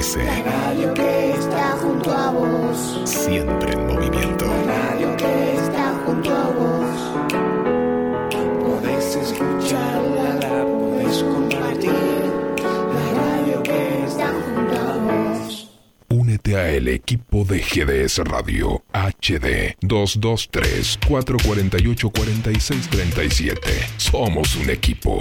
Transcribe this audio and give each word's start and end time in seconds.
GDS. 0.00 0.16
La 0.16 0.42
radio 0.42 0.94
que 0.94 1.30
está 1.30 1.76
junto 1.82 2.10
a 2.10 2.30
vos. 2.30 3.00
Siempre 3.04 3.72
en 3.72 3.86
movimiento. 3.86 4.46
La 4.46 4.62
radio 4.64 5.16
que 5.16 5.54
está 5.54 5.94
junto 6.04 6.34
a 6.34 6.50
vos. 6.50 7.00
Podés 8.64 9.16
escucharla, 9.16 10.34
la 10.40 10.64
podés 10.64 11.22
compartir. 11.22 11.92
La 12.94 13.06
radio 13.20 13.62
que 13.62 14.04
está 14.04 14.28
junto 14.28 14.76
a 14.76 14.96
vos. 14.96 15.68
Únete 16.08 16.56
a 16.56 16.70
el 16.70 16.88
equipo 16.88 17.44
de 17.44 17.60
GDS 17.60 18.18
Radio 18.24 18.82
HD 18.92 19.76
223 19.80 20.98
448 21.06 22.10
4637. 22.10 23.70
Somos 23.98 24.56
un 24.56 24.70
equipo. 24.70 25.18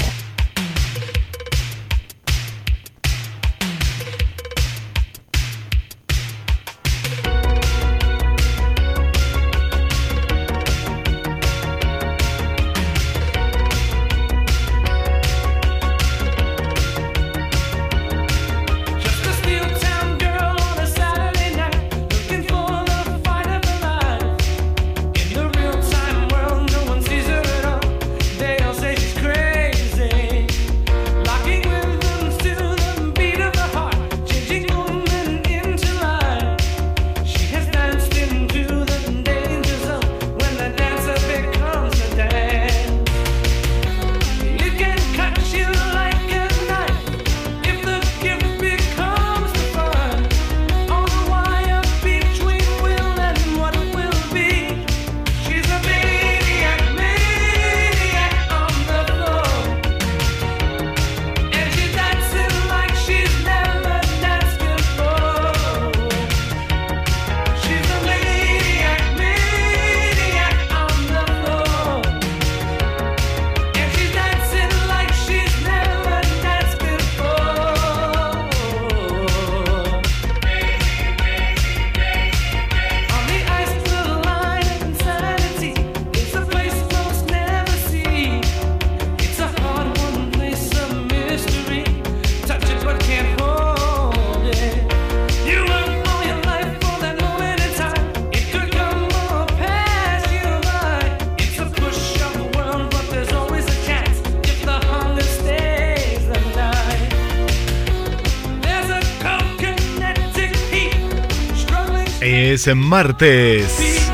Es 112.60 112.76
martes. 112.76 114.12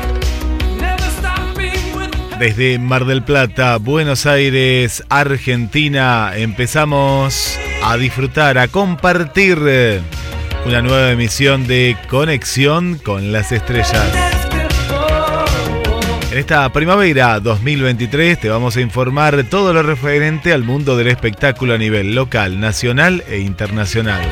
Desde 2.38 2.78
Mar 2.78 3.04
del 3.04 3.24
Plata, 3.24 3.76
Buenos 3.78 4.24
Aires, 4.24 5.02
Argentina, 5.08 6.30
empezamos 6.36 7.58
a 7.82 7.96
disfrutar, 7.96 8.56
a 8.58 8.68
compartir 8.68 9.58
eh, 9.66 10.00
una 10.64 10.80
nueva 10.80 11.10
emisión 11.10 11.66
de 11.66 11.96
Conexión 12.08 13.00
con 13.02 13.32
las 13.32 13.50
Estrellas. 13.50 14.06
En 16.30 16.38
esta 16.38 16.72
primavera 16.72 17.40
2023 17.40 18.38
te 18.38 18.48
vamos 18.48 18.76
a 18.76 18.80
informar 18.80 19.42
todo 19.50 19.72
lo 19.72 19.82
referente 19.82 20.52
al 20.52 20.62
mundo 20.62 20.96
del 20.96 21.08
espectáculo 21.08 21.74
a 21.74 21.78
nivel 21.78 22.14
local, 22.14 22.60
nacional 22.60 23.24
e 23.28 23.40
internacional. 23.40 24.22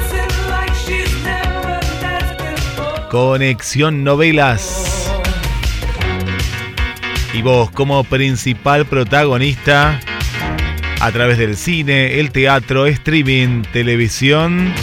Conexión 3.14 4.02
Novelas. 4.02 5.08
Y 7.32 7.42
vos 7.42 7.70
como 7.70 8.02
principal 8.02 8.86
protagonista 8.86 10.00
a 11.00 11.12
través 11.12 11.38
del 11.38 11.56
cine, 11.56 12.18
el 12.18 12.32
teatro, 12.32 12.86
streaming, 12.86 13.62
televisión 13.72 14.74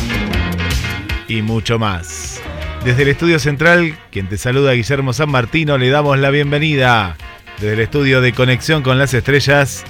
y 1.28 1.42
mucho 1.42 1.78
más. 1.78 2.42
Desde 2.86 3.02
el 3.02 3.10
estudio 3.10 3.38
central, 3.38 4.00
quien 4.14 4.30
te 4.30 4.38
saluda 4.38 4.72
Guillermo 4.72 5.12
San 5.12 5.30
Martino, 5.30 5.78
le 5.78 5.90
damos 5.90 6.18
la 6.18 6.30
bienvenida 6.30 7.18
desde 7.60 7.74
el 7.74 7.80
estudio 7.82 8.22
de 8.22 8.32
Conexión 8.32 8.82
con 8.82 8.98
las 8.98 9.14
Estrellas 9.14 9.84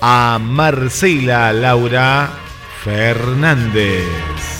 a 0.00 0.40
Marcela 0.42 1.52
Laura 1.52 2.30
Fernández. 2.82 4.55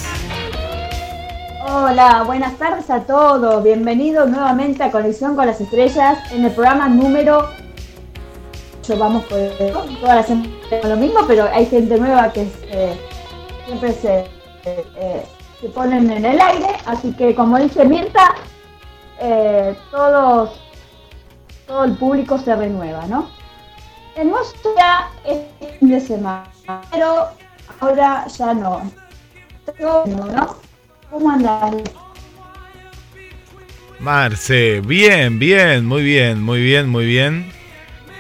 Hola, 1.89 2.25
buenas 2.25 2.59
tardes 2.59 2.91
a 2.91 3.05
todos. 3.05 3.63
Bienvenidos 3.63 4.29
nuevamente 4.29 4.83
a 4.83 4.91
Conexión 4.91 5.37
con 5.37 5.47
las 5.47 5.61
Estrellas 5.61 6.19
en 6.33 6.45
el 6.45 6.51
programa 6.51 6.89
número. 6.89 7.49
Yo 8.83 8.99
vamos 8.99 9.23
por 9.27 9.39
toda 10.01 10.17
la 10.17 10.23
semana 10.25 10.49
con 10.81 10.91
lo 10.91 10.97
mismo, 10.97 11.21
pero 11.29 11.45
hay 11.45 11.65
gente 11.67 11.97
nueva 11.97 12.33
que 12.33 12.51
eh, 12.65 13.01
siempre 13.67 13.93
se, 13.93 14.25
eh, 14.65 15.25
se 15.61 15.69
ponen 15.69 16.11
en 16.11 16.25
el 16.25 16.41
aire. 16.41 16.71
Así 16.87 17.13
que, 17.13 17.37
como 17.37 17.57
dice 17.57 17.85
Mirta, 17.85 18.35
eh, 19.21 19.79
todos, 19.93 20.61
todo 21.69 21.85
el 21.85 21.97
público 21.97 22.37
se 22.37 22.57
renueva, 22.57 23.07
¿no? 23.07 23.29
Tenemos 24.17 24.53
ya 24.77 25.09
este 25.25 25.69
fin 25.79 25.91
de 25.91 26.01
semana, 26.01 26.51
pero 26.91 27.29
ahora 27.79 28.27
ya 28.27 28.55
¿no? 28.55 28.83
¿Cómo 31.11 31.31
andas? 31.31 31.75
Marce, 33.99 34.81
bien, 34.81 35.39
bien, 35.39 35.87
muy 35.87 36.03
bien, 36.03 36.43
muy 36.43 36.61
bien, 36.63 36.89
muy 36.89 37.07
bien. 37.07 37.53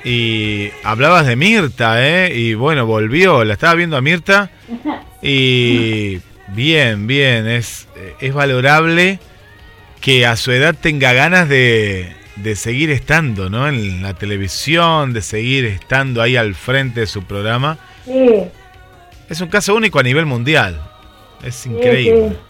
Y 0.04 0.70
hablabas 0.84 1.26
de 1.26 1.36
Mirta, 1.36 2.06
¿eh? 2.06 2.32
Y 2.34 2.54
bueno, 2.54 2.86
volvió, 2.86 3.44
la 3.44 3.54
estaba 3.54 3.74
viendo 3.74 3.96
a 3.96 4.00
Mirta. 4.00 4.50
Y 5.20 6.20
bien, 6.46 7.06
bien, 7.06 7.46
es, 7.48 7.88
es 8.20 8.32
valorable 8.32 9.18
que 10.00 10.24
a 10.26 10.36
su 10.36 10.52
edad 10.52 10.74
tenga 10.80 11.12
ganas 11.12 11.48
de, 11.48 12.14
de 12.36 12.56
seguir 12.56 12.90
estando, 12.90 13.50
¿no? 13.50 13.68
En 13.68 14.02
la 14.02 14.14
televisión, 14.14 15.12
de 15.12 15.22
seguir 15.22 15.64
estando 15.66 16.22
ahí 16.22 16.36
al 16.36 16.54
frente 16.54 17.00
de 17.00 17.06
su 17.06 17.24
programa. 17.24 17.78
Sí, 18.04 18.44
Es 19.28 19.40
un 19.40 19.48
caso 19.48 19.74
único 19.74 19.98
a 19.98 20.02
nivel 20.04 20.24
mundial. 20.26 20.80
Es 21.42 21.66
increíble. 21.66 22.30
sí. 22.30 22.36
Sí, 22.36 22.45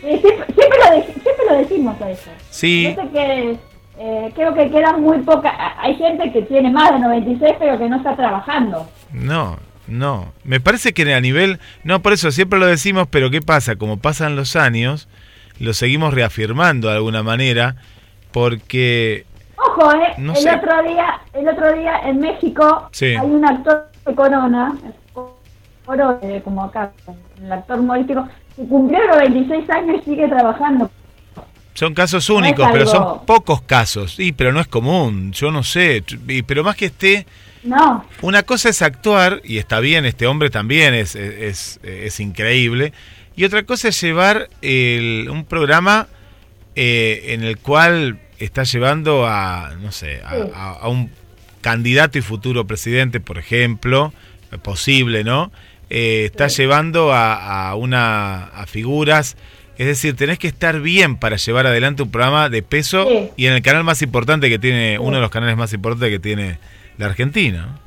siempre, 0.00 0.46
siempre 0.54 0.78
lo, 0.78 1.02
siempre 1.04 1.44
lo 1.50 1.56
decimos 1.58 2.00
a 2.00 2.10
eso. 2.10 2.30
Sí, 2.50 2.94
Yo 2.94 3.02
sé 3.02 3.08
que 3.10 3.56
eh, 3.98 4.32
creo 4.34 4.54
que 4.54 4.70
quedan 4.70 5.02
muy 5.02 5.18
pocas. 5.18 5.52
Hay 5.78 5.94
gente 5.96 6.30
que 6.32 6.42
tiene 6.42 6.70
más 6.70 6.92
de 6.92 7.00
96, 7.00 7.54
pero 7.58 7.78
que 7.78 7.88
no 7.88 7.96
está 7.96 8.14
trabajando. 8.16 8.88
No, 9.12 9.58
no. 9.86 10.32
Me 10.44 10.60
parece 10.60 10.92
que 10.94 11.12
a 11.14 11.20
nivel... 11.20 11.58
No, 11.84 12.00
por 12.00 12.12
eso 12.12 12.30
siempre 12.30 12.58
lo 12.58 12.66
decimos, 12.66 13.08
pero 13.10 13.30
¿qué 13.30 13.40
pasa? 13.42 13.76
Como 13.76 13.96
pasan 13.98 14.36
los 14.36 14.54
años, 14.56 15.08
lo 15.58 15.72
seguimos 15.72 16.14
reafirmando 16.14 16.88
de 16.88 16.94
alguna 16.96 17.22
manera, 17.22 17.74
porque... 18.32 19.26
Ojo, 19.56 19.92
eh, 19.92 20.14
No 20.18 20.32
el 20.32 20.38
sé. 20.38 20.54
otro 20.54 20.82
día, 20.84 21.20
el 21.32 21.48
otro 21.48 21.72
día 21.72 21.98
en 22.04 22.20
México 22.20 22.88
Sí. 22.92 23.06
hay 23.06 23.26
un 23.26 23.44
actor 23.44 23.90
de 24.06 24.14
Corona, 24.14 24.72
eh, 26.22 26.40
como 26.44 26.62
acá, 26.64 26.92
el 27.42 27.50
actor 27.52 27.80
humorístico, 27.80 28.28
cumplió 28.66 29.06
los 29.06 29.18
26 29.18 29.70
años 29.70 30.00
y 30.02 30.10
sigue 30.10 30.28
trabajando. 30.28 30.90
Son 31.74 31.94
casos 31.94 32.28
No 32.28 32.36
es 32.36 32.42
únicos, 32.42 32.68
pero 32.72 32.86
son 32.86 33.24
pocos 33.24 33.62
casos. 33.62 34.14
Sí, 34.16 34.32
pero 34.32 34.52
no 34.52 34.60
es 34.60 34.66
común, 34.66 35.30
yo 35.32 35.50
no 35.52 35.62
sé. 35.62 36.02
Pero 36.46 36.64
más 36.64 36.74
que 36.76 36.86
esté... 36.86 37.26
No, 37.64 38.04
Una 38.22 38.44
cosa 38.44 38.68
es 38.68 38.82
actuar, 38.82 39.40
y 39.44 39.58
está 39.58 39.80
bien, 39.80 40.04
este 40.06 40.26
hombre 40.28 40.48
también 40.48 40.94
es, 40.94 41.14
es, 41.16 41.80
es 41.82 42.20
increíble, 42.20 42.92
Y 43.36 43.44
otra 43.44 43.62
cosa 43.64 43.88
es 43.88 44.00
llevar 44.00 44.48
el- 44.62 45.28
un 45.30 45.44
programa 45.44 46.06
eh, 46.76 47.34
en 47.34 47.42
el 47.44 47.58
cual 47.58 48.18
está 48.38 48.62
llevando 48.62 49.26
a, 49.26 49.74
no 49.80 49.90
sé, 49.92 50.20
a, 50.24 50.30
Sí. 50.34 50.40
a- 50.54 50.70
a 50.82 50.88
un 50.88 51.10
candidato 51.60 52.18
y 52.18 52.22
futuro 52.22 52.66
presidente, 52.66 53.18
por 53.20 53.38
ejemplo, 53.38 54.12
posible, 54.62 55.22
¿no? 55.24 55.50
Eh, 55.90 56.26
está 56.26 56.48
llevando 56.48 57.12
a, 57.12 57.68
a 57.70 57.74
una 57.74 58.44
a 58.48 58.66
figuras, 58.66 59.36
es 59.78 59.86
decir, 59.86 60.16
tenés 60.16 60.38
que 60.38 60.48
estar 60.48 60.80
bien 60.80 61.16
para 61.16 61.36
llevar 61.36 61.66
adelante 61.66 62.02
un 62.02 62.10
programa 62.10 62.48
de 62.48 62.62
peso 62.62 63.06
Sí. 63.08 63.30
y 63.36 63.46
en 63.46 63.54
el 63.54 63.62
canal 63.62 63.84
más 63.84 64.02
importante 64.02 64.48
que 64.50 64.58
tiene, 64.58 64.92
Sí. 64.94 64.98
uno 65.00 65.16
de 65.16 65.22
los 65.22 65.30
canales 65.30 65.56
más 65.56 65.72
importantes 65.72 66.10
que 66.10 66.18
tiene 66.18 66.58
la 66.98 67.06
Argentina. 67.06 67.78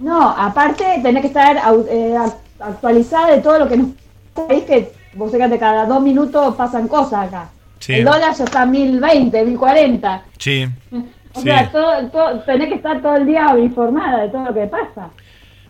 ¿no? 0.00 0.28
Aparte 0.30 0.84
tenés 1.02 1.22
que 1.22 1.28
estar 1.28 1.56
eh, 1.56 2.14
act- 2.16 2.36
actualizada 2.60 3.34
de 3.34 3.42
todo 3.42 3.58
lo 3.58 3.68
que 3.68 3.76
nos 3.78 3.88
país 4.34 4.62
que 4.64 4.92
vos 5.14 5.32
fíjate 5.32 5.58
cada 5.58 5.86
dos 5.86 6.00
minutos 6.02 6.54
pasan 6.54 6.86
cosas 6.86 7.26
acá. 7.28 7.48
Sí. 7.80 7.94
El 7.94 8.04
dólar 8.04 8.32
ya 8.36 8.44
está 8.44 8.62
a 8.62 8.66
1020, 8.66 9.44
1040. 9.44 10.22
Sí. 10.38 10.66
O 11.34 11.40
Sí. 11.40 11.44
sea, 11.46 11.70
todo, 11.70 12.08
todo- 12.08 12.40
tenés 12.40 12.68
que 12.68 12.74
estar 12.76 13.00
todo 13.02 13.14
el 13.16 13.26
día 13.26 13.54
informada 13.58 14.22
de 14.22 14.28
todo 14.30 14.46
lo 14.46 14.54
que 14.54 14.66
pasa. 14.66 15.10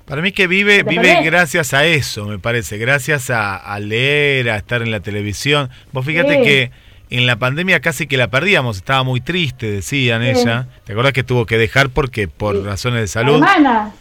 Para 0.08 0.22
mí 0.22 0.32
que 0.32 0.46
vive, 0.46 0.84
¿Te 0.84 0.90
vive 0.90 1.22
gracias 1.22 1.74
a 1.74 1.84
eso, 1.84 2.24
me 2.26 2.38
parece, 2.38 2.78
gracias 2.78 3.30
a, 3.30 3.56
a 3.56 3.78
leer, 3.78 4.50
a 4.50 4.56
estar 4.56 4.80
en 4.82 4.90
la 4.90 5.00
televisión. 5.00 5.68
Vos 5.92 6.04
fíjate 6.06 6.36
Sí. 6.38 6.42
que 6.42 6.70
en 7.10 7.26
la 7.26 7.36
pandemia 7.36 7.80
casi 7.80 8.06
que 8.06 8.16
la 8.16 8.28
perdíamos, 8.28 8.76
estaba 8.78 9.02
muy 9.02 9.20
triste, 9.20 9.70
decían 9.70 10.22
Sí. 10.22 10.28
ella. 10.40 10.66
¿Te 10.84 10.92
acordás 10.92 11.12
que 11.12 11.22
tuvo 11.24 11.44
que 11.46 11.58
dejar 11.58 11.90
porque 11.90 12.26
por 12.28 12.56
Sí. 12.56 12.62
razones 12.64 12.96
de 13.00 13.02
La 13.02 13.06
salud? 13.08 13.34
hermana. 13.36 13.92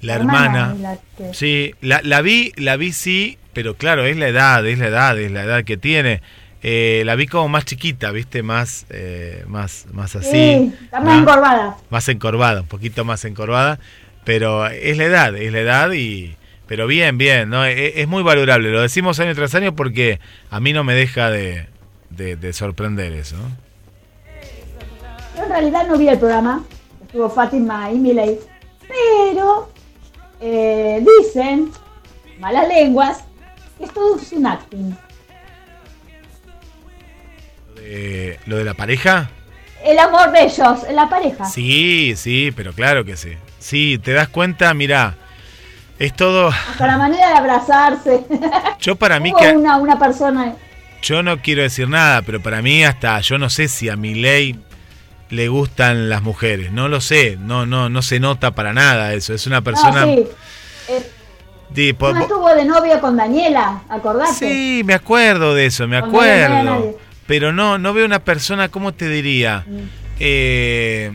La 0.00 0.14
hermana. 0.16 0.74
la 0.78 0.98
que- 1.16 1.32
Sí, 1.32 1.74
la, 1.80 2.00
la 2.02 2.20
vi, 2.20 2.52
la 2.56 2.76
vi 2.76 2.92
sí, 2.92 3.38
pero 3.52 3.74
claro, 3.76 4.04
es 4.04 4.16
la 4.16 4.28
edad, 4.28 4.66
es 4.66 4.78
la 4.78 4.88
edad, 4.88 5.18
es 5.18 5.30
la 5.30 5.44
edad 5.44 5.64
que 5.64 5.76
tiene. 5.76 6.20
Eh, 6.62 7.02
la 7.04 7.14
vi 7.14 7.26
como 7.26 7.48
más 7.48 7.64
chiquita, 7.66 8.10
viste, 8.10 8.42
más, 8.42 8.86
eh, 8.90 9.44
más, 9.46 9.86
más 9.92 10.16
así. 10.16 10.30
Sí, 10.30 10.72
está 10.82 11.00
más 11.00 11.20
encorvada. 11.20 11.76
más 11.90 12.08
encorvada, 12.08 12.62
un 12.62 12.66
poquito 12.68 13.04
más 13.04 13.24
encorvada, 13.26 13.78
pero 14.24 14.66
es 14.66 14.96
la 14.96 15.04
edad, 15.04 15.36
es 15.36 15.52
la 15.52 15.60
edad 15.60 15.92
y 15.92 16.36
pero 16.66 16.86
bien, 16.86 17.18
bien, 17.18 17.50
no 17.50 17.64
es, 17.64 17.92
es 17.96 18.08
muy 18.08 18.22
valorable, 18.22 18.70
lo 18.70 18.80
decimos 18.80 19.20
año 19.20 19.34
tras 19.34 19.54
año 19.54 19.76
porque 19.76 20.18
a 20.50 20.60
mí 20.60 20.72
no 20.72 20.82
me 20.82 20.94
deja 20.94 21.30
de, 21.30 21.66
de- 22.10 22.36
de 22.36 22.52
sorprender 22.54 23.12
eso. 23.12 23.36
Yo 25.36 25.42
en 25.44 25.48
realidad 25.50 25.86
no 25.86 25.98
vi 25.98 26.08
el 26.08 26.18
programa, 26.18 26.64
estuvo 27.02 27.28
Fátima 27.28 27.90
y 27.92 27.96
Miley, 27.98 28.38
pero 28.88 29.70
eh, 30.40 31.04
dicen, 31.20 31.70
malas 32.40 32.66
lenguas, 32.68 33.24
que 33.78 33.84
esto 33.84 34.18
es 34.20 34.32
un 34.32 34.46
acting. 34.46 34.94
De, 37.76 38.38
lo 38.46 38.56
de 38.56 38.64
la 38.64 38.74
pareja, 38.74 39.30
El 39.84 39.98
amor 39.98 40.32
de 40.32 40.44
ellos, 40.44 40.78
la 40.92 41.08
pareja. 41.10 41.44
sí, 41.44 42.14
sí, 42.16 42.52
pero 42.56 42.72
claro 42.72 43.04
que 43.04 43.16
sí. 43.16 43.32
Sí, 43.64 43.96
te 43.96 44.12
das 44.12 44.28
cuenta, 44.28 44.74
mira, 44.74 45.14
es 45.98 46.14
todo. 46.14 46.48
Hasta 46.48 46.86
la 46.86 46.98
manera 46.98 47.28
de 47.30 47.34
abrazarse. 47.34 48.20
Yo 48.78 48.94
para 48.94 49.18
mí 49.20 49.30
Hubo 49.32 49.38
que 49.38 49.52
una, 49.52 49.78
una 49.78 49.98
persona. 49.98 50.54
Yo 51.00 51.22
no 51.22 51.38
quiero 51.40 51.62
decir 51.62 51.88
nada, 51.88 52.20
pero 52.20 52.42
para 52.42 52.60
mí 52.60 52.84
hasta 52.84 53.18
yo 53.20 53.38
no 53.38 53.48
sé 53.48 53.68
si 53.68 53.88
a 53.88 53.96
mi 53.96 54.14
ley 54.14 54.60
le 55.30 55.48
gustan 55.48 56.10
las 56.10 56.22
mujeres, 56.22 56.72
no 56.72 56.88
lo 56.88 57.00
sé, 57.00 57.38
no 57.40 57.64
no 57.64 57.88
no 57.88 58.02
se 58.02 58.20
nota 58.20 58.50
para 58.50 58.74
nada 58.74 59.14
eso, 59.14 59.32
es 59.32 59.46
una 59.46 59.62
persona 59.62 60.04
No, 60.04 60.12
sí. 60.14 60.28
Eh, 60.88 61.92
no 61.92 61.98
po- 61.98 62.16
estuvo 62.18 62.54
de 62.54 62.66
novio 62.66 63.00
con 63.00 63.16
Daniela, 63.16 63.80
acordate. 63.88 64.34
Sí, 64.34 64.82
me 64.84 64.92
acuerdo 64.92 65.54
de 65.54 65.66
eso, 65.66 65.88
me 65.88 65.98
no 65.98 66.06
acuerdo. 66.06 66.98
Pero 67.26 67.54
no, 67.54 67.78
no 67.78 67.94
veo 67.94 68.04
una 68.04 68.22
persona, 68.22 68.68
¿cómo 68.68 68.92
te 68.92 69.08
diría? 69.08 69.64
Mm. 69.66 69.78
Eh, 70.20 71.12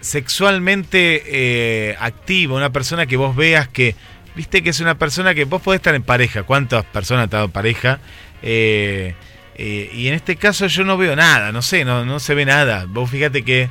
sexualmente 0.00 1.22
eh, 1.26 1.96
activa, 2.00 2.54
una 2.56 2.70
persona 2.70 3.06
que 3.06 3.16
vos 3.16 3.34
veas 3.36 3.68
que, 3.68 3.94
viste 4.34 4.62
que 4.62 4.70
es 4.70 4.80
una 4.80 4.96
persona 4.98 5.34
que 5.34 5.44
vos 5.44 5.62
podés 5.62 5.78
estar 5.78 5.94
en 5.94 6.02
pareja, 6.02 6.42
¿cuántas 6.44 6.84
personas 6.84 7.22
han 7.22 7.26
estado 7.26 7.44
en 7.46 7.50
pareja? 7.52 7.98
Eh, 8.42 9.14
eh, 9.56 9.90
y 9.94 10.08
en 10.08 10.14
este 10.14 10.36
caso 10.36 10.66
yo 10.66 10.84
no 10.84 10.96
veo 10.96 11.16
nada, 11.16 11.50
no 11.52 11.62
sé, 11.62 11.84
no, 11.84 12.04
no 12.04 12.20
se 12.20 12.34
ve 12.34 12.44
nada. 12.44 12.86
Vos 12.88 13.10
fíjate 13.10 13.42
que 13.42 13.68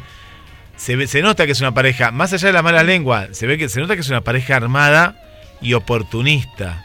se, 0.76 0.96
ve- 0.96 1.08
se 1.08 1.22
nota 1.22 1.46
que 1.46 1.52
es 1.54 1.62
una 1.62 1.74
pareja, 1.74 2.12
más 2.12 2.34
allá 2.34 2.48
de 2.48 2.54
la 2.54 2.64
mala 2.64 2.84
lengua, 2.84 3.28
se 3.32 3.48
ve 3.48 3.58
que 3.58 3.70
se 3.70 3.80
nota 3.80 3.96
que 3.96 4.02
es 4.02 4.10
una 4.10 4.22
pareja 4.22 4.56
armada 4.56 5.16
y 5.62 5.74
oportunista. 5.74 6.84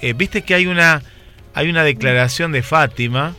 Eh, 0.00 0.12
Viste 0.12 0.42
que 0.42 0.54
hay 0.54 0.66
una 0.66 1.02
hay 1.54 1.68
una 1.68 1.82
declaración 1.82 2.52
de 2.52 2.62
Fátima 2.62 3.34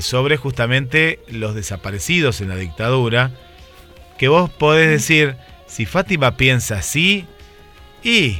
sobre 0.00 0.36
justamente 0.38 1.20
los 1.28 1.54
desaparecidos 1.54 2.40
en 2.40 2.48
la 2.48 2.56
dictadura, 2.56 3.30
que 4.20 4.28
vos 4.28 4.50
podés 4.50 4.90
decir, 4.90 5.34
si 5.66 5.86
Fátima 5.86 6.36
piensa 6.36 6.76
así, 6.76 7.24
y 8.04 8.36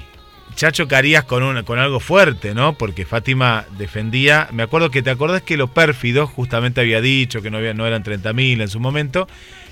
ya 0.58 0.70
chocarías 0.72 1.24
con, 1.24 1.42
un, 1.42 1.62
con 1.62 1.78
algo 1.78 2.00
fuerte, 2.00 2.54
¿no? 2.54 2.74
Porque 2.74 3.06
Fátima 3.06 3.64
defendía, 3.78 4.46
me 4.52 4.62
acuerdo 4.62 4.90
que 4.90 5.00
te 5.00 5.08
acordás 5.08 5.40
que 5.40 5.56
lo 5.56 5.68
pérfido 5.68 6.26
justamente 6.26 6.82
había 6.82 7.00
dicho 7.00 7.40
que 7.40 7.50
no, 7.50 7.56
había, 7.56 7.72
no 7.72 7.86
eran 7.86 8.04
30.000 8.04 8.60
en 8.60 8.68
su 8.68 8.78
momento, 8.78 9.26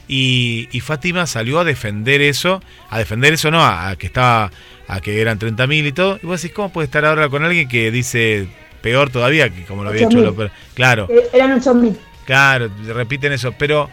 y, 0.09 0.71
y 0.73 0.81
Fátima 0.81 1.27
salió 1.27 1.61
a 1.61 1.65
defender 1.65 2.23
eso, 2.23 2.63
a 2.89 2.99
defender 2.99 3.35
eso 3.35 3.51
no, 3.51 3.61
a, 3.63 3.91
a 3.91 3.97
que 3.97 4.07
estaba, 4.07 4.51
a 4.87 5.01
que 5.03 5.21
eran 5.21 5.39
30.000 5.39 5.89
y 5.89 5.93
todo, 5.93 6.19
y 6.23 6.27
vos 6.27 6.41
decís, 6.41 6.55
¿cómo 6.57 6.73
puede 6.73 6.87
estar 6.87 7.05
ahora 7.05 7.29
con 7.29 7.45
alguien 7.45 7.69
que 7.69 7.91
dice 7.91 8.49
peor 8.81 9.11
todavía 9.11 9.51
que 9.51 9.65
como 9.65 9.85
lo 9.85 9.91
había 9.91 10.07
hecho 10.07 10.17
8.000. 10.21 10.23
lo 10.23 10.35
per- 10.35 10.53
Claro. 10.73 11.07
Eh, 11.11 11.29
Eran 11.35 11.53
8000. 11.53 11.99
Claro, 12.25 12.71
repiten 12.87 13.33
eso, 13.33 13.53
pero 13.59 13.91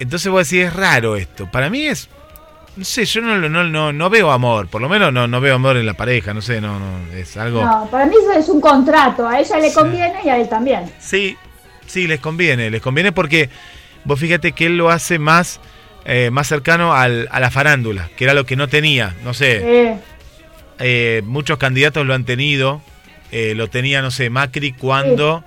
entonces 0.00 0.30
vos 0.30 0.48
decís, 0.48 0.66
es 0.66 0.72
raro 0.74 1.16
esto. 1.16 1.50
Para 1.50 1.68
mí 1.70 1.86
es, 1.86 2.08
no 2.76 2.84
sé, 2.84 3.04
yo 3.04 3.20
no, 3.20 3.36
no, 3.48 3.64
no, 3.64 3.92
no 3.92 4.10
veo 4.10 4.30
amor, 4.30 4.68
por 4.68 4.80
lo 4.80 4.88
menos 4.88 5.12
no, 5.12 5.26
no 5.26 5.40
veo 5.40 5.56
amor 5.56 5.76
en 5.76 5.86
la 5.86 5.94
pareja, 5.94 6.32
no 6.34 6.40
sé, 6.42 6.60
no, 6.60 6.78
no, 6.78 7.12
es 7.14 7.36
algo... 7.36 7.64
No, 7.64 7.88
para 7.90 8.06
mí 8.06 8.14
eso 8.20 8.32
es 8.32 8.48
un 8.48 8.60
contrato. 8.60 9.26
A 9.28 9.40
ella 9.40 9.58
le 9.58 9.68
Sí. 9.70 9.74
conviene 9.74 10.20
y 10.24 10.28
a 10.28 10.38
él 10.38 10.48
también. 10.48 10.90
Sí, 11.00 11.36
sí, 11.86 12.06
les 12.06 12.20
conviene, 12.20 12.70
les 12.70 12.80
conviene 12.80 13.12
porque 13.12 13.50
vos 14.04 14.18
fíjate 14.20 14.52
que 14.52 14.66
él 14.66 14.76
lo 14.76 14.90
hace 14.90 15.18
más, 15.18 15.60
eh, 16.04 16.30
más 16.30 16.46
cercano 16.46 16.94
al- 16.94 17.28
a 17.32 17.40
la 17.40 17.50
farándula, 17.50 18.08
que 18.16 18.24
era 18.24 18.34
lo 18.34 18.46
que 18.46 18.54
no 18.56 18.68
tenía, 18.68 19.14
no 19.24 19.34
sé, 19.34 19.98
eh, 20.78 21.22
muchos 21.24 21.58
candidatos 21.58 22.06
lo 22.06 22.14
han 22.14 22.24
tenido, 22.24 22.80
eh, 23.32 23.54
lo 23.56 23.68
tenía, 23.68 24.00
no 24.02 24.10
sé, 24.10 24.30
Macri 24.30 24.72
cuando 24.72 25.44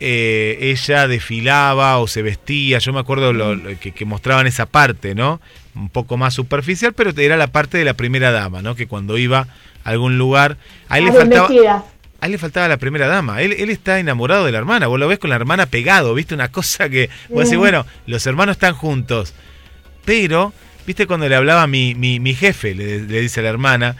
eh, 0.00 0.58
ella 0.60 1.08
desfilaba 1.08 1.98
o 1.98 2.06
se 2.06 2.22
vestía, 2.22 2.78
yo 2.78 2.92
me 2.92 3.00
acuerdo 3.00 3.32
lo- 3.32 3.54
lo 3.54 3.78
que, 3.80 3.92
que 3.92 4.04
mostraban 4.04 4.46
esa 4.46 4.66
parte, 4.66 5.14
¿no? 5.14 5.40
Un 5.74 5.88
poco 5.88 6.16
más 6.16 6.34
superficial, 6.34 6.92
pero 6.92 7.10
era 7.16 7.36
la 7.36 7.48
parte 7.48 7.78
de 7.78 7.84
la 7.84 7.94
primera 7.94 8.30
dama, 8.30 8.62
¿no? 8.62 8.74
Que 8.74 8.86
cuando 8.86 9.18
iba 9.18 9.46
a 9.84 9.90
algún 9.90 10.18
lugar, 10.18 10.56
a 10.88 10.98
él 10.98 11.04
le 11.06 11.12
faltaba... 11.12 11.48
A 12.18 12.26
él 12.26 12.32
le 12.32 12.38
faltaba 12.38 12.66
la 12.66 12.78
primera 12.78 13.06
dama. 13.08 13.42
Él, 13.42 13.52
él 13.58 13.68
está 13.68 13.98
enamorado 14.00 14.46
de 14.46 14.50
la 14.52 14.56
hermana. 14.56 14.86
Vos 14.86 14.98
lo 14.98 15.06
ves 15.06 15.18
con 15.18 15.28
la 15.28 15.36
hermana 15.36 15.66
pegado, 15.66 16.14
¿viste? 16.14 16.34
Una 16.34 16.50
cosa 16.50 16.88
que. 16.88 17.10
Vos 17.28 17.40
decís, 17.40 17.50
Sí. 17.50 17.56
bueno, 17.56 17.84
los 18.06 18.26
hermanos 18.26 18.54
están 18.56 18.72
juntos. 18.74 19.34
Pero, 20.06 20.54
¿viste 20.86 21.06
cuando 21.06 21.28
le 21.28 21.34
hablaba 21.36 21.66
mi, 21.66 21.94
mi, 21.94 22.18
mi 22.18 22.34
jefe? 22.34 22.74
Le, 22.74 23.02
le 23.02 23.20
dice 23.20 23.40
a 23.40 23.42
la 23.42 23.50
hermana. 23.50 23.96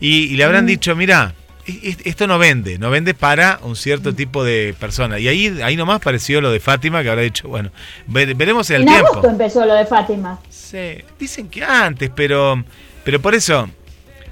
Y, 0.00 0.24
y 0.24 0.36
le 0.36 0.42
habrán 0.44 0.64
Mm. 0.64 0.66
dicho, 0.66 0.96
mira, 0.96 1.32
esto 1.66 2.26
no 2.26 2.38
vende. 2.38 2.78
No 2.78 2.90
vende 2.90 3.14
para 3.14 3.60
un 3.62 3.76
cierto 3.76 4.14
tipo 4.14 4.42
de 4.44 4.74
persona. 4.78 5.18
Y 5.18 5.28
ahí, 5.28 5.60
ahí 5.62 5.76
nomás 5.76 6.00
pareció 6.00 6.40
lo 6.40 6.50
de 6.50 6.60
Fátima, 6.60 7.02
que 7.02 7.10
habrá 7.10 7.22
dicho, 7.22 7.48
bueno, 7.48 7.70
ve- 8.06 8.32
veremos 8.34 8.68
en 8.70 8.76
el 8.76 8.82
En 8.82 8.88
tiempo. 8.88 9.08
agosto 9.08 9.28
empezó 9.30 9.64
lo 9.66 9.74
de 9.74 9.86
Fátima. 9.86 10.38
Sí, 10.48 10.98
dicen 11.18 11.48
que 11.48 11.62
antes, 11.64 12.10
pero 12.14 12.62
pero 13.04 13.20
por 13.20 13.34
eso, 13.34 13.68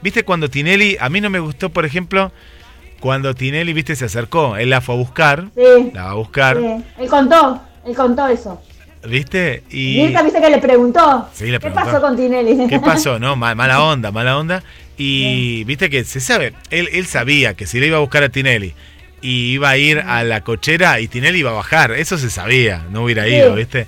viste 0.02 0.24
cuando 0.24 0.48
Tinelli, 0.50 0.96
a 1.00 1.08
mí 1.08 1.20
no 1.20 1.30
me 1.30 1.38
gustó, 1.40 1.70
por 1.70 1.84
ejemplo, 1.84 2.32
cuando 3.00 3.34
Tinelli, 3.34 3.72
viste, 3.72 3.96
se 3.96 4.04
acercó, 4.06 4.56
él 4.56 4.70
la 4.70 4.80
fue 4.80 4.94
a 4.94 4.98
buscar, 4.98 5.46
Sí. 5.56 5.90
la 5.94 6.04
va 6.04 6.10
a 6.10 6.14
buscar, 6.14 6.56
sí. 6.58 6.84
Él 6.98 7.08
contó, 7.08 7.60
él 7.86 7.94
contó 7.94 8.26
eso. 8.28 8.60
viste, 9.06 9.62
y 9.70 10.02
Mirta, 10.02 10.22
viste 10.22 10.40
que 10.40 10.50
le 10.50 10.58
preguntó. 10.58 11.28
Sí, 11.32 11.46
le 11.46 11.52
¿Qué 11.52 11.60
preguntó. 11.60 11.84
pasó 11.86 12.00
con 12.00 12.16
Tinelli? 12.16 12.66
¿qué 12.68 12.80
pasó? 12.80 13.18
No, 13.20 13.36
Ma- 13.36 13.54
mala 13.54 13.82
onda, 13.82 14.10
mala 14.10 14.36
onda, 14.36 14.62
y 14.98 15.64
viste 15.64 15.88
que 15.88 16.04
se 16.04 16.20
sabe, 16.20 16.52
él, 16.70 16.88
él 16.92 17.06
sabía 17.06 17.54
que 17.54 17.66
si 17.66 17.78
le 17.80 17.86
iba 17.86 17.96
a 17.96 18.00
buscar 18.00 18.24
a 18.24 18.28
Tinelli 18.28 18.74
y 19.22 19.52
iba 19.52 19.70
a 19.70 19.76
ir 19.78 20.00
a 20.00 20.24
la 20.24 20.42
cochera 20.42 21.00
y 21.00 21.08
Tinelli 21.08 21.38
iba 21.38 21.50
a 21.50 21.54
bajar, 21.54 21.92
eso 21.92 22.18
se 22.18 22.30
sabía, 22.30 22.84
no 22.90 23.04
hubiera 23.04 23.26
ido, 23.28 23.54
viste. 23.54 23.86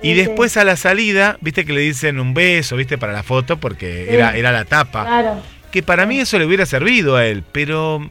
Y 0.00 0.14
después 0.14 0.56
a 0.56 0.62
la 0.64 0.76
salida, 0.76 1.36
viste 1.40 1.64
que 1.64 1.72
le 1.72 1.80
dicen 1.80 2.20
un 2.20 2.32
beso, 2.32 2.76
viste, 2.76 2.98
para 2.98 3.12
la 3.12 3.24
foto, 3.24 3.56
porque 3.56 4.14
era, 4.14 4.36
era 4.36 4.52
la 4.52 4.64
tapa. 4.64 5.04
Claro. 5.04 5.42
Que 5.72 5.82
para 5.82 6.06
mí 6.06 6.20
eso 6.20 6.38
le 6.38 6.46
hubiera 6.46 6.66
servido 6.66 7.16
a 7.16 7.26
él, 7.26 7.42
pero 7.50 8.08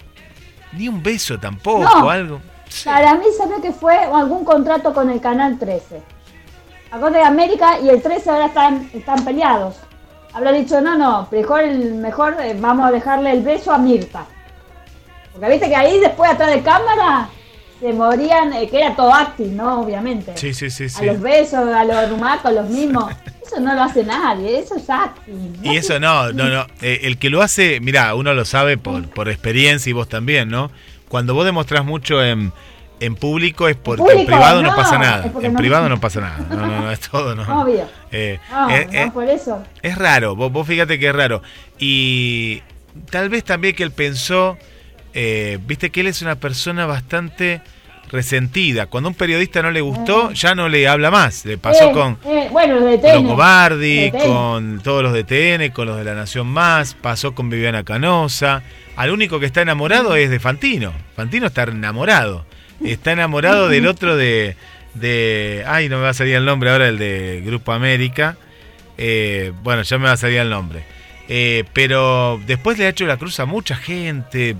ni 0.73 0.89
un 0.89 1.01
beso 1.01 1.39
tampoco, 1.39 1.83
No. 1.83 2.09
algo. 2.09 2.41
Para 2.83 3.15
mí 3.15 3.25
se 3.35 3.47
ve 3.47 3.55
que 3.61 3.71
fue 3.71 3.95
algún 3.95 4.43
contrato 4.43 4.93
con 4.93 5.09
el 5.09 5.21
Canal 5.21 5.57
13. 5.57 6.01
Acorde 6.91 7.19
de 7.19 7.23
América 7.23 7.79
y 7.81 7.87
el 7.89 8.01
13 8.01 8.29
ahora 8.29 8.47
están, 8.47 8.89
están 8.93 9.23
peleados. 9.23 9.75
Habrá 10.37 10.51
dicho, 10.51 10.79
no, 10.81 10.95
no, 10.95 11.27
mejor, 11.31 11.67
mejor 11.67 12.37
eh, 12.39 12.55
vamos 12.59 12.87
a 12.87 12.91
dejarle 12.91 13.31
el 13.31 13.41
beso 13.41 13.71
a 13.73 13.79
Mirta. 13.79 14.23
Porque 15.33 15.49
viste 15.49 15.67
que 15.67 15.75
ahí 15.75 15.99
después 15.99 16.29
atrás 16.29 16.51
de 16.51 16.61
cámara 16.61 17.27
se 17.79 17.91
morían, 17.91 18.53
eh, 18.53 18.69
que 18.69 18.77
era 18.77 18.95
todo 18.95 19.11
acting, 19.11 19.55
¿no? 19.55 19.81
Obviamente. 19.81 20.37
Sí, 20.37 20.53
sí, 20.53 20.69
sí, 20.69 20.85
A 20.85 20.89
sí. 20.89 21.05
los 21.07 21.19
besos, 21.19 21.67
a 21.67 21.83
los 21.83 22.11
rumacos, 22.11 22.53
los 22.53 22.69
mismos. 22.69 23.11
Eso 23.43 23.59
no 23.59 23.73
lo 23.73 23.81
hace 23.81 24.03
nadie, 24.03 24.59
eso 24.59 24.75
es 24.75 24.87
acting. 24.89 25.53
¿no? 25.63 25.71
Y 25.71 25.77
eso 25.77 26.01
no, 26.01 26.33
no, 26.33 26.49
no. 26.49 26.67
Eh, 26.81 26.99
el 27.03 27.17
que 27.17 27.29
lo 27.29 27.41
hace, 27.41 27.79
mira, 27.79 28.13
uno 28.13 28.33
lo 28.33 28.43
sabe 28.43 28.77
por, 28.77 29.09
por 29.09 29.29
experiencia 29.29 29.89
y 29.89 29.93
vos 29.93 30.09
también, 30.09 30.49
¿no? 30.49 30.69
Cuando 31.07 31.33
vos 31.33 31.45
demostrás 31.45 31.85
mucho 31.85 32.21
en, 32.21 32.51
en 32.99 33.15
público 33.15 33.67
es 33.67 33.75
porque 33.75 34.01
en 34.01 34.07
público, 34.09 34.25
privado 34.31 34.61
no, 34.61 34.69
no, 34.71 34.75
pasa 34.75 34.97
nada. 34.97 35.31
En 35.41 35.53
no- 35.53 35.59
privado 35.59 35.89
no 35.89 35.99
pasa 35.99 36.21
nada. 36.21 36.37
No, 36.49 36.55
no, 36.67 36.81
no, 36.81 36.91
es 36.91 36.99
todo, 36.99 37.35
no. 37.35 37.61
Obvio. 37.61 37.85
Eh, 38.11 38.39
No, 38.51 38.69
eh, 38.69 38.87
no, 38.91 38.99
eh, 38.99 39.11
por 39.13 39.29
eso. 39.29 39.63
es 39.81 39.97
raro, 39.97 40.35
vos, 40.35 40.51
vos 40.51 40.67
fíjate 40.67 40.97
que 40.99 41.07
es 41.07 41.15
raro. 41.15 41.41
Y 41.79 42.61
tal 43.09 43.29
vez 43.29 43.43
también 43.43 43.75
que 43.75 43.83
él 43.83 43.91
pensó, 43.91 44.57
eh, 45.13 45.59
viste 45.65 45.89
que 45.89 46.01
él 46.01 46.07
es 46.07 46.21
una 46.21 46.35
persona 46.35 46.85
bastante 46.85 47.61
resentida. 48.11 48.85
Cuando 48.87 49.09
a 49.09 49.11
un 49.11 49.15
periodista 49.15 49.61
no 49.61 49.71
le 49.71 49.81
gustó, 49.81 50.31
ya 50.31 50.55
no 50.55 50.69
le 50.69 50.87
habla 50.87 51.11
más. 51.11 51.45
Le 51.45 51.57
pasó 51.57 51.91
con 51.91 52.17
bueno, 52.51 52.79
los 52.79 54.23
con 54.25 54.79
todos 54.81 55.03
los 55.03 55.13
de 55.13 55.23
TN, 55.23 55.71
con 55.71 55.87
los 55.87 55.97
de 55.97 56.03
La 56.03 56.13
Nación 56.15 56.47
Más, 56.47 56.93
pasó 56.93 57.35
con 57.35 57.49
Viviana 57.49 57.83
Canosa. 57.83 58.63
Al 58.95 59.11
único 59.11 59.39
que 59.39 59.45
está 59.45 59.61
enamorado 59.61 60.15
es 60.15 60.29
de 60.29 60.39
Fantino. 60.39 60.93
Fantino 61.15 61.47
está 61.47 61.63
enamorado. 61.63 62.45
Está 62.83 63.11
enamorado 63.13 63.69
del 63.69 63.87
otro 63.87 64.15
de, 64.15 64.55
de... 64.93 65.63
Ay, 65.67 65.89
no 65.89 65.97
me 65.97 66.03
va 66.03 66.09
a 66.09 66.13
salir 66.13 66.35
el 66.35 66.45
nombre 66.45 66.69
ahora, 66.71 66.87
el 66.87 66.97
de 66.97 67.41
Grupo 67.45 67.71
América. 67.71 68.37
Eh, 68.97 69.51
bueno, 69.63 69.81
ya 69.83 69.97
me 69.97 70.05
va 70.05 70.11
a 70.13 70.17
salir 70.17 70.37
el 70.39 70.49
nombre. 70.49 70.83
Eh, 71.29 71.65
pero 71.73 72.39
después 72.45 72.77
le 72.77 72.85
ha 72.85 72.89
hecho 72.89 73.05
la 73.05 73.17
cruz 73.17 73.39
a 73.39 73.45
mucha 73.45 73.75
gente. 73.75 74.55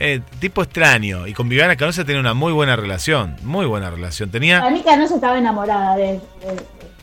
Eh, 0.00 0.20
tipo 0.40 0.62
extraño. 0.62 1.26
Y 1.26 1.32
con 1.32 1.48
Viviana 1.48 1.76
Canosa 1.76 2.04
tenía 2.04 2.20
una 2.20 2.34
muy 2.34 2.52
buena 2.52 2.76
relación. 2.76 3.36
Muy 3.42 3.66
buena 3.66 3.90
relación. 3.90 4.30
Tenía... 4.30 4.60
Para 4.60 4.70
mí 4.72 4.82
se 5.08 5.14
estaba 5.14 5.38
enamorada 5.38 5.96
de, 5.96 6.04
de- 6.04 6.20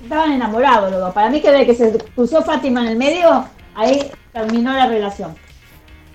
Estaban 0.03 0.31
enamorados 0.31 0.91
dos. 0.91 1.13
Para 1.13 1.29
mí 1.29 1.41
que 1.41 1.51
de 1.51 1.65
que 1.65 1.75
se 1.75 1.95
cruzó 2.15 2.43
Fátima 2.43 2.81
en 2.81 2.87
el 2.87 2.97
medio, 2.97 3.45
ahí 3.75 4.09
terminó 4.33 4.73
la 4.73 4.87
relación. 4.87 5.35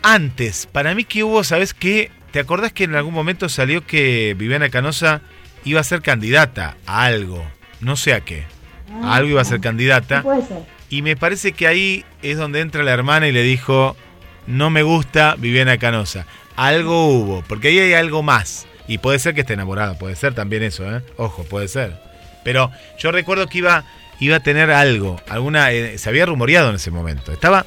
antes, 0.03 0.67
para 0.67 0.95
mí 0.95 1.05
que 1.05 1.23
hubo, 1.25 1.45
¿sabes 1.45 1.73
qué? 1.73 2.11
¿Te 2.37 2.40
acordás 2.40 2.71
que 2.71 2.85
en 2.85 2.95
algún 2.95 3.14
momento 3.14 3.49
salió 3.49 3.87
que 3.87 4.35
Viviana 4.37 4.69
Canosa 4.69 5.23
iba 5.64 5.81
a 5.81 5.85
ser 5.85 6.02
candidata 6.02 6.76
a 6.85 7.05
algo? 7.07 7.43
No 7.81 7.97
sé 7.97 8.12
a 8.12 8.21
qué. 8.26 8.45
A 9.02 9.14
algo 9.14 9.31
iba 9.31 9.40
a 9.40 9.45
ser 9.47 9.62
candidata. 9.62 10.23
puede 10.23 10.43
ser. 10.43 10.59
Y 10.90 11.00
me 11.00 11.16
parece 11.16 11.52
que 11.52 11.66
ahí 11.66 12.05
es 12.21 12.37
donde 12.37 12.61
entra 12.61 12.83
la 12.83 12.93
hermana 12.93 13.26
y 13.26 13.33
le 13.33 13.43
dijo, 13.43 13.97
no 14.47 14.69
me 14.69 14.83
gusta 14.83 15.37
Viviana 15.38 15.78
Canosa. 15.78 16.26
Algo 16.57 17.07
hubo, 17.07 17.43
porque 17.49 17.69
ahí 17.69 17.78
hay 17.78 17.95
algo 17.95 18.23
más. 18.23 18.66
Y 18.87 18.99
puede 18.99 19.19
ser 19.19 19.33
que 19.33 19.40
esté 19.40 19.55
enamorada, 19.55 19.99
puede 19.99 20.14
ser 20.14 20.35
también 20.35 20.62
eso, 20.62 20.85
¿eh? 20.95 21.00
Ojo, 21.16 21.43
puede 21.45 21.69
ser. 21.69 21.99
Pero 22.45 22.71
yo 22.99 23.12
recuerdo 23.12 23.47
que 23.47 23.57
iba, 23.57 23.85
iba 24.21 24.37
a 24.37 24.40
tener 24.40 24.71
algo, 24.73 25.19
alguna, 25.31 25.73
eh, 25.73 25.97
se 25.97 26.11
había 26.11 26.26
rumoreado 26.26 26.69
en 26.69 26.76
ese 26.76 26.90
momento. 26.90 27.33
Estaba, 27.33 27.64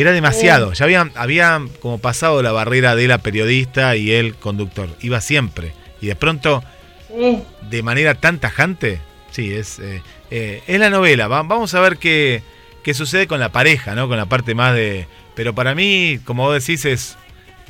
era 0.00 0.12
demasiado, 0.12 0.72
ya 0.72 0.84
había, 0.84 1.10
había 1.14 1.60
como 1.80 1.98
pasado 1.98 2.42
la 2.42 2.52
barrera 2.52 2.94
de 2.96 3.08
la 3.08 3.18
periodista 3.18 3.96
y 3.96 4.12
el 4.12 4.34
conductor. 4.34 4.88
Iba 5.00 5.20
siempre. 5.20 5.72
Y 6.00 6.06
de 6.06 6.16
pronto 6.16 6.62
Sí. 7.08 7.42
de 7.70 7.82
manera 7.82 8.14
tan 8.14 8.38
tajante. 8.38 9.00
Sí, 9.30 9.52
es, 9.54 9.78
eh, 9.78 10.02
eh, 10.30 10.62
es 10.66 10.78
la 10.80 10.90
novela. 10.90 11.26
Va- 11.28 11.42
vamos 11.42 11.74
a 11.74 11.80
ver 11.80 11.96
qué, 11.98 12.42
qué 12.82 12.94
sucede 12.94 13.26
con 13.26 13.40
la 13.40 13.50
pareja, 13.50 13.94
¿no? 13.94 14.08
Con 14.08 14.16
la 14.16 14.26
parte 14.26 14.54
más 14.54 14.74
de... 14.74 15.06
Pero 15.34 15.54
para 15.54 15.74
mí, 15.74 16.18
como 16.24 16.44
vos 16.44 16.54
decís, 16.54 16.84
es, 16.84 17.16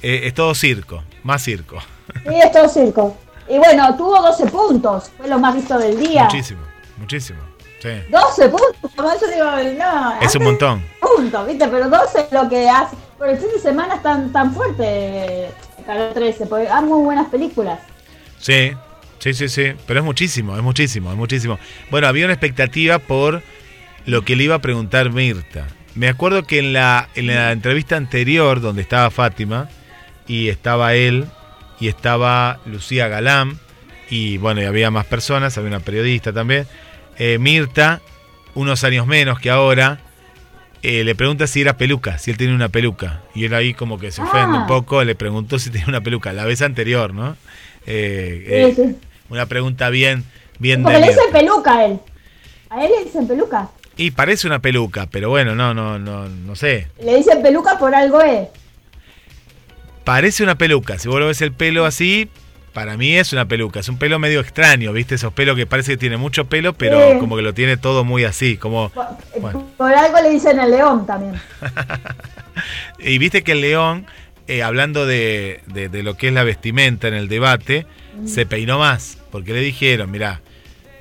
eh, 0.03 0.23
es 0.25 0.35
todo 0.35 0.55
circo, 0.55 1.05
más 1.23 1.43
circo. 1.45 1.79
Sí, 2.27 2.35
es 2.43 2.51
todo 2.53 2.69
circo. 2.69 3.17
Y 3.49 3.59
bueno, 3.59 3.97
tuvo 3.97 4.21
12 4.23 4.47
puntos. 4.47 5.11
Fue 5.17 5.29
lo 5.29 5.39
más 5.39 5.55
visto 5.55 5.79
del 5.79 5.99
día. 5.99 6.25
Muchísimo, 6.25 6.61
muchísimo. 6.97 7.39
Sí. 7.81 7.91
12 8.11 8.49
puntos. 8.49 8.91
Como 8.97 9.11
eso 9.13 9.27
digo, 9.29 9.45
no. 9.79 10.21
Es 10.21 10.35
un 10.35 10.45
montón. 10.45 10.85
Puntos, 11.01 11.47
¿viste? 11.47 11.69
Pero 11.69 11.89
12 11.89 12.21
es 12.21 12.33
lo 12.33 12.49
que 12.49 12.69
hace. 12.69 12.97
Por 13.17 13.29
el 13.29 13.39
fin 13.39 13.49
de 13.55 13.61
semana 13.61 13.97
es 13.97 14.03
tan, 14.03 14.33
tan 14.33 14.53
fuerte. 14.53 15.51
Canal 15.87 16.13
13. 16.15 16.47
Porque 16.47 16.69
hay 16.69 16.85
muy 16.85 17.05
buenas 17.05 17.29
películas. 17.29 17.79
Sí, 18.39 18.73
sí, 19.19 19.35
sí, 19.35 19.49
sí. 19.49 19.73
Pero 19.87 20.01
es 20.01 20.05
muchísimo, 20.05 20.57
es 20.57 20.63
muchísimo, 20.63 21.11
es 21.11 21.17
muchísimo. 21.17 21.59
Bueno, 21.91 22.09
había 22.09 22.25
una 22.25 22.35
expectativa 22.35 22.99
por 22.99 23.43
lo 24.07 24.23
que 24.23 24.37
le 24.37 24.45
iba 24.45 24.57
a 24.57 24.61
preguntar 24.61 25.11
Mirta. 25.11 25.67
Me 25.95 26.09
acuerdo 26.09 26.45
que 26.45 26.61
en 26.61 26.73
la, 26.73 27.09
en 27.15 27.27
la 27.27 27.53
entrevista 27.53 27.97
anterior, 27.97 28.61
donde 28.61 28.83
estaba 28.83 29.11
Fátima, 29.11 29.69
y 30.27 30.49
estaba 30.49 30.95
él, 30.95 31.27
y 31.81 31.89
estaba 31.89 32.61
Lucía 32.67 33.09
Galán, 33.09 33.59
y 34.09 34.39
bueno, 34.39 34.63
y 34.63 34.65
había 34.65 34.91
más 34.91 35.07
personas, 35.07 35.59
había 35.59 35.69
una 35.69 35.81
periodista 35.81 36.33
también. 36.33 36.67
Eh, 37.19 37.39
Mirta, 37.39 38.01
unos 38.55 38.83
años 38.85 39.07
menos 39.07 39.39
que 39.41 39.51
ahora, 39.51 39.99
eh, 40.83 41.05
le 41.05 41.15
pregunta 41.15 41.47
si 41.47 41.61
era 41.61 41.77
peluca, 41.77 42.19
si 42.19 42.31
él 42.31 42.37
tiene 42.37 42.55
una 42.55 42.69
peluca. 42.69 43.23
Y 43.35 43.45
él 43.45 43.55
ahí 43.55 43.75
como 43.75 43.99
que 43.99 44.11
se 44.13 44.23
ofende 44.23 44.57
Ah. 44.57 44.61
un 44.63 44.67
poco, 44.67 45.03
le 45.05 45.15
preguntó 45.15 45.59
si 45.59 45.71
tenía 45.71 45.87
una 45.89 46.01
peluca, 46.01 46.33
la 46.33 46.45
vez 46.45 46.63
anterior, 46.63 47.13
¿no? 47.15 47.37
Eh, 47.87 48.73
Sí, 48.77 48.83
sí. 48.83 48.97
una 49.31 49.47
pregunta 49.47 49.91
bien, 49.91 50.25
bien 50.59 50.83
Porque 50.83 50.99
de 50.99 51.01
le 51.07 51.09
dicen 51.13 51.25
peluca 51.33 51.77
a 51.79 51.85
él. 51.87 51.99
A 52.71 52.85
él 52.85 52.91
le 52.97 53.05
dicen 53.05 53.27
peluca. 53.27 53.69
Y 53.97 54.13
parece 54.13 54.47
una 54.47 54.61
peluca, 54.61 55.07
pero 55.11 55.29
bueno, 55.31 55.55
no, 55.57 55.75
no, 55.75 55.99
no, 55.99 56.29
no 56.29 56.55
sé. 56.55 56.87
Le 57.03 57.17
dicen 57.17 57.43
peluca 57.43 57.79
por 57.79 57.95
algo 57.95 58.21
es. 58.21 58.47
Parece 60.05 60.43
una 60.43 60.57
peluca. 60.57 60.99
Si 60.99 61.09
vos 61.09 61.19
lo 61.21 61.27
ves 61.27 61.43
el 61.43 61.53
pelo 61.53 61.85
así, 61.85 62.29
para 62.79 62.97
mí 62.97 63.17
es 63.17 63.33
una 63.33 63.45
peluca. 63.49 63.81
Es 63.81 63.89
un 63.89 63.99
pelo 63.99 64.21
medio 64.21 64.39
extraño, 64.39 64.93
¿viste? 64.93 65.17
Esos 65.17 65.33
pelos 65.33 65.57
que 65.57 65.67
parece 65.67 65.95
que 65.95 65.97
tiene 65.97 66.17
mucho 66.17 66.45
pelo, 66.45 66.75
pero 66.75 67.11
Sí. 67.15 67.19
como 67.19 67.35
que 67.35 67.43
lo 67.43 67.53
tiene 67.53 67.77
todo 67.77 68.05
muy 68.05 68.23
así. 68.23 68.57
Como, 68.57 68.91
Por, 68.91 69.05
eh, 69.35 69.39
Bueno. 69.41 69.67
por 69.77 69.93
algo 69.93 70.21
le 70.21 70.31
dicen 70.31 70.61
el 70.61 70.71
león 70.71 71.05
también. 71.05 71.35
Y 73.01 73.19
viste 73.19 73.43
que 73.43 73.51
el 73.53 73.63
león, 73.63 74.07
eh, 74.47 74.63
hablando 74.63 75.07
de, 75.07 75.61
de- 75.67 75.89
de 75.89 76.03
lo 76.05 76.17
que 76.17 76.29
es 76.29 76.33
la 76.35 76.45
vestimenta 76.45 77.09
en 77.09 77.15
el 77.15 77.27
debate, 77.27 77.85
se 78.27 78.47
peinó 78.47 78.79
más. 78.79 79.19
Porque 79.33 79.53
le 79.53 79.61
dijeron, 79.61 80.09
mirá, 80.13 80.41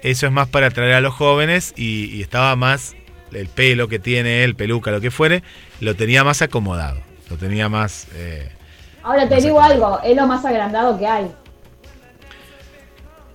eso 0.02 0.26
es 0.26 0.32
más 0.32 0.48
para 0.48 0.68
atraer 0.68 0.94
a 0.94 1.02
los 1.02 1.14
jóvenes 1.14 1.74
y, 1.78 2.06
y 2.06 2.24
estaba 2.24 2.56
más, 2.56 2.96
el 3.34 3.50
pelo 3.50 3.88
que 3.88 4.00
tiene 4.00 4.44
él, 4.44 4.56
peluca, 4.56 4.90
lo 4.90 5.00
que 5.00 5.12
fuere, 5.12 5.44
lo 5.80 5.96
tenía 5.96 6.24
más 6.24 6.42
acomodado. 6.42 7.02
Lo 7.30 7.38
tenía 7.38 7.70
más... 7.70 8.08
eh, 8.16 8.50
Ahora 9.04 9.30
te 9.30 9.36
digo 9.36 9.62
algo, 9.62 10.00
es 10.04 10.16
lo 10.16 10.26
más 10.26 10.44
agrandado 10.44 10.98
que 10.98 11.06
hay. 11.06 11.28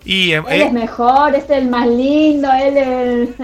Y 0.05 0.33
eh, 0.33 0.37
Él 0.49 0.63
eh, 0.63 0.65
es 0.67 0.73
mejor, 0.73 1.35
este 1.35 1.55
es 1.57 1.63
el 1.63 1.69
más 1.69 1.87
lindo, 1.87 2.49
él 2.53 3.35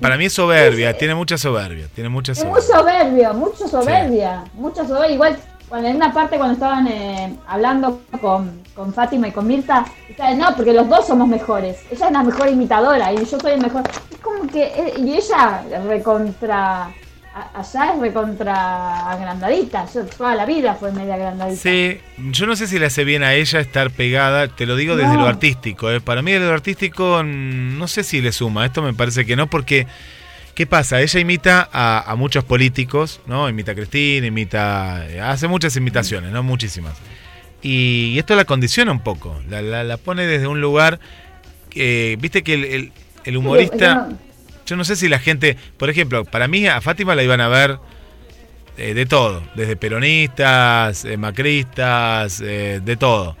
para 0.00 0.16
mí 0.16 0.26
es 0.26 0.32
soberbia, 0.32 0.96
tiene 0.96 1.14
mucha 1.14 1.38
soberbia, 1.38 1.86
tiene 1.94 2.08
mucha 2.08 2.32
Es 2.32 2.44
muy 2.44 2.60
soberbia. 2.60 3.30
soberbio, 3.30 3.34
mucho 3.34 3.68
soberbia, 3.68 4.44
mucha 4.54 4.86
soberbia. 4.86 5.14
Igual, 5.14 5.36
cuando 5.68 5.88
en 5.88 5.96
una 5.96 6.12
parte 6.12 6.36
cuando 6.36 6.54
estaban 6.54 6.86
eh, 6.88 7.36
hablando 7.46 8.02
con, 8.20 8.60
con 8.74 8.92
Fátima 8.92 9.28
y 9.28 9.32
con 9.32 9.46
Mirta, 9.46 9.84
decían, 10.08 10.38
no, 10.38 10.54
porque 10.54 10.72
los 10.72 10.88
dos 10.88 11.06
somos 11.06 11.28
mejores. 11.28 11.78
Ella 11.90 12.06
es 12.06 12.12
la 12.12 12.22
mejor 12.22 12.48
imitadora 12.48 13.12
y 13.12 13.24
yo 13.24 13.38
soy 13.40 13.52
el 13.52 13.60
mejor. 13.60 13.82
Es 14.10 14.18
como 14.18 14.46
que, 14.48 14.64
eh, 14.64 14.94
y 14.98 15.14
ella 15.14 15.62
recontra, 15.86 16.90
allá 17.54 17.94
es 17.94 18.00
recontra 18.00 19.10
agrandadita. 19.10 19.86
Yo 19.92 20.04
toda 20.04 20.34
la 20.34 20.46
vida 20.46 20.74
fue 20.74 20.92
media 20.92 21.14
agrandadita. 21.14 21.60
Sí, 21.60 21.98
yo 22.32 22.46
no 22.46 22.56
sé 22.56 22.66
si 22.66 22.78
le 22.78 22.86
hace 22.86 23.04
bien 23.04 23.22
a 23.22 23.34
ella 23.34 23.60
estar 23.60 23.90
pegada, 23.90 24.48
te 24.48 24.66
lo 24.66 24.76
digo 24.76 24.96
desde 24.96 25.14
No. 25.14 25.20
lo 25.22 25.26
artístico. 25.28 25.90
eh. 25.90 26.00
Para 26.00 26.22
mí 26.22 26.32
desde 26.32 26.46
lo 26.46 26.52
artístico 26.54 27.22
mm, 27.22 27.78
no 27.78 27.86
sé 27.88 28.02
si 28.04 28.20
le 28.20 28.32
suma, 28.32 28.66
esto 28.66 28.82
me 28.82 28.92
parece 28.94 29.24
que 29.24 29.36
no, 29.36 29.46
porque 29.48 29.86
¿qué 30.54 30.66
pasa? 30.66 31.00
Ella 31.00 31.20
imita 31.20 31.68
a, 31.72 32.10
a 32.10 32.16
muchos 32.16 32.44
políticos, 32.44 33.20
¿no? 33.26 33.48
Imita 33.48 33.72
a 33.72 33.74
Cristina, 33.74 34.26
imita, 34.26 35.06
eh, 35.08 35.20
hace 35.20 35.46
muchas 35.48 35.76
imitaciones, 35.76 36.32
¿no? 36.32 36.42
Muchísimas. 36.42 36.94
Y, 37.62 38.18
esto 38.18 38.34
la 38.34 38.44
condiciona 38.44 38.90
un 38.90 39.00
poco, 39.00 39.40
la, 39.48 39.62
la- 39.62 39.84
la 39.84 39.96
pone 39.98 40.26
desde 40.26 40.46
un 40.46 40.60
lugar, 40.60 40.98
que 41.68 42.16
viste 42.20 42.42
que 42.42 42.54
el, 42.54 42.64
el- 42.64 42.92
el 43.24 43.36
humorista... 43.36 44.08
Sí, 44.10 44.16
Yo 44.70 44.76
no 44.76 44.84
sé 44.84 44.94
si 44.94 45.08
la 45.08 45.18
gente, 45.18 45.56
por 45.76 45.90
ejemplo, 45.90 46.24
para 46.24 46.46
mí 46.46 46.68
a 46.68 46.80
Fátima 46.80 47.16
la 47.16 47.24
iban 47.24 47.40
a 47.40 47.48
ver 47.48 47.80
eh, 48.76 48.94
de 48.94 49.04
todo, 49.04 49.42
desde 49.56 49.74
peronistas, 49.74 51.04
eh, 51.04 51.16
macristas, 51.16 52.40
eh, 52.40 52.80
de 52.80 52.96
todo. 52.96 53.36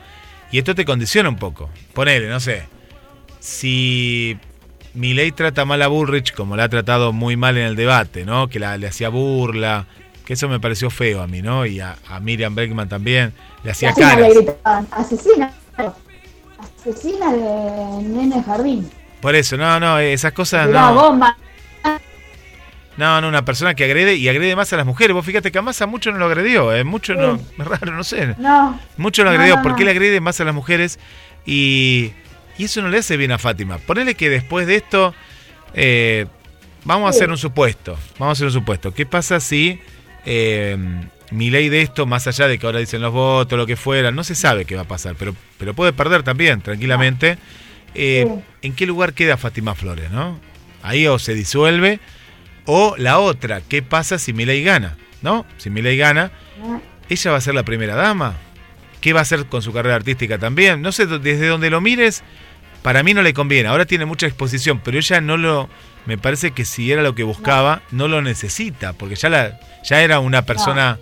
Y 0.50 0.58
esto 0.58 0.74
te 0.74 0.84
condiciona 0.84 1.28
un 1.28 1.36
poco. 1.36 1.70
Ponele, 1.94 2.28
no 2.28 2.40
sé, 2.40 2.64
si 3.38 4.36
Milei 4.94 5.30
trata 5.30 5.64
mal 5.64 5.80
a 5.82 5.86
Bullrich 5.86 6.34
como 6.34 6.56
la 6.56 6.64
ha 6.64 6.68
tratado 6.68 7.12
muy 7.12 7.36
mal 7.36 7.56
en 7.56 7.66
el 7.66 7.76
debate, 7.76 8.24
¿no? 8.24 8.48
Que 8.48 8.58
la, 8.58 8.76
le 8.76 8.88
hacía 8.88 9.08
burla, 9.08 9.86
que 10.24 10.32
eso 10.32 10.48
me 10.48 10.58
pareció 10.58 10.90
feo 10.90 11.22
a 11.22 11.28
mí, 11.28 11.42
¿no? 11.42 11.64
Y 11.64 11.78
a, 11.78 11.96
a 12.08 12.18
Miriam 12.18 12.56
Bregman 12.56 12.88
también, 12.88 13.34
le 13.62 13.70
hacía 13.70 13.92
caras. 13.92 14.18
le 14.18 14.34
gritaban, 14.34 14.88
asesina. 14.90 15.52
Asesina 16.58 17.32
de 17.32 18.02
nene 18.02 18.42
jardín. 18.42 18.90
Por 19.20 19.34
eso, 19.34 19.56
no, 19.56 19.78
no, 19.80 19.98
esas 19.98 20.32
cosas 20.32 20.68
no. 20.68 20.94
bomba. 20.94 21.36
No, 22.96 23.20
no, 23.20 23.28
una 23.28 23.44
persona 23.44 23.74
que 23.74 23.84
agrede 23.84 24.16
y 24.16 24.28
agrede 24.28 24.54
más 24.56 24.72
a 24.72 24.76
las 24.76 24.84
mujeres. 24.84 25.14
Vos 25.14 25.24
fíjate 25.24 25.50
que 25.50 25.58
a 25.58 25.62
Massa 25.62 25.86
mucho 25.86 26.12
no 26.12 26.18
lo 26.18 26.26
agredió, 26.26 26.74
¿eh? 26.74 26.84
Mucho 26.84 27.14
no, 27.14 27.36
es 27.36 27.40
raro, 27.58 27.92
no 27.92 28.04
sé. 28.04 28.34
No, 28.36 28.78
Mucho 28.98 29.24
lo 29.24 29.30
No, 29.30 29.36
agredió 29.36 29.56
no, 29.56 29.62
porque 29.62 29.84
él 29.84 29.88
agrede 29.88 30.20
más 30.20 30.38
a 30.40 30.44
las 30.44 30.54
mujeres 30.54 30.98
y, 31.46 32.12
y 32.58 32.64
eso 32.64 32.82
no 32.82 32.88
le 32.88 32.98
hace 32.98 33.16
bien 33.16 33.32
a 33.32 33.38
Fátima. 33.38 33.78
Ponele 33.78 34.16
que 34.16 34.28
después 34.28 34.66
de 34.66 34.76
esto, 34.76 35.14
eh, 35.72 36.26
vamos 36.84 37.06
a 37.06 37.10
hacer 37.10 37.30
un 37.30 37.38
supuesto. 37.38 37.96
Vamos 38.18 38.32
a 38.32 38.38
hacer 38.38 38.46
un 38.46 38.52
supuesto. 38.52 38.92
¿Qué 38.92 39.06
pasa 39.06 39.40
si 39.40 39.80
eh, 40.26 40.76
mi 41.30 41.48
ley 41.48 41.68
de 41.68 41.82
esto, 41.82 42.04
más 42.04 42.26
allá 42.26 42.48
de 42.48 42.58
que 42.58 42.66
ahora 42.66 42.80
dicen 42.80 43.00
los 43.00 43.12
votos, 43.12 43.58
lo 43.58 43.66
que 43.66 43.76
fuera, 43.76 44.10
no 44.10 44.24
se 44.24 44.34
sabe 44.34 44.64
qué 44.64 44.74
va 44.76 44.82
a 44.82 44.88
pasar, 44.88 45.14
pero, 45.18 45.34
pero 45.58 45.74
puede 45.74 45.92
perder 45.92 46.22
también, 46.22 46.60
tranquilamente. 46.60 47.38
Eh, 47.94 48.26
Sí. 48.28 48.44
¿En 48.62 48.74
qué 48.74 48.86
lugar 48.86 49.14
queda 49.14 49.36
Fátima 49.36 49.74
Flores, 49.74 50.10
no? 50.10 50.38
Ahí 50.82 51.06
o 51.06 51.18
se 51.18 51.34
disuelve, 51.34 51.98
o 52.66 52.94
la 52.98 53.18
otra, 53.18 53.60
¿qué 53.62 53.82
pasa 53.82 54.18
si 54.18 54.32
mi 54.32 54.44
ley 54.44 54.62
gana? 54.62 54.96
¿No? 55.22 55.44
Si 55.58 55.70
mi 55.70 55.82
ley 55.82 55.96
gana, 55.96 56.30
no. 56.60 56.80
¿Ella 57.08 57.30
va 57.32 57.38
a 57.38 57.40
ser 57.40 57.54
la 57.54 57.64
primera 57.64 57.94
dama? 57.96 58.36
¿Qué 59.00 59.12
va 59.12 59.20
a 59.20 59.22
hacer 59.22 59.46
con 59.46 59.62
su 59.62 59.72
carrera 59.72 59.96
artística 59.96 60.38
también? 60.38 60.80
No 60.82 60.92
sé, 60.92 61.06
desde 61.06 61.46
donde 61.48 61.70
lo 61.70 61.80
mires, 61.80 62.22
para 62.82 63.02
mí 63.02 63.12
no 63.14 63.22
le 63.22 63.34
conviene. 63.34 63.68
Ahora 63.68 63.84
tiene 63.86 64.04
mucha 64.04 64.26
exposición, 64.26 64.80
pero 64.84 64.98
ella 64.98 65.20
no 65.20 65.36
lo... 65.36 65.68
Me 66.06 66.16
parece 66.16 66.52
que 66.52 66.64
si 66.64 66.90
era 66.92 67.02
lo 67.02 67.14
que 67.14 67.22
buscaba, 67.24 67.82
no, 67.90 68.08
lo 68.08 68.22
necesita, 68.22 68.92
porque 68.94 69.16
ya, 69.16 69.28
la, 69.28 69.60
ya 69.84 70.00
era 70.02 70.18
una 70.20 70.46
persona 70.46 70.98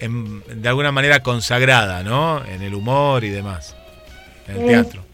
en- 0.00 0.42
de 0.62 0.68
alguna 0.68 0.92
manera 0.92 1.22
consagrada, 1.22 2.02
¿no? 2.02 2.44
En 2.44 2.60
el 2.62 2.74
humor 2.74 3.24
y 3.24 3.30
demás, 3.30 3.74
en 4.48 4.56
el 4.56 4.60
Sí. 4.62 4.68
teatro. 4.68 5.05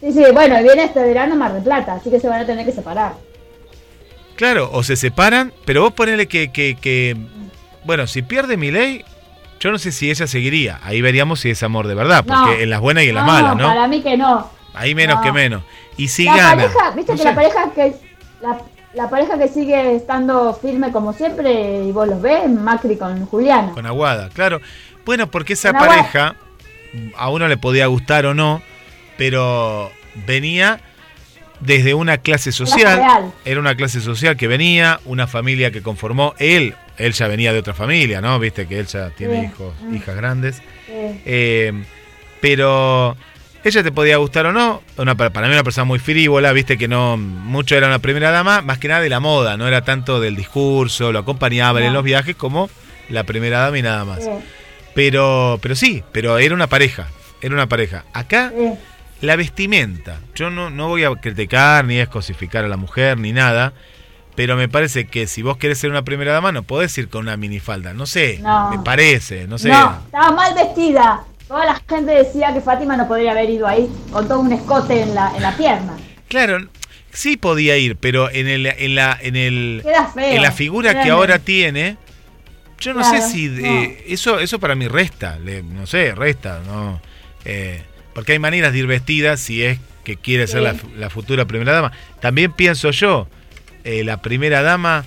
Sí, 0.00 0.12
sí, 0.12 0.22
bueno, 0.32 0.62
viene 0.62 0.84
este 0.84 1.00
verano 1.02 1.34
Mar 1.36 1.52
del 1.52 1.62
Plata, 1.62 1.94
así 1.94 2.10
que 2.10 2.20
se 2.20 2.28
van 2.28 2.40
a 2.42 2.46
tener 2.46 2.64
que 2.64 2.72
separar. 2.72 3.14
Claro, 4.36 4.70
o 4.72 4.82
se 4.84 4.96
separan, 4.96 5.52
pero 5.64 5.82
vos 5.82 5.92
ponele 5.92 6.28
que, 6.28 6.52
que, 6.52 6.76
que- 6.80 7.16
bueno, 7.84 8.06
si 8.06 8.22
pierde 8.22 8.56
mi 8.56 8.70
ley, 8.70 9.04
yo 9.58 9.72
no 9.72 9.78
sé 9.78 9.90
si 9.90 10.10
ella 10.10 10.26
seguiría. 10.28 10.78
Ahí 10.84 11.00
veríamos 11.00 11.40
si 11.40 11.50
es 11.50 11.62
amor 11.64 11.88
de 11.88 11.94
verdad, 11.94 12.24
porque 12.24 12.40
No. 12.40 12.52
en 12.52 12.70
las 12.70 12.80
buenas 12.80 13.04
y 13.04 13.08
en 13.08 13.16
las 13.16 13.26
malas, 13.26 13.56
¿no? 13.56 13.66
Para 13.66 13.88
mí 13.88 14.02
que 14.02 14.16
no. 14.16 14.48
Ahí 14.74 14.94
menos 14.94 15.16
No. 15.16 15.22
que 15.22 15.32
menos. 15.32 15.62
Y 15.96 16.06
si 16.08 16.24
la 16.26 16.36
gana. 16.36 16.62
pareja, 16.68 16.90
viste 16.92 17.12
no 17.12 17.16
que 17.16 17.22
sé, 17.22 17.28
la 17.30 17.34
pareja 17.34 17.70
que 17.74 17.96
la, 18.40 18.58
la 18.94 19.10
pareja 19.10 19.38
que 19.38 19.48
sigue 19.48 19.96
estando 19.96 20.54
firme 20.54 20.92
como 20.92 21.12
siempre 21.12 21.82
y 21.84 21.90
vos 21.90 22.06
los 22.06 22.22
ves, 22.22 22.48
Macri 22.48 22.96
con 22.96 23.26
Juliana. 23.26 23.72
Con 23.72 23.86
Aguada, 23.86 24.28
claro. 24.28 24.60
Bueno, 25.04 25.28
porque 25.28 25.54
esa 25.54 25.72
pareja 25.72 26.36
a 27.16 27.30
uno 27.30 27.48
le 27.48 27.56
podía 27.56 27.86
gustar 27.86 28.26
o 28.26 28.34
no, 28.34 28.62
pero 29.18 29.92
venía 30.26 30.80
desde 31.60 31.92
una 31.92 32.18
clase 32.18 32.52
social. 32.52 32.96
real. 32.98 33.32
Era 33.44 33.60
una 33.60 33.74
clase 33.74 34.00
social 34.00 34.36
que 34.36 34.46
venía, 34.48 35.00
una 35.04 35.26
familia 35.26 35.70
que 35.70 35.82
conformó 35.82 36.34
él. 36.38 36.74
Él 36.96 37.12
ya 37.12 37.28
venía 37.28 37.52
de 37.52 37.58
otra 37.58 37.74
familia, 37.74 38.20
¿no? 38.20 38.38
Viste 38.38 38.66
que 38.66 38.78
él 38.78 38.86
ya 38.86 39.10
tiene 39.10 39.40
Sí. 39.40 39.46
hijos, 39.46 39.74
Mm. 39.82 39.94
hijas 39.96 40.16
grandes. 40.16 40.56
Sí. 40.86 41.20
Eh, 41.26 41.72
pero 42.40 43.16
ella 43.64 43.82
te 43.82 43.92
podía 43.92 44.16
gustar 44.18 44.46
o 44.46 44.52
no. 44.52 44.82
Una, 44.96 45.16
para 45.16 45.46
mí 45.48 45.52
una 45.52 45.64
persona 45.64 45.84
muy 45.84 45.98
frívola, 45.98 46.52
viste 46.52 46.78
que 46.78 46.86
no 46.88 47.16
mucho 47.16 47.76
era 47.76 47.88
una 47.88 47.98
primera 47.98 48.30
dama, 48.30 48.62
más 48.62 48.78
que 48.78 48.88
nada 48.88 49.00
de 49.00 49.08
la 49.08 49.20
moda, 49.20 49.56
no 49.56 49.66
era 49.68 49.82
tanto 49.82 50.20
del 50.20 50.36
discurso, 50.36 51.12
lo 51.12 51.18
acompañaba 51.20 51.82
en 51.84 51.92
los 51.92 52.04
viajes 52.04 52.36
como 52.36 52.70
la 53.08 53.24
primera 53.24 53.58
dama 53.60 53.78
y 53.78 53.82
nada 53.82 54.04
más. 54.04 54.22
Sí, 54.24 54.30
Pero, 54.94 55.58
pero 55.62 55.74
sí, 55.76 56.02
pero 56.12 56.38
era 56.38 56.54
una 56.54 56.66
pareja, 56.68 57.08
era 57.40 57.54
una 57.54 57.68
pareja. 57.68 58.04
Acá. 58.12 58.52
La 59.20 59.36
vestimenta, 59.36 60.20
yo 60.34 60.50
no, 60.50 60.70
no 60.70 60.88
voy 60.88 61.04
a 61.04 61.10
criticar 61.16 61.84
ni 61.84 61.98
a 61.98 62.04
escosificar 62.04 62.64
a 62.64 62.68
la 62.68 62.76
mujer 62.76 63.18
ni 63.18 63.32
nada. 63.32 63.72
Pero 64.34 64.54
me 64.56 64.68
parece 64.68 65.08
que 65.08 65.26
si 65.26 65.42
vos 65.42 65.56
querés 65.56 65.78
ser 65.78 65.90
una 65.90 66.02
primera 66.02 66.32
dama, 66.32 66.52
no 66.52 66.62
podés 66.62 66.96
ir 66.96 67.08
con 67.08 67.22
una 67.22 67.36
minifalda. 67.36 67.92
No 67.92 68.06
sé, 68.06 68.38
No. 68.40 68.70
me 68.70 68.78
parece, 68.78 69.48
no 69.48 69.58
sé. 69.58 69.68
No, 69.68 69.98
estaba 70.04 70.30
mal 70.30 70.54
vestida. 70.54 71.24
Toda 71.48 71.64
la 71.64 71.82
gente 71.88 72.12
decía 72.12 72.54
que 72.54 72.60
Fátima 72.60 72.96
no 72.96 73.08
podría 73.08 73.32
haber 73.32 73.50
ido 73.50 73.66
ahí 73.66 73.88
con 74.12 74.28
todo 74.28 74.38
un 74.38 74.52
escote 74.52 75.02
en 75.02 75.14
la, 75.14 75.32
en 75.34 75.42
la 75.42 75.56
pierna. 75.56 75.94
Claro, 76.28 76.68
sí 77.10 77.36
podía 77.36 77.76
ir, 77.78 77.96
pero 77.96 78.30
en 78.30 78.46
el, 78.46 78.66
en 78.66 78.94
la, 78.94 79.18
en 79.20 79.34
el, 79.34 79.82
feo. 80.14 80.24
en 80.36 80.42
la 80.42 80.52
figura 80.52 81.02
que 81.02 81.10
ahora 81.10 81.40
tiene, 81.40 81.96
yo 82.78 82.94
no 82.94 83.00
Claro, 83.00 83.20
sé 83.20 83.30
si 83.32 83.48
no. 83.48 83.66
eh, 83.66 84.04
eso, 84.06 84.38
eso 84.38 84.60
para 84.60 84.76
mí 84.76 84.86
resta, 84.86 85.36
le- 85.40 85.64
no 85.64 85.84
sé, 85.86 86.14
resta, 86.14 86.60
no, 86.64 87.00
Eh, 87.44 87.82
porque 88.18 88.32
hay 88.32 88.40
maneras 88.40 88.72
de 88.72 88.80
ir 88.80 88.88
vestida 88.88 89.36
si 89.36 89.62
es 89.62 89.78
que 90.02 90.16
quiere 90.16 90.48
ser 90.48 90.62
la, 90.62 90.74
fu- 90.74 90.90
la 90.98 91.08
futura 91.08 91.44
primera 91.44 91.70
dama. 91.72 91.92
También 92.20 92.50
pienso 92.52 92.90
yo, 92.90 93.28
eh, 93.84 94.02
la 94.02 94.20
primera 94.22 94.60
dama 94.62 95.04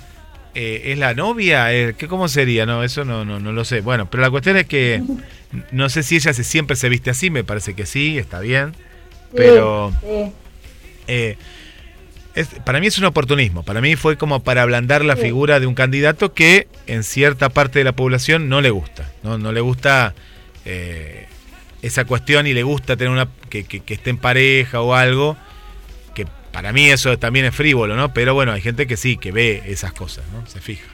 eh, 0.56 0.84
es 0.86 0.97
la 0.97 1.13
novia, 1.13 1.74
eh, 1.74 1.93
¿qué 1.97 2.08
cómo 2.08 2.30
sería? 2.30 2.65
No, 2.65 2.86
eso 2.86 3.04
no, 3.04 3.26
no, 3.26 3.38
no 3.41 3.52
lo 3.52 3.65
sé. 3.65 3.82
Bueno, 3.82 4.10
pero 4.10 4.21
la 4.21 4.30
cuestión 4.30 4.56
es 4.56 4.65
que 4.65 5.04
no 5.74 5.89
sé 5.89 6.04
si 6.04 6.15
ella 6.15 6.32
se, 6.32 6.45
siempre 6.45 6.78
se 6.78 6.88
viste 6.88 7.10
así, 7.10 7.30
me 7.30 7.43
parece 7.43 7.74
que 7.74 7.86
sí, 7.86 8.17
está 8.17 8.39
bien, 8.39 8.71
pero 9.36 9.91
es- 12.34 12.47
para 12.63 12.80
mí 12.80 12.88
es 12.88 12.97
un 12.97 13.04
oportunismo. 13.04 13.63
Para 13.63 13.82
mí 13.82 13.97
fue 13.97 14.15
como 14.15 14.41
para 14.41 14.62
ablandar 14.62 15.04
la 15.04 15.17
figura 15.17 15.60
de 15.60 15.67
un 15.67 15.76
candidato 15.76 16.34
que 16.34 16.69
en 16.88 17.04
cierta 17.04 17.50
parte 17.50 17.80
de 17.80 17.84
la 17.84 17.91
población 17.91 18.47
no 18.47 18.62
le 18.62 18.69
gusta. 18.69 19.12
No, 19.21 19.38
no 19.38 19.52
le 19.52 19.60
gusta 19.60 20.13
eh, 20.63 21.28
esa 21.82 22.06
cuestión 22.06 22.48
y 22.48 22.54
le 22.54 22.63
gusta 22.63 22.96
tener 22.96 23.12
una 23.12 23.28
que, 23.50 23.63
que- 23.65 23.80
que 23.82 23.94
esté 23.96 24.10
en 24.12 24.17
pareja 24.17 24.82
o 24.82 24.94
algo. 24.94 25.36
Que 26.13 26.28
para 26.52 26.72
mí 26.74 26.89
eso 26.89 27.17
también 27.17 27.46
es 27.46 27.56
frívolo, 27.56 27.96
¿no? 27.96 28.13
Pero 28.13 28.34
bueno, 28.34 28.52
hay 28.52 28.62
gente 28.62 28.86
que 28.88 28.98
sí, 28.98 29.17
que 29.17 29.32
ve 29.32 29.63
esas 29.67 29.94
cosas, 29.94 30.24
¿no? 30.34 30.46
Se 30.48 30.60
fija. 30.60 30.86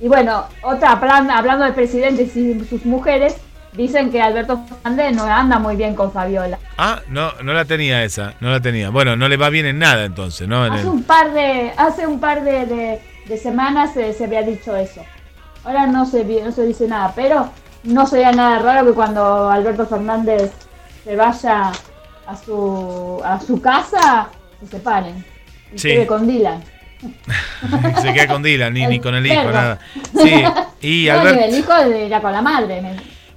Y 0.00 0.08
bueno, 0.08 0.44
otra, 0.62 1.00
plan- 1.00 1.30
hablando 1.30 1.64
del 1.64 1.74
presidente 1.74 2.24
y 2.24 2.64
sus 2.68 2.84
mujeres, 2.84 3.36
dicen 3.72 4.10
que 4.12 4.20
Alberto 4.20 4.64
Fernández 4.68 5.14
no 5.16 5.24
anda 5.24 5.58
muy 5.58 5.76
bien 5.76 5.94
con 5.94 6.12
Fabiola. 6.12 6.58
Ah, 6.78 7.00
no, 7.08 7.32
no 7.42 7.52
la 7.54 7.64
tenía 7.64 8.04
esa, 8.04 8.34
no 8.40 8.50
la 8.50 8.60
tenía. 8.60 8.90
Bueno, 8.90 9.16
no 9.16 9.28
le 9.28 9.36
va 9.36 9.50
bien 9.50 9.66
en 9.66 9.78
nada 9.78 10.04
entonces, 10.04 10.46
¿no? 10.46 10.66
En 10.66 10.72
Hace 10.74 10.82
el- 10.82 10.88
un 10.88 11.02
par 11.04 11.32
de, 11.32 11.72
hace 11.76 12.06
un 12.06 12.20
par 12.20 12.44
de, 12.44 12.66
de- 12.66 13.00
de 13.26 13.38
semanas 13.38 13.94
se, 13.94 14.12
se 14.12 14.24
había 14.24 14.42
dicho 14.42 14.76
eso. 14.76 15.02
Ahora 15.64 15.86
no 15.86 16.04
se, 16.06 16.22
no 16.24 16.52
se 16.52 16.66
dice 16.66 16.86
nada, 16.86 17.12
pero 17.16 17.50
no 17.84 18.06
sería 18.06 18.32
nada 18.32 18.58
raro 18.58 18.86
que 18.86 18.92
cuando 18.92 19.48
Alberto 19.50 19.86
Fernández 19.86 20.50
se 21.04 21.16
vaya 21.16 21.70
a 22.26 22.36
su, 22.36 23.20
a 23.24 23.40
su 23.40 23.60
casa, 23.60 24.28
se 24.60 24.66
separen. 24.68 25.24
Y 25.74 25.78
Sí. 25.78 25.88
quede 25.88 26.06
con 26.06 26.26
Dylan. 26.26 26.62
se 28.02 28.12
queda 28.12 28.28
con 28.28 28.42
Dylan, 28.42 28.72
ni, 28.72 28.86
ni 28.86 29.00
con 29.00 29.14
el 29.14 29.26
hijo, 29.26 29.36
Perro. 29.42 29.52
nada. 29.52 29.78
Sí, 30.22 30.42
y 30.80 31.06
No, 31.12 31.28
el 31.28 31.54
hijo 31.54 31.72
irá 32.06 32.20
con 32.20 32.32
la 32.32 32.40
madre. 32.42 32.82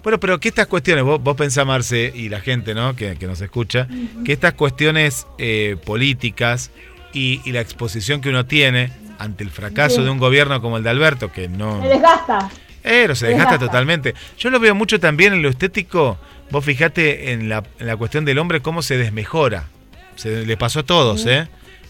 Bueno, 0.03 0.19
pero 0.19 0.39
que 0.39 0.47
estas 0.49 0.67
cuestiones, 0.67 1.03
vos, 1.03 1.21
vos 1.21 1.35
pensás, 1.35 1.65
Marce, 1.65 2.11
y 2.15 2.29
la 2.29 2.39
gente 2.39 2.73
¿no? 2.73 2.95
que, 2.95 3.17
que 3.17 3.27
nos 3.27 3.41
escucha, 3.41 3.87
que 4.23 4.31
estas 4.31 4.53
cuestiones 4.53 5.27
eh, 5.37 5.75
políticas 5.85 6.71
y, 7.11 7.41
y 7.43 7.51
la 7.51 7.59
exposición 7.59 8.21
que 8.21 8.29
uno 8.29 8.45
tiene 8.45 8.91
ante 9.19 9.43
el 9.43 9.49
fracaso 9.49 9.97
Sí. 9.97 10.03
de 10.03 10.09
un 10.11 10.19
gobierno 10.19 10.61
como 10.61 10.77
el 10.77 10.83
de 10.83 10.91
Alberto, 10.91 11.31
que 11.31 11.49
no... 11.49 11.79
Me 11.81 11.89
desgasta. 11.89 12.49
Pero 12.83 13.15
se 13.15 13.25
Se 13.25 13.27
desgasta 13.27 13.59
totalmente. 13.59 14.13
Yo 14.37 14.49
lo 14.49 14.59
veo 14.59 14.73
mucho 14.75 14.99
también 14.99 15.33
en 15.33 15.41
lo 15.41 15.49
estético. 15.49 16.17
Vos 16.49 16.63
fijate 16.63 17.31
en 17.33 17.49
la, 17.49 17.63
en 17.79 17.87
la 17.87 17.97
cuestión 17.97 18.23
del 18.25 18.37
hombre 18.39 18.61
cómo 18.61 18.81
se 18.81 18.97
desmejora. 18.97 19.65
Se 20.15 20.45
le 20.45 20.57
pasó 20.57 20.79
a 20.79 20.83
todos, 20.83 21.25
¿eh? 21.25 21.47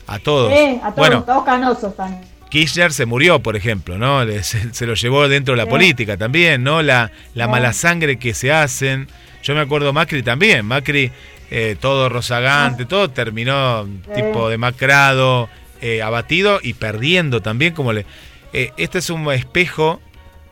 A 0.07 0.19
todos. 0.19 0.51
Sí, 0.51 0.77
a 0.81 0.85
todos, 0.85 0.95
bueno, 0.95 1.23
todos 1.23 1.43
canosos 1.45 1.91
están. 1.91 2.21
Kirchner 2.49 2.93
se 2.93 3.05
murió, 3.05 3.39
por 3.41 3.55
ejemplo, 3.55 3.97
¿no? 3.97 4.25
Se, 4.41 4.73
se 4.73 4.85
lo 4.85 4.93
llevó 4.95 5.27
dentro 5.27 5.53
de 5.53 5.57
la 5.57 5.63
Sí. 5.65 5.69
política 5.69 6.17
también, 6.17 6.63
¿no? 6.63 6.81
La, 6.81 7.11
la 7.35 7.45
Sí. 7.45 7.51
mala 7.51 7.73
sangre 7.73 8.17
que 8.17 8.33
se 8.33 8.51
hacen. 8.51 9.07
Yo 9.43 9.53
me 9.53 9.61
acuerdo 9.61 9.93
Macri 9.93 10.23
también. 10.23 10.65
Macri, 10.65 11.11
eh, 11.51 11.75
todo 11.79 12.09
rozagante, 12.09 12.85
todo 12.85 13.09
terminó 13.09 13.87
tipo 14.15 14.49
demacrado, 14.49 15.49
eh, 15.81 16.01
abatido 16.01 16.59
y 16.63 16.73
perdiendo 16.73 17.41
también. 17.41 17.73
como 17.73 17.93
le 17.93 18.05
eh, 18.53 18.71
Este 18.77 18.97
es 18.99 19.09
un 19.09 19.29
espejo, 19.31 20.01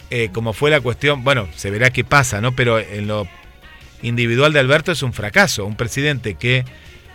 eh, 0.10 0.30
como 0.32 0.54
fue 0.54 0.70
la 0.72 0.82
cuestión. 0.82 1.24
Bueno, 1.24 1.48
se 1.56 1.70
verá 1.72 1.90
qué 1.92 2.04
pasa, 2.04 2.42
¿no? 2.42 2.56
Pero 2.56 2.80
en 2.80 3.08
lo 3.08 3.28
individual 4.02 4.54
de 4.54 4.60
Alberto 4.60 4.92
es 4.92 5.02
un 5.04 5.14
fracaso. 5.14 5.66
Un 5.66 5.76
presidente 5.76 6.36
que 6.36 6.66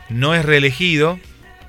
no 0.08 0.34
es 0.34 0.44
reelegido, 0.44 1.18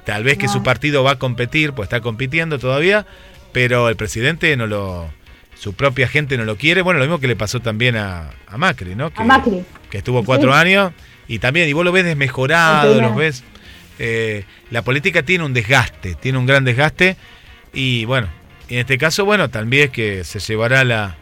tal 0.05 0.23
vez 0.23 0.37
que 0.37 0.47
su 0.47 0.63
partido 0.63 1.03
va 1.03 1.11
a 1.11 1.19
competir, 1.19 1.73
pues 1.73 1.87
está 1.87 2.01
compitiendo 2.01 2.57
todavía, 2.59 3.05
pero 3.51 3.89
el 3.89 3.95
presidente 3.95 4.55
no 4.57 4.67
lo. 4.67 5.09
Su 5.55 5.73
propia 5.73 6.07
gente 6.07 6.37
no 6.37 6.43
lo 6.45 6.57
quiere. 6.57 6.81
Bueno, 6.81 6.99
lo 6.99 7.05
mismo 7.05 7.19
que 7.19 7.27
le 7.27 7.35
pasó 7.35 7.59
también 7.59 7.95
a, 7.95 8.31
a 8.47 8.57
Macri, 8.57 8.95
¿no? 8.95 9.11
Que, 9.13 9.21
A 9.21 9.25
Macri. 9.25 9.63
que 9.91 9.99
estuvo 9.99 10.23
cuatro 10.23 10.51
Sí. 10.53 10.57
años 10.57 10.91
y 11.27 11.37
también, 11.37 11.69
y 11.69 11.73
vos 11.73 11.85
lo 11.85 11.91
ves 11.91 12.03
desmejorado, 12.03 12.95
Sí, 12.95 13.01
lo 13.01 13.09
no. 13.09 13.15
ves. 13.15 13.43
eh, 13.99 14.45
la 14.71 14.81
política 14.81 15.21
tiene 15.21 15.43
un 15.43 15.53
desgaste, 15.53 16.15
tiene 16.15 16.39
un 16.39 16.47
gran 16.47 16.63
desgaste 16.65 17.15
y 17.73 18.05
bueno, 18.05 18.27
en 18.75 18.79
este 18.81 18.97
caso, 18.97 19.25
bueno, 19.25 19.49
también 19.49 19.85
es 19.85 19.89
que 19.91 20.23
se 20.23 20.39
llevará 20.39 20.83
la, 20.83 21.15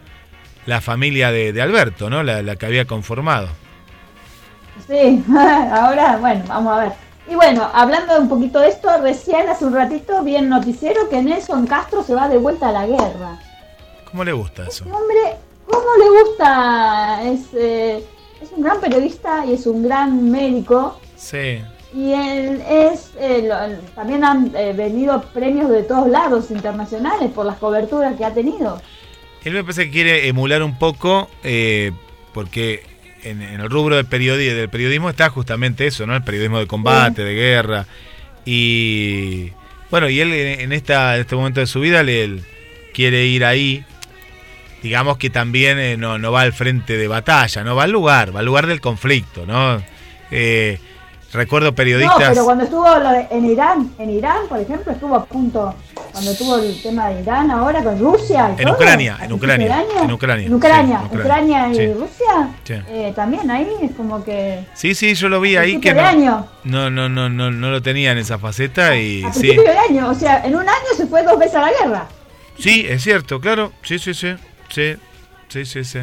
la 0.66 0.80
familia 0.80 1.32
de, 1.32 1.52
de 1.52 1.62
Alberto, 1.62 2.10
¿no? 2.10 2.22
La, 2.22 2.42
la 2.42 2.56
que 2.56 2.66
había 2.66 2.84
conformado. 2.86 3.48
Sí, 4.86 5.22
ahora, 5.72 6.16
bueno, 6.18 6.44
vamos 6.46 6.78
a 6.78 6.84
ver. 6.84 6.92
Y 7.30 7.34
bueno, 7.34 7.68
hablando 7.72 8.18
un 8.18 8.28
poquito 8.28 8.58
de 8.60 8.68
esto, 8.68 8.88
recién 9.02 9.48
hace 9.48 9.64
un 9.64 9.74
ratito 9.74 10.22
vi 10.24 10.36
en 10.36 10.48
noticiero 10.48 11.08
que 11.08 11.22
Nelson 11.22 11.66
Castro 11.66 12.02
se 12.02 12.14
va 12.14 12.28
de 12.28 12.38
vuelta 12.38 12.70
a 12.70 12.72
la 12.72 12.86
guerra. 12.86 13.38
¿Cómo 14.10 14.24
le 14.24 14.32
gusta 14.32 14.62
eso? 14.66 14.84
Este 14.84 14.96
hombre, 14.96 15.36
¿cómo 15.66 15.86
le 15.96 16.22
gusta? 16.22 17.22
Es, 17.24 17.40
eh, 17.54 18.04
es 18.42 18.50
un 18.50 18.64
gran 18.64 18.80
periodista 18.80 19.46
y 19.46 19.52
es 19.52 19.66
un 19.66 19.84
gran 19.84 20.30
médico. 20.30 20.98
Sí. 21.16 21.62
Y 21.94 22.12
él 22.12 22.62
es, 22.68 23.10
eh, 23.18 23.42
lo- 23.48 23.78
también 23.94 24.22
han 24.24 24.52
eh, 24.54 24.72
venido 24.76 25.20
premios 25.34 25.68
de 25.70 25.82
todos 25.82 26.08
lados 26.08 26.50
internacionales 26.50 27.30
por 27.34 27.44
las 27.46 27.56
coberturas 27.56 28.16
que 28.16 28.24
ha 28.24 28.32
tenido. 28.32 28.80
Él 29.44 29.54
me 29.54 29.62
parece 29.64 29.86
que 29.86 29.90
quiere 29.90 30.28
emular 30.28 30.62
un 30.62 30.78
poco, 30.78 31.28
eh, 31.42 31.90
porque 32.32 32.82
en, 33.24 33.42
en 33.42 33.60
el 33.60 33.68
rubro 33.70 33.96
del, 33.96 34.08
periodi- 34.08 34.54
del 34.54 34.68
periodismo 34.68 35.10
está 35.10 35.30
justamente 35.30 35.86
eso, 35.86 36.06
¿no? 36.06 36.14
El 36.14 36.22
periodismo 36.22 36.58
de 36.60 36.66
combate, 36.66 37.24
de 37.24 37.34
guerra. 37.34 37.86
Y 38.44 39.50
bueno, 39.90 40.08
y 40.08 40.20
él 40.20 40.32
en, 40.32 40.72
esta, 40.72 41.14
en 41.16 41.22
este 41.22 41.36
momento 41.36 41.60
de 41.60 41.66
su 41.66 41.80
vida 41.80 42.02
le, 42.02 42.22
él 42.24 42.44
quiere 42.94 43.26
ir 43.26 43.44
ahí. 43.44 43.84
Digamos 44.82 45.18
que 45.18 45.28
también 45.28 45.78
eh, 45.78 45.96
no, 45.96 46.18
no 46.18 46.32
va 46.32 46.42
al 46.42 46.52
frente 46.52 46.96
de 46.96 47.06
batalla, 47.08 47.64
no 47.64 47.74
va 47.76 47.84
al 47.84 47.90
lugar, 47.90 48.34
va 48.34 48.40
al 48.40 48.46
lugar 48.46 48.66
del 48.66 48.80
conflicto, 48.80 49.44
¿no? 49.46 49.82
Eh, 50.30 50.78
recuerdo 51.32 51.74
periodistas. 51.74 52.18
No, 52.20 52.28
pero 52.28 52.44
cuando 52.44 52.64
estuvo 52.64 52.98
lo 52.98 53.10
de- 53.10 53.26
en 53.30 53.44
Irán, 53.44 53.92
en 53.98 54.10
Irán, 54.10 54.48
por 54.48 54.58
ejemplo, 54.58 54.92
estuvo 54.92 55.14
a 55.14 55.24
punto, 55.24 55.74
cuando 56.12 56.34
tuvo 56.34 56.58
el 56.58 56.82
tema 56.82 57.08
de 57.10 57.20
Irán 57.22 57.50
ahora 57.50 57.82
con 57.82 57.98
Rusia. 57.98 58.48
y 58.56 58.60
En 58.62 58.66
todo, 58.66 58.74
Ucrania, 58.76 59.18
en 59.22 59.32
Ucrania, 59.32 59.84
en 60.02 60.12
Ucrania, 60.12 60.46
En 60.46 60.54
Ucrania, 60.54 60.98
sí, 61.00 61.06
en 61.06 61.14
Ucrania. 61.14 61.20
Ucrania 61.24 61.68
y 61.68 61.74
Sí. 61.76 61.92
Rusia. 61.92 62.50
Sí. 62.64 62.74
eh, 62.88 63.12
también 63.14 63.50
ahí 63.50 63.68
es 63.82 63.92
como 63.92 64.24
que. 64.24 64.64
Sí, 64.74 64.94
sí, 64.94 65.14
yo 65.14 65.28
lo 65.28 65.40
vi 65.40 65.56
ahí 65.56 65.78
que 65.80 65.94
no, 65.94 66.02
año. 66.02 66.46
no, 66.64 66.90
no, 66.90 67.08
no, 67.08 67.28
no, 67.28 67.50
no 67.50 67.70
lo 67.70 67.80
tenía 67.82 68.12
en 68.12 68.18
esa 68.18 68.38
faceta 68.38 68.96
y 68.96 69.22
A 69.24 69.32
sí. 69.32 69.40
principio 69.40 69.70
de 69.72 69.78
año, 69.78 70.08
o 70.10 70.14
sea, 70.14 70.44
en 70.44 70.54
un 70.54 70.62
año 70.62 70.90
se 70.96 71.06
fue 71.06 71.22
dos 71.22 71.38
veces 71.38 71.54
a 71.56 71.60
la 71.62 71.70
guerra. 71.70 72.06
Sí, 72.58 72.84
es 72.88 73.02
cierto, 73.02 73.40
claro. 73.40 73.72
Sí, 73.82 73.98
sí, 73.98 74.12
sí. 74.14 74.34
Sí, 74.68 74.94
sí, 75.48 75.64
sí, 75.64 75.84
sí. 75.84 75.98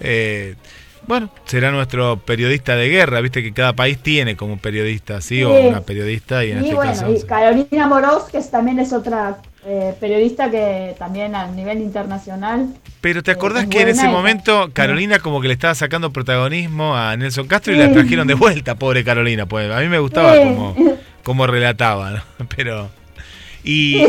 Eh, 0.00 0.56
bueno, 1.06 1.30
será 1.44 1.70
nuestro 1.70 2.18
periodista 2.18 2.76
de 2.76 2.88
guerra. 2.88 3.20
Viste 3.20 3.42
que 3.42 3.52
cada 3.52 3.72
país 3.74 3.98
tiene 3.98 4.36
como 4.36 4.54
un 4.54 4.58
periodista 4.58 5.16
así 5.18 5.42
o 5.42 5.56
Sí. 5.60 5.66
una 5.68 5.80
periodista 5.82 6.44
y 6.44 6.50
en 6.52 6.58
Y 6.58 6.60
este 6.64 6.74
bueno, 6.74 6.92
caso. 6.92 7.12
y 7.12 7.18
sí. 7.18 7.26
Carolina 7.26 7.86
Moros, 7.86 8.24
que 8.30 8.38
es- 8.38 8.50
también 8.50 8.78
es 8.78 8.92
otra 8.92 9.38
eh, 9.66 9.94
periodista 9.98 10.50
que 10.50 10.94
también 10.98 11.34
a 11.34 11.46
nivel 11.46 11.78
internacional. 11.80 12.66
Pero 13.00 13.22
¿te 13.22 13.30
acordás 13.30 13.62
es 13.64 13.70
que 13.70 13.80
en 13.80 13.88
ese 13.88 14.08
momento 14.08 14.68
Carolina 14.74 15.20
como 15.20 15.40
que 15.40 15.48
le 15.48 15.54
estaba 15.54 15.74
sacando 15.74 16.12
protagonismo 16.12 16.94
a 16.94 17.16
Nelson 17.16 17.46
Castro 17.46 17.72
y 17.72 17.78
la 17.78 17.86
Sí. 17.88 17.94
trajeron 17.94 18.26
de 18.26 18.34
vuelta, 18.34 18.74
pobre 18.74 19.02
Carolina? 19.04 19.46
Pues 19.46 19.70
a 19.70 19.80
mí 19.80 19.88
me 19.88 19.98
gustaba 20.00 20.34
Sí. 20.34 20.40
como, 20.42 20.76
como 21.22 21.46
relataba, 21.46 22.10
¿no? 22.10 22.22
Pero... 22.56 22.90
Y, 23.62 24.04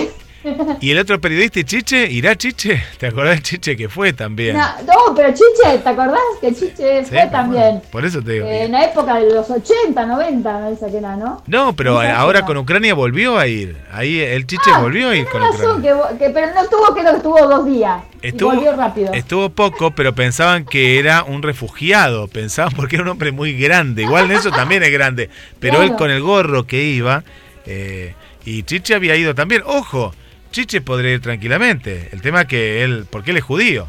y 0.81 0.91
el 0.91 0.99
otro 0.99 1.19
periodista, 1.19 1.59
¿y 1.59 1.63
Chiche, 1.63 2.11
¿irá 2.11 2.35
Chiche? 2.35 2.81
¿Te 2.97 3.07
acordás 3.07 3.35
del 3.35 3.43
Chiche 3.43 3.75
que 3.75 3.89
fue 3.89 4.13
también? 4.13 4.57
No, 4.57 4.67
no, 4.85 5.15
pero 5.15 5.29
Chiche, 5.33 5.77
¿te 5.83 5.89
acordás 5.89 6.19
que 6.41 6.53
Chiche 6.53 7.03
Sí, 7.03 7.09
fue 7.09 7.27
también? 7.31 7.63
bueno, 7.63 7.81
por 7.91 8.05
eso 8.05 8.21
te 8.21 8.31
digo. 8.33 8.45
Eh, 8.47 8.63
en 8.65 8.71
la 8.71 8.85
época 8.85 9.15
de 9.19 9.31
los 9.33 9.49
80, 9.49 10.05
90, 10.05 10.59
me 10.59 10.91
que 10.91 10.97
era, 10.97 11.15
¿no? 11.15 11.41
No, 11.47 11.75
pero 11.75 11.99
ahora 11.99 12.39
época. 12.39 12.45
con 12.53 12.57
Ucrania 12.57 12.93
volvió 12.93 13.37
a 13.37 13.47
ir. 13.47 13.77
Ahí 13.91 14.19
el 14.19 14.45
Chiche 14.47 14.69
Ah, 14.73 14.81
volvió 14.81 15.09
a 15.09 15.15
ir 15.15 15.25
con 15.27 15.41
razón, 15.41 15.79
Ucrania. 15.79 15.81
que, 15.81 15.93
vo- 15.95 16.17
que- 16.17 16.29
pero 16.29 16.53
no 16.53 16.61
estuvo, 16.61 16.85
creo 16.93 17.11
que 17.11 17.17
estuvo 17.17 17.47
dos 17.47 17.65
días. 17.65 18.01
y 18.21 18.27
Estuvo, 18.29 18.51
volvió 18.53 18.75
rápido. 18.75 19.13
estuvo 19.13 19.49
poco, 19.49 19.91
pero 19.91 20.13
pensaban 20.15 20.65
que 20.65 20.97
era 20.99 21.23
un 21.23 21.41
refugiado. 21.43 22.27
Pensaban 22.27 22.73
porque 22.75 22.95
era 22.95 23.03
un 23.03 23.09
hombre 23.09 23.31
muy 23.31 23.53
grande. 23.57 24.03
Igual 24.03 24.27
Nelson 24.27 24.51
también 24.51 24.83
es 24.83 24.91
grande. 24.91 25.29
Pero 25.59 25.81
él 25.81 25.95
con 25.95 26.09
el 26.11 26.21
gorro 26.21 26.65
que 26.65 26.83
iba. 26.83 27.23
eh, 27.65 28.13
y 28.45 28.61
Chiche 28.63 28.93
había 28.93 29.15
ido 29.15 29.33
también. 29.33 29.63
Ojo, 29.65 30.13
Chiche 30.55 30.79
podría 30.79 31.11
ir 31.11 31.19
tranquilamente. 31.21 32.07
El 32.13 32.21
tema 32.21 32.41
es 32.43 32.47
que 32.47 32.81
él. 32.81 33.05
Porque 33.09 33.31
él 33.31 33.37
es 33.37 33.43
judío. 33.43 33.87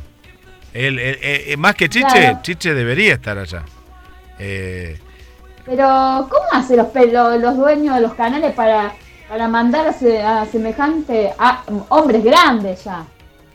Él, 0.74 0.98
él- 0.98 1.18
eh, 1.22 1.56
más 1.56 1.76
que 1.76 1.88
Chiche, 1.88 2.06
Claro. 2.08 2.40
Chiche 2.42 2.74
debería 2.74 3.14
estar 3.14 3.38
allá. 3.38 3.62
Eh, 4.40 4.98
Pero, 5.64 6.26
¿cómo 6.28 6.44
hacen 6.52 6.76
los, 6.78 7.56
dueños 7.56 7.94
de 7.94 8.00
los 8.00 8.14
canales 8.14 8.52
para, 8.52 8.92
para 9.28 9.46
mandar 9.46 9.86
a, 9.86 10.42
a 10.42 10.46
semejante 10.46 11.30
a 11.38 11.62
hombres 11.88 12.24
grandes 12.24 12.82
ya? 12.82 13.04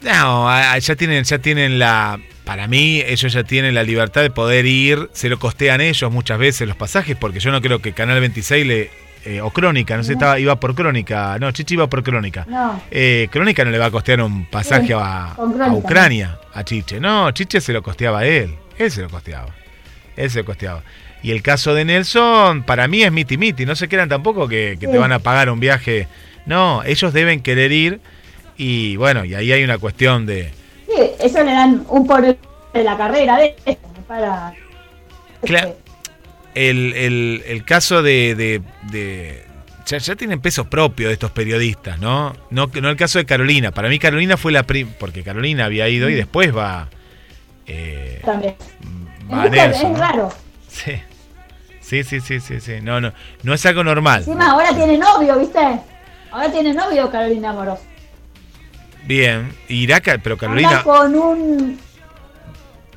No, 0.02 0.50
a- 0.50 0.78
ya 0.80 0.95
tienen, 0.95 1.26
ya 1.26 1.38
tienen 1.39 1.80
la. 1.80 2.17
Para 2.45 2.67
mí, 2.67 3.02
ellos 3.06 3.34
ya 3.34 3.43
tienen 3.43 3.76
la 3.76 3.84
libertad 3.84 4.21
de 4.21 4.30
poder 4.32 4.65
ir. 4.65 5.10
Se 5.12 5.28
lo 5.28 5.38
costean 5.38 5.82
ellos 5.82 6.10
muchas 6.12 6.39
veces 6.39 6.65
los 6.65 6.78
pasajes, 6.78 7.17
porque 7.17 7.41
yo 7.41 7.52
no 7.52 7.62
creo 7.62 7.80
que 7.82 7.91
Canal 7.91 8.21
26 8.21 8.65
le. 8.65 8.89
Eh, 9.25 9.41
o 9.41 9.49
Crónica, 9.51 9.95
no 9.97 10.03
sé, 10.03 10.13
estaba, 10.13 10.39
iba 10.39 10.60
por 10.60 10.73
Crónica. 10.75 11.38
No, 11.39 11.51
Chichi 11.51 11.73
iba 11.75 11.88
por 11.88 12.03
Crónica. 12.03 12.45
No. 12.47 12.81
Eh, 12.91 13.27
Crónica 13.31 13.63
no 13.65 13.71
le 13.71 13.77
va 13.77 13.86
a 13.88 13.91
costear 13.91 14.21
un 14.21 14.45
pasaje 14.45 14.88
Sí, 14.88 14.93
a, 14.93 15.34
a 15.34 15.73
Ucrania, 15.73 16.39
a 16.53 16.63
Chiche. 16.63 16.99
No, 16.99 17.31
Chiche 17.31 17.62
se 17.62 17.73
lo 17.73 17.81
costeaba 17.84 18.25
él. 18.25 18.55
Él 18.77 18.91
se 18.91 19.01
lo 19.01 19.10
costeaba. 19.10 19.49
Él 20.15 20.29
se 20.29 20.39
lo 20.39 20.45
costeaba. 20.45 20.84
Y 21.23 21.31
el 21.31 21.41
caso 21.43 21.73
de 21.75 21.86
Nelson, 21.86 22.63
para 22.63 22.88
mí 22.88 23.03
es 23.03 23.12
miti 23.12 23.38
miti. 23.38 23.65
No 23.65 23.75
se 23.75 23.88
crean 23.88 24.10
tampoco 24.10 24.47
que, 24.47 24.77
que 24.79 24.88
te 24.88 24.97
van 24.97 25.12
a 25.12 25.19
pagar 25.19 25.49
un 25.51 25.60
viaje. 25.60 26.07
No, 26.47 26.81
ellos 26.84 27.13
deben 27.13 27.41
querer 27.41 27.71
ir. 27.71 27.99
Y 28.57 28.95
bueno, 28.97 29.23
y 29.25 29.36
ahí 29.36 29.51
hay 29.51 29.63
una 29.63 29.77
cuestión 29.77 30.25
de. 30.25 30.51
Sí, 30.88 31.01
eso 31.19 31.43
le 31.43 31.51
dan 31.51 31.86
un 31.89 32.07
por 32.07 32.21
de 32.21 32.84
la 32.84 32.97
carrera 32.97 33.38
de 33.38 33.55
para... 34.07 34.53
Cla- 35.43 35.73
el, 36.55 36.93
el- 36.93 37.43
el 37.47 37.65
caso 37.65 38.01
de. 38.03 38.35
de- 38.35 38.61
de- 38.91 39.45
ya, 39.85 39.97
ya 39.97 40.15
tienen 40.15 40.39
peso 40.39 40.69
propio 40.69 41.07
de 41.07 41.13
estos 41.13 41.31
periodistas, 41.31 41.99
¿no? 41.99 42.33
¿no? 42.49 42.69
No 42.81 42.89
el 42.89 42.95
caso 42.95 43.19
de 43.19 43.25
Carolina. 43.25 43.71
Para 43.71 43.89
mí, 43.89 43.99
Carolina 43.99 44.37
fue 44.37 44.51
la. 44.51 44.63
prim- 44.63 44.93
porque 44.99 45.23
Carolina 45.23 45.65
había 45.65 45.87
ido 45.89 46.09
y 46.09 46.13
después 46.15 46.55
va. 46.55 46.87
eh, 47.67 48.21
también. 48.23 48.55
va 49.31 49.45
Es, 49.45 49.51
Nelson, 49.51 49.85
es 49.91 49.91
¿no? 49.91 49.97
raro. 49.97 50.33
Sí. 50.67 51.01
Sí, 51.81 52.03
sí, 52.05 52.21
sí, 52.21 52.39
sí, 52.39 52.61
sí. 52.61 52.73
No, 52.81 53.01
no, 53.01 53.11
no 53.43 53.53
es 53.53 53.65
algo 53.65 53.83
normal. 53.83 54.19
Encima 54.19 54.51
ahora 54.51 54.73
tiene 54.73 54.97
novio, 54.97 55.37
¿viste? 55.39 55.59
Ahora 56.31 56.49
tiene 56.51 56.73
novio 56.73 57.11
Carolina 57.11 57.51
Moros. 57.51 57.79
Bien. 59.05 59.51
Irá, 59.67 59.99
pero 59.99 60.15
Anda 60.35 60.37
Carolina. 60.37 60.83
con 60.83 61.15
un... 61.15 61.79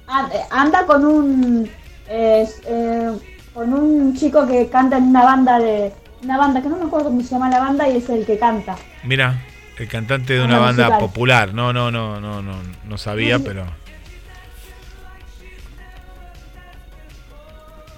an- 0.06 0.30
Anda 0.50 0.86
con 0.86 1.04
un... 1.04 1.70
eh, 2.08 2.46
eh, 2.66 3.12
con 3.54 3.72
un 3.72 4.14
chico 4.16 4.46
que 4.46 4.68
canta 4.68 4.98
en 4.98 5.04
una 5.04 5.22
banda 5.24 5.58
de... 5.58 5.92
Una 6.22 6.38
banda 6.38 6.60
que 6.62 6.68
no 6.68 6.76
me 6.78 6.84
acuerdo 6.86 7.06
cómo 7.08 7.20
se 7.22 7.28
llama 7.30 7.50
la 7.50 7.60
banda 7.60 7.88
y 7.88 7.98
es 7.98 8.08
el 8.08 8.24
que 8.26 8.38
canta. 8.38 8.76
Mira, 9.04 9.42
el 9.78 9.86
cantante 9.88 10.32
de 10.32 10.40
Una 10.40 10.54
una 10.56 10.58
banda 10.58 10.84
musical. 10.84 11.00
popular. 11.00 11.54
No, 11.54 11.72
no, 11.72 11.90
no, 11.90 12.18
no, 12.20 12.40
no, 12.42 12.54
no 12.88 12.98
sabía, 12.98 13.36
Sí. 13.38 13.44
pero. 13.46 13.66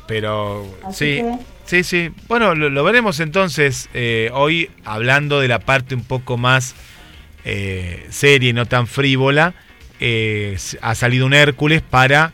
Pero 0.07 0.65
Así 0.85 1.17
sí, 1.17 1.23
que- 1.23 1.39
sí, 1.65 1.85
sí. 1.85 2.11
Bueno, 2.29 2.55
lo, 2.55 2.71
lo 2.71 2.85
veremos 2.85 3.19
entonces 3.21 3.89
eh, 3.95 4.31
hoy 4.33 4.71
hablando 4.85 5.41
de 5.41 5.49
la 5.49 5.59
parte 5.59 5.95
un 5.95 6.05
poco 6.05 6.37
más 6.37 6.75
eh, 7.45 8.07
seria 8.11 8.51
y 8.51 8.53
no 8.53 8.67
tan 8.67 8.87
frívola. 8.87 9.55
eh, 10.01 10.57
ha 10.83 10.95
salido 10.95 11.27
un 11.27 11.33
Hércules 11.35 11.81
para 11.83 12.33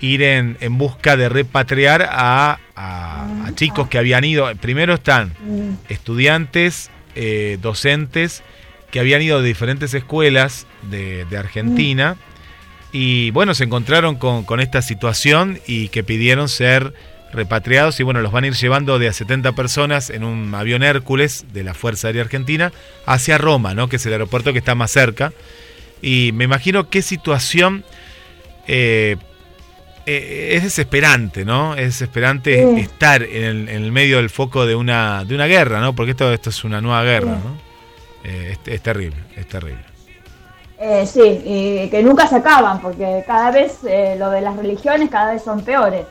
ir 0.00 0.22
en, 0.22 0.56
en 0.60 0.76
busca 0.78 1.16
de 1.16 1.28
repatriar 1.28 2.02
a, 2.10 2.58
a- 2.74 3.46
a 3.46 3.54
chicos 3.54 3.88
que 3.88 3.98
habían 3.98 4.24
ido. 4.24 4.50
Primero 4.56 4.94
están 4.94 5.32
Mm, 5.40 5.74
estudiantes, 5.88 6.90
eh, 7.14 7.58
docentes 7.62 8.42
que 8.90 9.00
habían 9.00 9.22
ido 9.22 9.40
de 9.40 9.48
diferentes 9.48 9.94
escuelas 9.94 10.66
de, 10.90 11.24
de 11.24 11.38
Argentina 11.38 12.16
y 12.92 13.30
bueno, 13.32 13.54
se 13.54 13.64
encontraron 13.64 14.16
con, 14.16 14.44
con 14.44 14.60
esta 14.60 14.80
situación 14.82 15.58
y 15.66 15.88
que 15.88 16.04
pidieron 16.04 16.48
ser 16.48 16.94
repatriados 17.32 17.98
y 18.00 18.02
bueno, 18.04 18.20
los 18.22 18.32
van 18.32 18.44
a 18.44 18.46
ir 18.46 18.54
llevando 18.54 18.98
de 18.98 19.08
a 19.08 19.12
70 19.12 19.52
personas 19.52 20.08
en 20.10 20.24
un 20.24 20.54
avión 20.54 20.82
Hércules 20.82 21.46
de 21.52 21.64
la 21.64 21.74
Fuerza 21.74 22.06
Aérea 22.08 22.22
Argentina 22.22 22.72
hacia 23.04 23.36
Roma, 23.38 23.74
¿no? 23.74 23.88
que 23.88 23.96
es 23.96 24.06
el 24.06 24.12
aeropuerto 24.12 24.52
que 24.52 24.58
está 24.60 24.74
más 24.74 24.90
cerca. 24.92 25.32
Y 26.00 26.30
me 26.34 26.44
imagino 26.44 26.88
qué 26.88 27.02
situación 27.02 27.84
eh, 28.68 29.16
eh, 30.06 30.50
es 30.54 30.62
desesperante, 30.62 31.44
¿no? 31.44 31.74
Es 31.74 31.86
desesperante 31.86 32.64
Sí. 32.74 32.80
estar 32.80 33.22
en 33.22 33.44
el, 33.44 33.68
en 33.68 33.82
el 33.84 33.92
medio 33.92 34.16
del 34.18 34.30
foco 34.30 34.64
de 34.66 34.74
una, 34.74 35.24
de 35.24 35.34
una 35.34 35.46
guerra, 35.46 35.80
¿no? 35.80 35.94
Porque 35.94 36.12
esto, 36.12 36.32
esto 36.32 36.50
es 36.50 36.64
una 36.64 36.80
nueva 36.80 37.02
guerra, 37.02 37.34
Sí. 37.34 37.40
¿no? 37.44 37.56
Eh, 38.24 38.52
es, 38.52 38.72
es 38.72 38.82
terrible, 38.82 39.16
es 39.36 39.46
terrible. 39.48 39.82
eh, 40.78 41.06
sí, 41.06 41.20
y 41.44 41.88
que 41.90 42.02
nunca 42.02 42.26
se 42.26 42.36
acaban, 42.36 42.80
porque 42.80 43.22
cada 43.26 43.50
vez 43.50 43.78
lo 44.18 44.30
de 44.30 44.40
las 44.42 44.56
religiones 44.56 45.08
cada 45.10 45.32
vez 45.32 45.42
son 45.42 45.64
peores. 45.64 46.04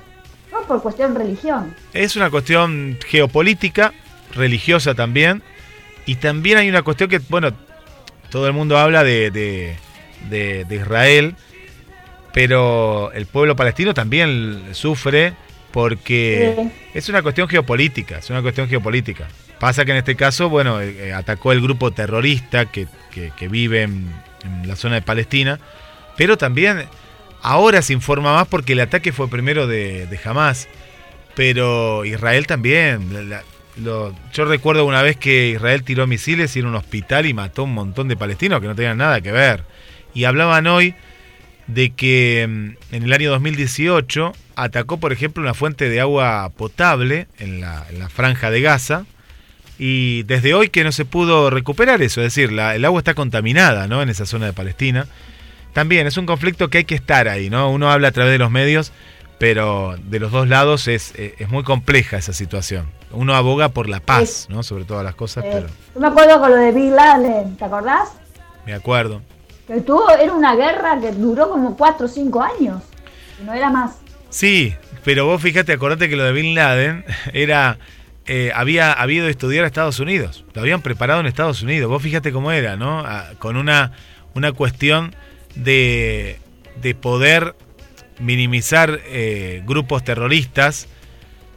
No 0.51 0.61
por 0.61 0.81
cuestión 0.81 1.13
religión. 1.15 1.75
Es 1.93 2.15
una 2.15 2.29
cuestión 2.29 2.97
geopolítica, 3.05 3.93
religiosa 4.33 4.95
también, 4.95 5.43
y 6.05 6.15
también 6.15 6.57
hay 6.57 6.69
una 6.69 6.81
cuestión 6.83 7.09
que, 7.09 7.19
bueno, 7.29 7.51
todo 8.29 8.47
el 8.47 8.53
mundo 8.53 8.77
habla 8.77 9.03
de, 9.03 9.29
de- 9.31 9.75
de- 10.29 10.65
de 10.65 10.75
Israel, 10.75 11.35
pero 12.35 13.13
el 13.13 13.25
pueblo 13.27 13.55
palestino 13.55 13.93
también 13.93 14.61
sufre 14.73 15.33
porque 15.71 16.53
Sí. 16.57 16.71
es 16.93 17.07
una 17.09 17.21
cuestión 17.23 17.47
geopolítica, 17.47 18.17
es 18.19 18.29
una 18.29 18.41
cuestión 18.41 18.67
geopolítica. 18.67 19.27
Pasa 19.59 19.85
que 19.85 19.91
en 19.91 19.97
este 19.97 20.15
caso, 20.17 20.49
bueno, 20.49 20.81
eh, 20.81 21.07
eh, 21.07 21.13
atacó 21.13 21.53
el 21.53 21.61
grupo 21.61 21.91
terrorista 21.91 22.65
que, 22.65 22.87
que- 23.11 23.31
que 23.37 23.47
vive 23.47 23.83
en, 23.83 24.05
en 24.43 24.67
la 24.67 24.75
zona 24.75 24.95
de 24.95 25.01
Palestina, 25.01 25.59
pero 26.17 26.37
también 26.37 26.83
ahora 27.41 27.81
se 27.81 27.93
informa 27.93 28.33
más 28.33 28.47
porque 28.49 28.73
el 28.73 28.81
ataque 28.81 29.13
fue 29.13 29.29
primero 29.29 29.65
de, 29.65 30.05
de 30.07 30.19
Hamas, 30.25 30.67
pero 31.35 32.03
Israel 32.03 32.47
también. 32.47 33.13
la- 33.13 33.21
la- 33.37 33.43
lo- 33.81 34.13
yo 34.33 34.43
recuerdo 34.45 34.85
una 34.85 35.01
vez 35.01 35.15
que 35.17 35.49
Israel 35.51 35.83
tiró 35.83 36.05
misiles 36.05 36.53
y 36.55 36.59
en 36.59 36.65
un 36.65 36.75
hospital 36.75 37.25
y 37.27 37.33
mató 37.33 37.63
un 37.63 37.73
montón 37.73 38.07
de 38.09 38.17
palestinos 38.17 38.59
que 38.61 38.67
no 38.67 38.75
tenían 38.75 38.97
nada 38.97 39.21
que 39.21 39.31
ver. 39.31 39.63
Y 40.13 40.23
hablaban 40.25 40.67
hoy 40.67 40.95
de 41.67 41.89
que 41.91 42.45
mm, 42.47 42.95
en 42.95 43.03
el 43.03 43.13
año 43.13 43.29
2018 43.31 44.33
atacó, 44.55 44.97
por 44.97 45.11
ejemplo, 45.13 45.41
una 45.43 45.53
fuente 45.53 45.89
de 45.89 45.99
agua 46.01 46.49
potable 46.55 47.27
en 47.39 47.61
la, 47.61 47.85
en 47.89 47.99
la 47.99 48.09
franja 48.09 48.51
de 48.51 48.61
Gaza. 48.61 49.05
Y 49.77 50.23
desde 50.23 50.53
hoy 50.53 50.69
que 50.69 50.83
no 50.85 50.91
se 50.93 51.03
pudo 51.03 51.49
recuperar 51.49 52.01
eso, 52.01 52.21
es 52.21 52.27
decir, 52.33 52.51
la- 52.53 52.75
el 52.75 52.85
agua 52.85 52.99
está 52.99 53.13
contaminada 53.13 53.87
¿no? 53.87 54.01
en 54.01 54.09
esa 54.09 54.25
zona 54.25 54.45
de 54.45 54.53
Palestina. 54.53 55.05
También 55.73 56.07
es 56.07 56.15
un 56.15 56.25
conflicto 56.25 56.69
que 56.69 56.77
hay 56.79 56.85
que 56.85 56.95
estar 56.95 57.27
ahí, 57.27 57.49
¿no? 57.49 57.69
Uno 57.69 57.91
habla 57.91 58.07
a 58.07 58.11
través 58.11 58.31
de 58.31 58.37
los 58.37 58.49
medios, 58.49 58.93
pero 59.37 59.97
de 60.01 60.19
los 60.21 60.31
dos 60.31 60.47
lados 60.47 60.87
es, 60.87 61.11
eh, 61.17 61.35
es 61.39 61.49
muy 61.49 61.63
compleja 61.63 62.15
esa 62.15 62.31
situación. 62.31 62.85
Uno 63.11 63.35
aboga 63.35 63.67
por 63.67 63.89
la 63.89 63.99
paz, 63.99 64.47
¿no? 64.49 64.63
Sobre 64.63 64.85
todas 64.85 65.03
las 65.03 65.15
cosas, 65.15 65.43
Eh, 65.43 65.49
pero 65.51 65.67
yo 65.93 65.99
me 65.99 66.07
acuerdo 66.07 66.39
con 66.39 66.51
lo 66.51 66.55
de 66.55 66.71
Big 66.71 66.91
Laden, 66.93 67.57
¿te 67.57 67.65
acordás? 67.65 68.09
me 68.65 68.73
acuerdo. 68.73 69.21
Que 69.67 69.81
tuvo, 69.81 70.09
era 70.11 70.31
una 70.33 70.55
guerra 70.55 70.99
que 70.99 71.11
duró 71.11 71.49
como 71.49 71.75
4 71.75 72.05
o 72.05 72.09
5 72.09 72.41
años. 72.43 72.83
No 73.43 73.53
era 73.53 73.69
más. 73.69 73.97
Sí, 74.29 74.73
pero 75.03 75.25
vos 75.25 75.41
fíjate, 75.41 75.73
acordate 75.73 76.09
que 76.09 76.15
lo 76.15 76.23
de 76.23 76.31
Bin 76.33 76.53
Laden 76.55 77.03
era 77.33 77.77
eh, 78.27 78.51
había 78.55 78.91
habido 78.91 79.27
estudiar 79.27 79.63
a 79.63 79.67
Estados 79.67 79.99
Unidos, 79.99 80.45
lo 80.53 80.61
habían 80.61 80.81
preparado 80.81 81.19
en 81.19 81.25
Estados 81.25 81.61
Unidos. 81.61 81.89
Vos 81.89 82.01
fíjate 82.01 82.31
cómo 82.31 82.51
era, 82.51 82.75
¿no? 82.75 82.99
Ah, 83.05 83.31
con 83.39 83.55
una, 83.55 83.91
una 84.33 84.51
cuestión 84.51 85.15
de, 85.55 86.39
de 86.81 86.95
poder 86.95 87.55
minimizar 88.19 88.99
eh, 89.05 89.61
grupos 89.65 90.03
terroristas 90.03 90.87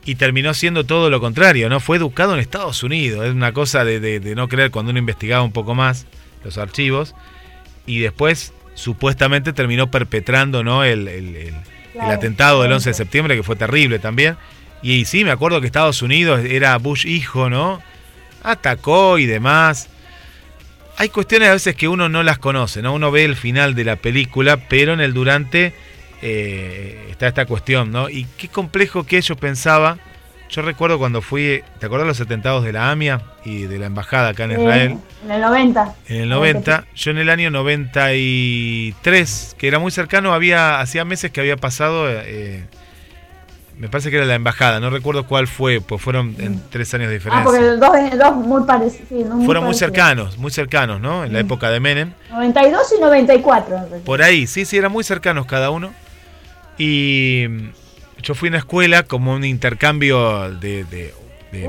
y 0.04 0.14
terminó 0.16 0.54
siendo 0.54 0.84
todo 0.84 1.10
lo 1.10 1.20
contrario, 1.20 1.68
¿no? 1.68 1.80
Fue 1.80 1.96
educado 1.98 2.34
en 2.34 2.40
Estados 2.40 2.82
Unidos, 2.82 3.26
es 3.26 3.32
una 3.32 3.52
cosa 3.52 3.84
de- 3.84 4.00
de 4.00 4.34
no 4.34 4.48
creer 4.48 4.70
cuando 4.70 4.90
uno 4.90 4.98
investigaba 4.98 5.42
un 5.42 5.52
poco 5.52 5.74
más 5.74 6.06
los 6.44 6.56
archivos 6.58 7.14
y 7.88 7.98
después 8.00 8.52
supuestamente 8.74 9.52
terminó 9.52 9.90
perpetrando, 9.90 10.62
¿no? 10.62 10.84
El, 10.84 11.08
el- 11.08 11.36
el- 11.36 11.54
atentado 12.00 12.60
del 12.60 12.68
claro. 12.68 12.76
11 12.76 12.90
de 12.90 12.94
septiembre 12.94 13.36
que 13.36 13.42
fue 13.42 13.56
terrible 13.56 13.98
también. 13.98 14.36
Y, 14.82 15.04
sí, 15.06 15.24
me 15.24 15.32
acuerdo 15.32 15.60
que 15.60 15.66
Estados 15.66 16.00
Unidos 16.02 16.42
era 16.44 16.76
Bush 16.78 17.04
hijo, 17.06 17.50
¿no? 17.50 17.82
Atacó 18.44 19.18
y 19.18 19.26
demás. 19.26 19.88
Hay 20.96 21.08
cuestiones 21.08 21.48
a 21.48 21.52
veces 21.54 21.74
que 21.74 21.88
uno 21.88 22.08
no 22.08 22.22
las 22.22 22.38
conoce, 22.38 22.82
¿no? 22.82 22.92
Uno 22.94 23.10
ve 23.10 23.24
el 23.24 23.34
final 23.34 23.74
de 23.74 23.84
la 23.84 23.96
película, 23.96 24.56
pero 24.68 24.92
en 24.92 25.00
el 25.00 25.12
durante 25.12 25.72
eh, 26.22 27.08
está 27.10 27.26
esta 27.28 27.46
cuestión, 27.46 27.90
¿no? 27.90 28.08
Y 28.08 28.26
qué 28.36 28.46
complejo 28.48 29.04
que 29.04 29.20
yo 29.20 29.34
pensaba. 29.36 29.98
Yo 30.50 30.62
recuerdo 30.62 30.98
cuando 30.98 31.20
fui, 31.20 31.62
¿te 31.78 31.86
acuerdas 31.86 32.08
los 32.08 32.20
atentados 32.22 32.64
de 32.64 32.72
la 32.72 32.90
AMIA 32.90 33.20
y 33.44 33.64
de 33.64 33.78
la 33.78 33.84
embajada 33.86 34.30
acá 34.30 34.44
en 34.44 34.52
Eh, 34.52 34.54
Israel? 34.54 34.96
en 35.24 35.30
el 35.30 35.40
90. 35.42 35.94
En 36.08 36.16
el 36.22 36.28
90, 36.30 36.84
yo 36.94 37.10
en 37.10 37.18
el 37.18 37.28
año 37.28 37.50
93, 37.50 39.54
que 39.58 39.68
era 39.68 39.78
muy 39.78 39.90
cercano, 39.90 40.32
había 40.32 40.80
hacía 40.80 41.04
meses 41.04 41.30
que 41.30 41.40
había 41.40 41.56
pasado, 41.58 42.06
eh, 42.10 42.64
me 43.76 43.88
parece 43.88 44.10
que 44.10 44.16
era 44.16 44.24
la 44.26 44.34
embajada, 44.36 44.80
no 44.80 44.88
recuerdo 44.88 45.26
cuál 45.26 45.46
fue, 45.48 45.82
pues 45.82 46.00
fueron 46.00 46.34
en 46.38 46.62
tres 46.70 46.92
años 46.94 47.08
de 47.10 47.16
Ah, 47.16 47.18
diferencia. 47.18 47.44
porque 47.44 47.60
los 47.60 47.78
dos, 47.78 47.90
dos 48.18 48.34
muy 48.36 48.62
parecidos. 48.64 49.08
sí, 49.08 49.24
no 49.28 49.42
fueron 49.42 49.64
muy 49.64 49.74
cercanos, 49.74 50.38
muy 50.38 50.50
cercanos, 50.50 50.98
¿no? 51.00 51.24
En 51.24 51.32
la 51.34 51.40
época 51.40 51.68
de 51.70 51.78
Menem. 51.78 52.12
92 52.30 52.94
y 52.96 53.00
94. 53.00 53.74
en 53.76 53.82
realidad. 53.82 54.00
Por 54.04 54.22
ahí, 54.22 54.46
sí, 54.46 54.64
sí, 54.64 54.78
eran 54.78 54.92
muy 54.92 55.04
cercanos 55.04 55.44
cada 55.46 55.68
uno. 55.70 55.92
Y 56.78 57.46
yo 58.22 58.34
fui 58.34 58.48
a 58.48 58.50
una 58.50 58.58
escuela 58.58 59.02
como 59.04 59.32
un 59.34 59.44
intercambio 59.44 60.50
de, 60.52 60.84
de- 60.84 61.14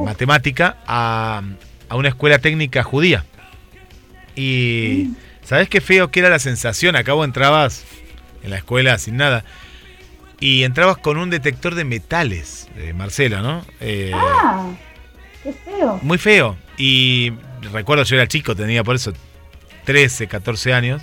matemática 0.04 0.78
a, 0.88 1.42
a 1.88 1.96
una 1.96 2.10
escuela 2.10 2.40
técnica 2.40 2.84
judía. 2.84 3.24
Y 4.36 5.12
¿sabes 5.44 5.70
qué 5.70 5.82
feo 5.82 6.12
que 6.12 6.20
era 6.20 6.30
la 6.30 6.40
sensación? 6.40 6.96
Acabo 6.96 7.24
entrabas 7.24 7.84
en 8.44 8.50
la 8.52 8.58
escuela 8.58 8.98
sin 8.98 9.18
nada. 9.18 9.44
Y 10.40 10.64
entrabas 10.64 10.98
con 10.98 11.18
un 11.18 11.30
detector 11.30 11.76
de 11.76 11.84
metales, 11.84 12.68
eh, 12.78 12.94
Marcelo, 12.94 13.42
¿no? 13.42 13.66
Eh, 13.82 14.12
Ah, 14.14 14.72
qué 15.44 15.54
feo. 15.54 16.00
muy 16.02 16.18
feo. 16.18 16.58
Y 16.78 17.34
recuerdo, 17.74 18.04
yo 18.04 18.16
era 18.16 18.28
chico, 18.28 18.56
tenía 18.56 18.84
por 18.84 18.96
eso 18.96 19.12
13, 19.86 20.28
14 20.28 20.74
años. 20.74 21.02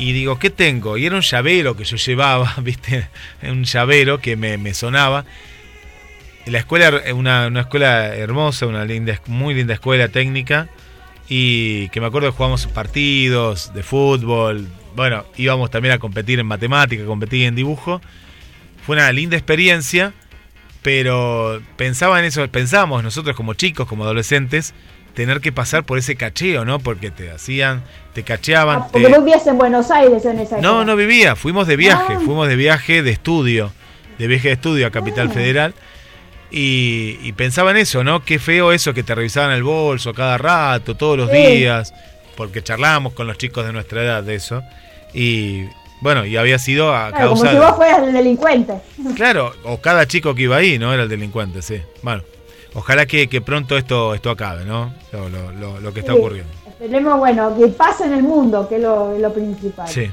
Y 0.00 0.12
digo, 0.12 0.38
¿qué 0.38 0.48
tengo? 0.48 0.96
Y 0.96 1.04
era 1.04 1.14
un 1.14 1.20
llavero 1.20 1.76
que 1.76 1.84
yo 1.84 1.96
llevaba, 1.96 2.54
¿viste? 2.62 3.06
Un 3.42 3.64
llavero 3.64 4.18
que 4.18 4.34
me, 4.34 4.56
me 4.56 4.72
sonaba. 4.72 5.26
La 6.46 6.58
escuela, 6.58 7.02
una, 7.14 7.48
una 7.48 7.60
escuela 7.60 8.14
hermosa, 8.16 8.66
una 8.66 8.86
linda, 8.86 9.20
muy 9.26 9.52
linda 9.52 9.74
escuela 9.74 10.08
técnica. 10.08 10.70
Y 11.28 11.90
que 11.90 12.00
me 12.00 12.06
acuerdo 12.06 12.30
que 12.30 12.36
jugamos 12.36 12.66
partidos 12.66 13.74
de 13.74 13.82
fútbol. 13.82 14.68
Bueno, 14.96 15.26
íbamos 15.36 15.70
también 15.70 15.92
a 15.94 15.98
competir 15.98 16.40
en 16.40 16.46
matemática, 16.46 17.04
competir 17.04 17.44
en 17.44 17.54
dibujo. 17.54 18.00
Fue 18.86 18.96
una 18.96 19.12
linda 19.12 19.36
experiencia 19.36 20.14
pero 20.82 21.60
pensaba 21.76 22.18
en 22.18 22.24
eso, 22.24 22.46
pensábamos 22.48 23.02
nosotros 23.02 23.36
como 23.36 23.54
chicos, 23.54 23.86
como 23.86 24.04
adolescentes, 24.04 24.72
tener 25.14 25.40
que 25.40 25.52
pasar 25.52 25.84
por 25.84 25.98
ese 25.98 26.16
cacheo, 26.16 26.64
¿no? 26.64 26.78
Porque 26.78 27.10
te 27.10 27.30
hacían, 27.30 27.82
te 28.14 28.22
cacheaban. 28.22 28.82
Ah, 28.82 28.88
porque 28.90 29.06
te- 29.06 29.12
vos 29.14 29.24
vivías 29.24 29.46
en 29.46 29.58
Buenos 29.58 29.90
Aires 29.90 30.24
en 30.24 30.38
esa 30.38 30.56
No, 30.60 30.70
época. 30.70 30.84
no 30.86 30.96
vivía, 30.96 31.36
fuimos 31.36 31.66
de 31.66 31.76
viaje, 31.76 32.14
Ah. 32.16 32.20
fuimos 32.24 32.48
de 32.48 32.56
viaje 32.56 33.02
de 33.02 33.10
estudio, 33.10 33.72
de 34.18 34.26
viaje 34.26 34.48
de 34.48 34.54
estudio 34.54 34.86
a 34.86 34.90
Capital 34.90 35.28
Ah. 35.30 35.34
Federal. 35.34 35.74
Y, 36.50 37.18
y 37.22 37.32
pensaba 37.32 37.70
en 37.70 37.76
eso, 37.76 38.02
¿no? 38.02 38.24
Qué 38.24 38.38
feo 38.40 38.72
eso 38.72 38.92
que 38.92 39.02
te 39.02 39.14
revisaban 39.14 39.52
el 39.52 39.62
bolso 39.62 40.12
cada 40.12 40.36
rato, 40.36 40.96
todos 40.96 41.16
los 41.16 41.30
Sí. 41.30 41.36
días, 41.36 41.94
porque 42.36 42.62
charlábamos 42.62 43.12
con 43.12 43.26
los 43.26 43.38
chicos 43.38 43.64
de 43.66 43.72
nuestra 43.72 44.02
edad 44.02 44.22
de 44.24 44.34
eso. 44.34 44.62
Y 45.14 45.64
bueno, 46.00 46.24
y 46.26 46.36
había 46.36 46.58
sido 46.58 46.94
a 46.94 47.10
Claro, 47.10 47.28
como 47.30 47.42
causa 47.42 47.50
si 47.52 47.58
de- 47.58 47.64
vos 47.66 47.76
fueras 47.76 48.02
el 48.02 48.12
delincuente. 48.12 48.74
Claro, 49.14 49.54
o 49.64 49.80
cada 49.80 50.06
chico 50.06 50.34
que 50.34 50.42
iba 50.42 50.56
ahí, 50.56 50.78
¿no? 50.78 50.92
Era 50.92 51.04
el 51.04 51.08
delincuente, 51.08 51.62
sí. 51.62 51.80
Bueno, 52.02 52.22
ojalá 52.74 53.06
que, 53.06 53.28
que 53.28 53.40
pronto 53.40 53.76
esto, 53.76 54.14
esto 54.14 54.30
acabe, 54.30 54.64
¿no? 54.64 54.92
Lo, 55.12 55.28
lo- 55.28 55.52
lo- 55.52 55.80
lo 55.80 55.92
que 55.92 56.00
está 56.00 56.12
Sí. 56.12 56.18
ocurriendo. 56.18 56.52
Esperemos, 56.68 57.18
bueno, 57.18 57.56
que 57.56 57.66
pase 57.68 58.04
en 58.06 58.14
el 58.14 58.22
mundo, 58.22 58.68
que 58.68 58.76
es 58.76 58.82
lo, 58.82 59.16
lo 59.18 59.32
principal. 59.32 59.86
Sí, 59.88 60.10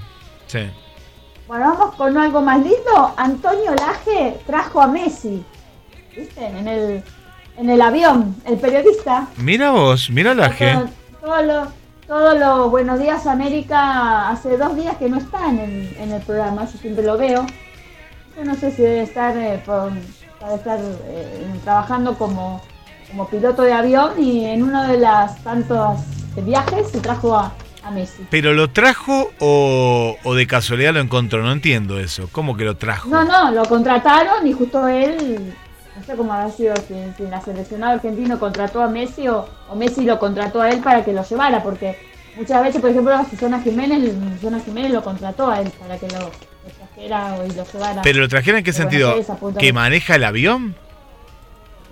sí. 0.48 0.60
Bueno, 1.48 1.74
vamos 1.78 1.96
con 1.96 2.17
algo 2.17 2.41
más 2.41 2.58
lindo. 2.58 3.13
Antonio 3.15 3.74
Laje 3.76 4.38
trajo 4.46 4.82
a 4.82 4.88
Messi. 4.88 5.43
¿Viste? 6.15 6.46
En 6.46 6.67
el, 6.67 7.04
en 7.58 7.70
el 7.70 7.82
avión, 7.82 8.36
el 8.46 8.58
periodista. 8.58 9.28
Mira 9.38 9.72
vos, 9.72 10.10
mira 10.10 10.34
la 10.34 10.52
G. 10.52 10.89
Todo, 11.22 11.67
todo 12.08 12.34
lo, 12.38 12.70
Buenos 12.70 13.00
Días 13.00 13.26
América 13.28 14.28
hace 14.30 14.58
dos 14.58 14.76
días 14.76 14.98
que 14.98 15.08
no 15.10 15.17
está 15.17 15.48
en 15.50 15.60
el, 15.60 15.98
en 16.00 16.12
el 16.12 16.22
programa, 16.22 16.65
yo 16.70 16.78
siempre 16.80 17.04
lo 17.06 17.17
veo. 17.17 17.46
Yo 18.36 18.43
no 18.43 18.56
sé 18.56 18.72
si 18.72 18.82
debe 18.82 19.04
estar, 19.04 19.36
eh, 19.38 19.62
por- 19.65 19.91
debe 20.39 20.56
estar 20.56 20.80
eh, 20.82 21.45
trabajando 21.63 22.17
como, 22.17 22.62
como 23.10 23.28
piloto 23.28 23.63
de 23.63 23.73
avión 23.73 24.12
y 24.21 24.45
en 24.45 24.63
uno 24.63 24.88
de 24.88 24.97
las 24.97 25.43
tantos 25.43 26.00
viajes 26.38 26.89
se 26.89 27.00
trajo 27.00 27.36
a, 27.36 27.52
a 27.84 27.91
Messi. 27.91 28.26
¿Pero 28.30 28.54
lo 28.54 28.69
trajo 28.69 29.32
o, 29.39 30.15
o 30.23 30.36
de 30.36 30.47
casualidad 30.47 30.93
lo 30.93 31.00
encontró? 31.00 31.41
No 31.41 31.52
entiendo 31.52 32.00
eso. 32.00 32.30
¿Cómo 32.32 32.56
que 32.56 32.63
lo 32.63 32.78
trajo? 32.78 33.10
No, 33.10 33.23
no, 33.23 33.52
lo 33.52 33.65
contrataron 33.65 34.45
y 34.45 34.54
justo 34.54 34.88
él, 34.88 35.54
no 35.95 36.04
sé 36.04 36.15
cómo 36.15 36.34
habrá 36.34 36.52
sido, 36.52 36.76
si, 36.88 36.93
si 37.17 37.23
la 37.30 37.41
seleccionado 37.41 37.93
argentino 37.93 38.39
contrató 38.39 38.82
a 38.82 38.88
Messi 38.88 39.28
o, 39.28 39.47
o 39.69 39.76
Messi 39.76 40.06
lo 40.06 40.19
contrató 40.19 40.62
a 40.62 40.69
él 40.69 40.80
para 40.82 41.04
que 41.04 41.13
lo 41.13 41.23
llevara, 41.23 41.63
porque 41.63 41.97
muchas 42.36 42.62
veces, 42.63 42.82
por 42.82 42.91
ejemplo, 42.91 43.17
Susana 43.32 43.60
Jiménez, 43.62 44.13
Susana 44.39 44.60
Jiménez 44.60 44.91
lo 44.91 45.04
contrató 45.04 45.50
a 45.50 45.62
él 45.62 45.71
para 45.80 45.97
que 45.97 46.08
lo 46.10 46.30
trajera 46.97 47.36
o 47.36 47.45
y 47.45 47.51
lo 47.51 47.65
llevara. 47.65 48.01
¿Pero 48.01 48.19
lo 48.19 48.27
trajeron 48.27 48.60
en 48.60 48.63
qué 48.63 48.73
sentido? 48.73 49.15
¿Que 49.60 49.73
maneja 49.73 50.15
el 50.15 50.23
avión? 50.23 50.75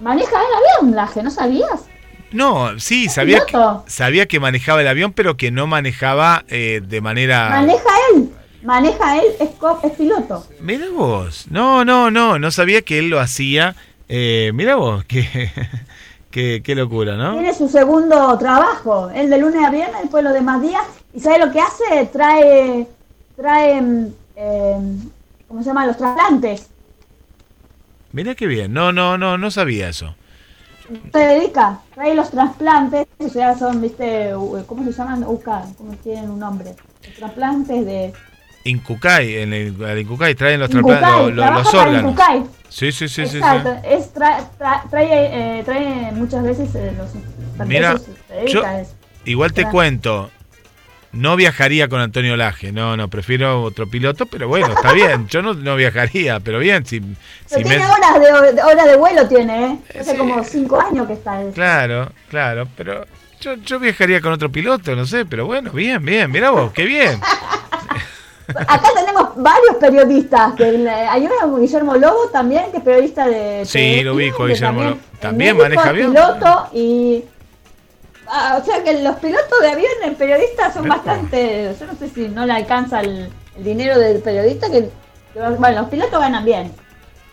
Maneja 0.02 0.32
el 0.32 0.82
avión, 0.82 0.96
Laje, 0.96 1.24
¿no 1.24 1.32
sabías? 1.32 1.86
No, 2.32 2.80
sí, 2.80 3.08
sabía 3.08 3.46
que, 3.46 3.58
sabía 3.88 4.26
que 4.28 4.40
manejaba 4.40 4.82
el 4.82 4.88
avión, 4.88 5.14
pero 5.14 5.38
que 5.38 5.52
no 5.52 5.68
manejaba 5.68 6.44
eh, 6.50 6.82
de 6.86 7.00
manera... 7.00 7.50
Maneja 7.50 7.90
él, 8.12 8.30
maneja 8.62 9.18
él, 9.18 9.26
es, 9.40 9.50
es 9.84 9.92
piloto. 9.92 10.46
Mira 10.60 10.88
vos. 10.90 11.46
No, 11.50 11.86
no, 11.86 12.12
no, 12.12 12.38
no 12.38 12.52
sabía 12.52 12.82
que 12.82 13.00
él 13.00 13.10
lo 13.10 13.22
hacía. 13.22 13.76
Eh, 14.10 14.52
mira 14.54 14.76
vos, 14.76 15.06
qué, 15.06 15.50
qué, 16.32 16.62
qué 16.62 16.76
locura, 16.76 17.16
¿no? 17.16 17.34
Tiene 17.34 17.54
su 17.54 17.70
segundo 17.70 18.38
trabajo, 18.38 19.10
el 19.12 19.30
de 19.30 19.38
lunes 19.38 19.64
a 19.64 19.70
viernes, 19.70 20.02
después 20.02 20.22
los 20.22 20.34
demás 20.34 20.62
días. 20.62 20.84
¿Y 21.14 21.22
sabe 21.22 21.40
lo 21.40 21.54
que 21.54 21.62
hace? 21.62 22.06
Trae, 22.12 22.86
trae, 23.38 23.82
mm, 23.82 24.08
eh, 24.36 24.76
¿cómo 25.48 25.62
se 25.62 25.68
llama? 25.68 25.86
Los 25.86 25.98
trasplantes. 25.98 26.68
Mirá 28.12 28.36
qué 28.36 28.48
bien. 28.48 28.74
No, 28.74 28.92
no, 28.92 29.18
no, 29.18 29.38
no 29.38 29.52
sabía 29.52 29.90
eso. 29.90 30.16
Se 31.12 31.18
dedica, 31.20 31.80
trae 31.96 32.14
los 32.14 32.30
trasplantes, 32.30 33.08
o 33.18 33.28
sea, 33.30 33.58
son, 33.58 33.82
viste, 33.82 34.32
¿cómo 34.68 34.84
se 34.86 34.92
llaman? 34.92 35.24
UK, 35.24 35.46
¿cómo 35.78 35.94
tienen 36.04 36.30
un 36.30 36.40
nombre? 36.40 36.76
Los 37.04 37.16
trasplantes 37.16 37.86
de... 37.86 38.14
Incucay, 38.66 39.38
en 39.38 39.54
el, 39.54 39.84
al 39.84 40.00
Incucay 40.00 40.34
traen 40.36 40.60
los, 40.60 40.70
Incucay, 40.72 41.02
lo- 41.02 41.30
lo- 41.32 41.52
los 41.54 41.74
órganos. 41.74 42.12
Incucay. 42.12 42.44
Sí, 42.70 42.92
sí, 42.92 43.08
sí, 43.08 43.26
sí. 43.28 43.38
Exacto, 43.38 43.74
sí. 43.74 43.80
es 43.90 44.14
tra- 44.14 44.44
tra- 44.60 44.90
trae, 44.90 45.60
eh, 45.60 45.64
trae 45.64 46.12
muchas 46.12 46.44
veces 46.44 46.74
eh, 46.76 46.94
los 46.98 47.68
Mira, 47.68 47.96
yo-. 48.48 48.64
Igual 49.26 49.54
te 49.54 49.62
Claro. 49.62 49.72
cuento, 49.72 50.32
no 51.16 51.36
viajaría 51.36 51.88
con 51.88 52.00
Antonio 52.00 52.36
Laje, 52.38 52.72
no, 52.72 52.96
no, 52.98 53.08
prefiero 53.08 53.64
otro 53.64 53.88
piloto, 53.88 54.26
pero 54.26 54.48
bueno, 54.48 54.68
está 54.68 54.94
bien, 54.94 55.28
yo 55.28 55.42
no, 55.42 55.54
no 55.54 55.76
viajaría, 55.76 56.40
pero 56.40 56.60
bien, 56.60 56.86
si, 56.86 57.00
Pero 57.00 57.16
si 57.48 57.64
me... 57.64 57.78
horas 57.78 58.20
de, 58.54 58.62
horas 58.62 58.86
de 58.86 58.96
vuelo, 58.98 59.28
tiene, 59.28 59.66
¿eh? 59.66 59.78
Hace 60.00 60.12
Sí. 60.12 60.18
como 60.18 60.44
cinco 60.44 60.80
años 60.80 61.08
que 61.08 61.14
está. 61.14 61.42
eso. 61.42 61.54
Claro, 61.54 62.12
claro, 62.30 62.68
pero 62.78 63.06
yo, 63.42 63.56
yo 63.56 63.80
viajaría 63.80 64.22
con 64.22 64.34
otro 64.34 64.52
piloto, 64.52 64.96
no 64.96 65.06
sé, 65.06 65.26
pero 65.26 65.46
bueno, 65.46 65.72
bien, 65.72 66.04
bien, 66.06 66.30
mira 66.32 66.52
vos, 66.52 66.72
qué 66.74 66.84
bien. 66.86 67.20
Acá 68.48 68.90
tenemos 68.96 69.36
varios 69.38 69.76
periodistas. 69.80 70.54
Que, 70.54 70.70
eh, 70.70 70.90
hay 70.90 71.28
uno, 71.28 71.58
Guillermo 71.58 71.96
Lobo 71.96 72.30
también, 72.32 72.66
que 72.72 72.78
es 72.78 72.84
periodista 72.84 73.26
de. 73.28 73.66
Sí, 73.66 74.02
lo 74.04 74.14
ubico, 74.14 74.46
Guillermo 74.46 74.82
también 74.82 74.90
Lobo. 74.92 75.20
¿También 75.20 75.58
médico, 75.58 75.64
maneja 75.64 75.90
avión? 75.90 76.12
piloto 76.14 76.68
y. 76.74 77.24
Ah, 78.28 78.60
o 78.62 78.66
sea 78.66 78.84
que 78.84 79.02
los 79.04 79.16
pilotos 79.18 79.60
de 79.62 79.70
avión 79.70 79.92
en 80.04 80.16
periodistas 80.16 80.74
son 80.74 80.88
bastante. 80.90 81.76
Yo 81.80 81.86
no 81.86 81.96
sé 81.96 82.10
si 82.10 82.28
no 82.28 82.46
le 82.46 82.54
alcanza 82.54 83.02
el, 83.02 83.30
el 83.58 83.64
dinero 83.64 84.00
del 84.00 84.22
periodista. 84.22 84.70
que 84.70 84.90
Bueno, 85.36 85.82
los 85.82 85.90
pilotos 85.90 86.20
ganan 86.20 86.44
bien. 86.44 86.72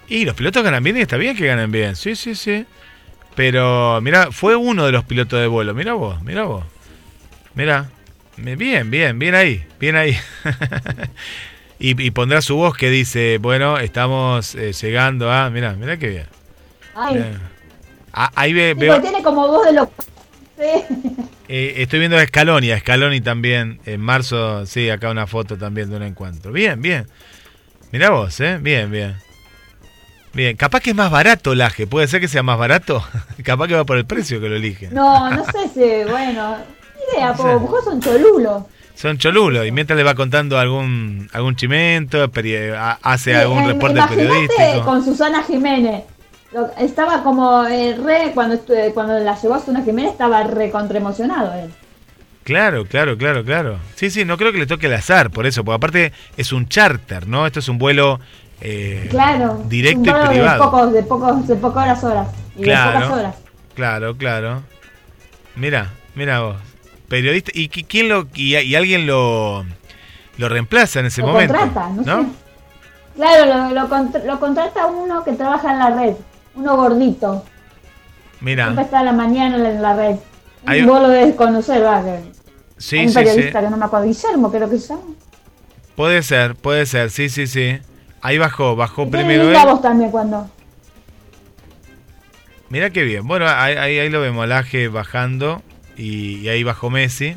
Y 0.09 0.24
los 0.24 0.35
pilotos 0.35 0.62
ganan 0.62 0.83
bien 0.83 0.96
y 0.98 1.00
está 1.00 1.16
bien 1.16 1.37
que 1.37 1.46
ganen 1.46 1.70
bien, 1.70 1.96
sí, 1.96 2.14
sí, 2.16 2.35
sí. 2.35 2.66
Pero, 3.35 4.00
mira, 4.02 4.31
fue 4.31 4.57
uno 4.57 4.85
de 4.85 4.92
los 4.92 5.05
pilotos 5.05 5.40
de 5.40 5.46
vuelo, 5.46 5.72
mira 5.72 5.94
vos, 5.94 6.20
mira 6.22 6.44
vos. 6.44 6.64
Mira, 7.55 7.88
bien, 8.37 8.90
bien, 8.90 9.18
bien 9.18 9.35
ahí, 9.35 9.64
bien 9.81 9.96
ahí. 9.96 10.18
y, 11.78 12.00
y 12.02 12.11
pondrá 12.11 12.42
su 12.42 12.57
voz 12.57 12.76
que 12.76 12.90
dice, 12.90 13.38
bueno, 13.40 13.78
estamos 13.78 14.55
eh, 14.55 14.72
llegando 14.72 15.31
a... 15.31 15.48
Mira, 15.50 15.72
mira 15.72 15.96
qué 15.96 16.09
bien. 16.09 16.26
Ay, 16.94 17.24
ah, 18.12 18.31
ahí 18.35 18.52
ve- 18.52 18.74
sí, 18.74 18.81
veo, 18.81 19.00
tiene 19.00 19.22
como 19.22 19.48
voz 19.48 19.64
de 19.64 19.72
los. 19.72 19.88
Sí. 20.62 21.03
eh, 21.48 21.75
estoy 21.79 21.98
viendo 21.98 22.16
a 22.16 22.25
Scaloni, 22.27 22.70
a 22.70 22.79
Scaloni 22.79 23.20
también, 23.20 23.81
en 23.85 24.01
marzo, 24.01 24.64
sí, 24.66 24.88
acá 24.90 25.11
una 25.11 25.27
foto 25.27 25.57
también 25.59 25.90
de 25.90 25.96
un 25.96 26.03
encuentro. 26.03 26.53
Bien, 26.53 26.81
bien. 26.81 27.07
Mira 27.90 28.11
vos, 28.11 28.38
¿eh? 28.40 28.59
Bien, 28.61 28.90
bien. 28.90 29.16
Bien, 30.35 30.57
capaz 30.57 30.81
que 30.81 30.90
es 30.90 30.96
más 30.96 31.11
barato 31.11 31.55
Laje, 31.55 31.87
puede 31.87 32.07
ser 32.09 32.20
que 32.20 32.29
sea 32.29 32.42
más 32.42 32.59
barato. 32.59 33.05
capaz 33.44 33.68
que 33.68 33.75
va 33.75 33.85
por 33.85 33.98
el 33.98 34.07
precio 34.07 34.40
que 34.40 34.48
lo 34.48 34.57
eligen. 34.57 34.94
No, 34.94 35.31
no 35.31 35.44
sé 35.44 35.68
si. 35.75 36.11
Bueno, 36.11 36.57
idea, 37.14 37.31
No 37.33 37.37
porque 37.37 37.53
sé. 37.53 37.59
vos 37.59 37.85
son 37.85 38.01
cholulos. 38.01 38.62
Son 38.94 39.18
cholulos 39.18 39.66
y 39.66 39.72
mientras 39.72 39.96
le 39.96 40.05
va 40.05 40.14
contando 40.14 40.59
algún 40.59 41.29
algún 41.33 41.57
chimento, 41.57 42.31
hace 43.03 43.31
Sí, 43.33 43.37
algún 43.37 43.59
eh, 43.64 43.66
reporte 43.68 44.01
periodístico. 44.09 44.85
con 44.85 45.05
Susana 45.05 45.42
Jiménez. 45.42 46.05
Estaba 46.79 47.23
como 47.23 47.65
eh, 47.65 47.97
re, 47.97 48.33
cuando, 48.35 48.57
estu- 48.57 48.93
cuando 48.93 49.19
la 49.19 49.41
llevó 49.41 49.55
a 49.55 49.59
Susana 49.61 49.83
Jiménez, 49.83 50.12
estaba 50.12 50.43
re 50.45 50.71
contraemocionado 50.71 51.55
él. 51.55 51.71
Claro, 52.45 52.85
claro, 52.87 53.17
claro, 53.17 53.45
claro. 53.45 53.79
Sí, 53.95 54.11
sí, 54.11 54.25
no 54.25 54.37
creo 54.37 54.53
que 54.53 54.59
le 54.59 54.67
toque 54.67 54.87
el 54.88 54.95
azar, 54.95 55.31
por 55.31 55.47
eso, 55.47 55.65
porque 55.65 55.77
aparte 55.77 56.12
es 56.37 56.53
un 56.53 56.69
charter, 56.69 57.27
¿no? 57.29 57.47
Esto 57.47 57.61
es 57.61 57.69
un 57.69 57.79
vuelo 57.79 58.19
eh, 58.61 59.07
Claro. 59.11 59.62
directo 59.69 60.01
un 60.01 60.09
y 60.25 60.29
privado. 60.29 60.53
De 60.53 60.59
pocos, 60.71 60.93
de 60.93 61.03
pocos, 61.05 61.49
de 61.49 61.57
pocas 61.57 62.05
horas. 62.05 62.29
Y 62.57 62.62
Claro. 62.62 62.91
de 63.01 63.05
pocas 63.07 63.19
horas. 63.19 63.35
Claro, 63.75 64.17
claro. 64.17 64.62
Mira, 65.55 65.91
mira 66.15 66.41
vos. 66.41 66.57
Periodista. 67.09 67.51
¿Y 67.55 67.69
qui- 67.71 67.87
quién 67.88 68.09
lo 68.09 68.27
y, 68.35 68.57
y 68.57 68.75
alguien 68.75 69.07
lo 69.07 69.65
lo 70.38 70.49
reemplaza 70.49 71.01
en 71.01 71.07
ese 71.07 71.21
Lo 71.21 71.29
momento? 71.29 71.55
contrata, 71.55 71.91
no, 71.91 72.03
sé. 72.23 72.29
Claro, 73.17 73.47
lo, 73.47 73.75
lo, 73.75 74.25
lo 74.27 74.41
contrata 74.41 74.87
uno 74.87 75.23
que 75.23 75.33
trabaja 75.33 75.73
en 75.73 75.79
la 75.79 75.91
red. 75.91 76.15
Uno 76.55 76.77
gordito. 76.77 77.45
Siempre 78.43 78.65
Mira. 78.67 78.83
está 78.83 79.01
a 79.01 79.05
la 79.05 79.12
mañana 79.12 79.57
en 79.57 79.81
la 79.83 79.95
red. 79.97 80.17
Hay- 80.67 80.83
Vos 80.83 81.01
lo 81.03 81.09
debes 81.09 81.35
conocer, 81.35 81.83
va. 81.85 82.03
que- 82.03 82.11
hay 82.11 82.33
Sí, 82.79 82.97
un 82.99 83.03
sí, 83.05 83.09
sí. 83.09 83.15
periodista 83.15 83.61
que 83.61 83.71
no 83.71 83.77
me 83.77 83.85
acuerdo, 83.85 84.07
Guillermo 84.07 84.51
creo 84.51 84.69
que 84.69 84.79
se 84.79 84.88
llama. 84.88 85.03
Puede 85.97 86.23
ser, 86.23 86.55
puede 86.57 86.87
ser. 86.87 87.11
Sí, 87.11 87.29
sí, 87.29 87.47
sí. 87.47 87.79
Ahí 88.21 88.38
bajó, 88.38 88.77
bajó 88.77 89.09
primero 89.11 89.51
él. 89.51 89.57
voz 89.67 89.83
también 89.83 90.11
cuando. 90.11 90.49
Mira 92.69 92.91
qué 92.91 93.03
bien. 93.03 93.27
Bueno, 93.27 93.47
ahí, 93.49 93.75
ahí, 93.77 93.99
ahí 93.99 94.09
lo 94.09 94.21
vemos, 94.21 94.49
Laje 94.49 94.88
bajando 94.88 95.62
y, 95.97 96.38
y 96.38 96.49
ahí 96.49 96.62
bajó 96.62 96.88
Messi. 96.91 97.37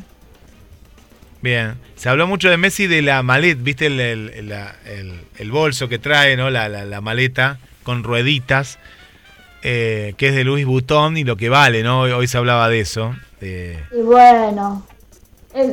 Bien. 1.42 1.74
Se 1.96 2.08
habló 2.08 2.26
mucho 2.26 2.48
de 2.48 2.56
Messi 2.56 2.86
de 2.86 3.02
la 3.02 3.22
maleta, 3.22 3.60
¿viste 3.62 3.86
el, 3.86 4.00
el- 4.00 4.30
el- 4.34 4.48
la- 4.48 4.74
el- 4.86 5.20
el 5.36 5.50
bolso 5.50 5.88
que 5.88 5.98
trae, 5.98 6.36
¿no? 6.36 6.48
La, 6.50 6.68
la- 6.68 6.84
la 6.86 7.00
maleta 7.00 7.58
con 7.82 8.02
rueditas, 8.02 8.78
eh, 9.62 10.14
que 10.16 10.28
es 10.28 10.34
de 10.34 10.44
Louis 10.44 10.64
Vuitton 10.66 11.16
y 11.16 11.24
lo 11.24 11.36
que 11.36 11.48
vale, 11.48 11.82
¿no? 11.82 12.00
Hoy, 12.02 12.12
hoy 12.12 12.26
se 12.28 12.38
hablaba 12.38 12.68
de 12.68 12.80
eso. 12.80 13.14
de- 13.40 13.78
Y 13.96 14.02
bueno, 14.02 14.84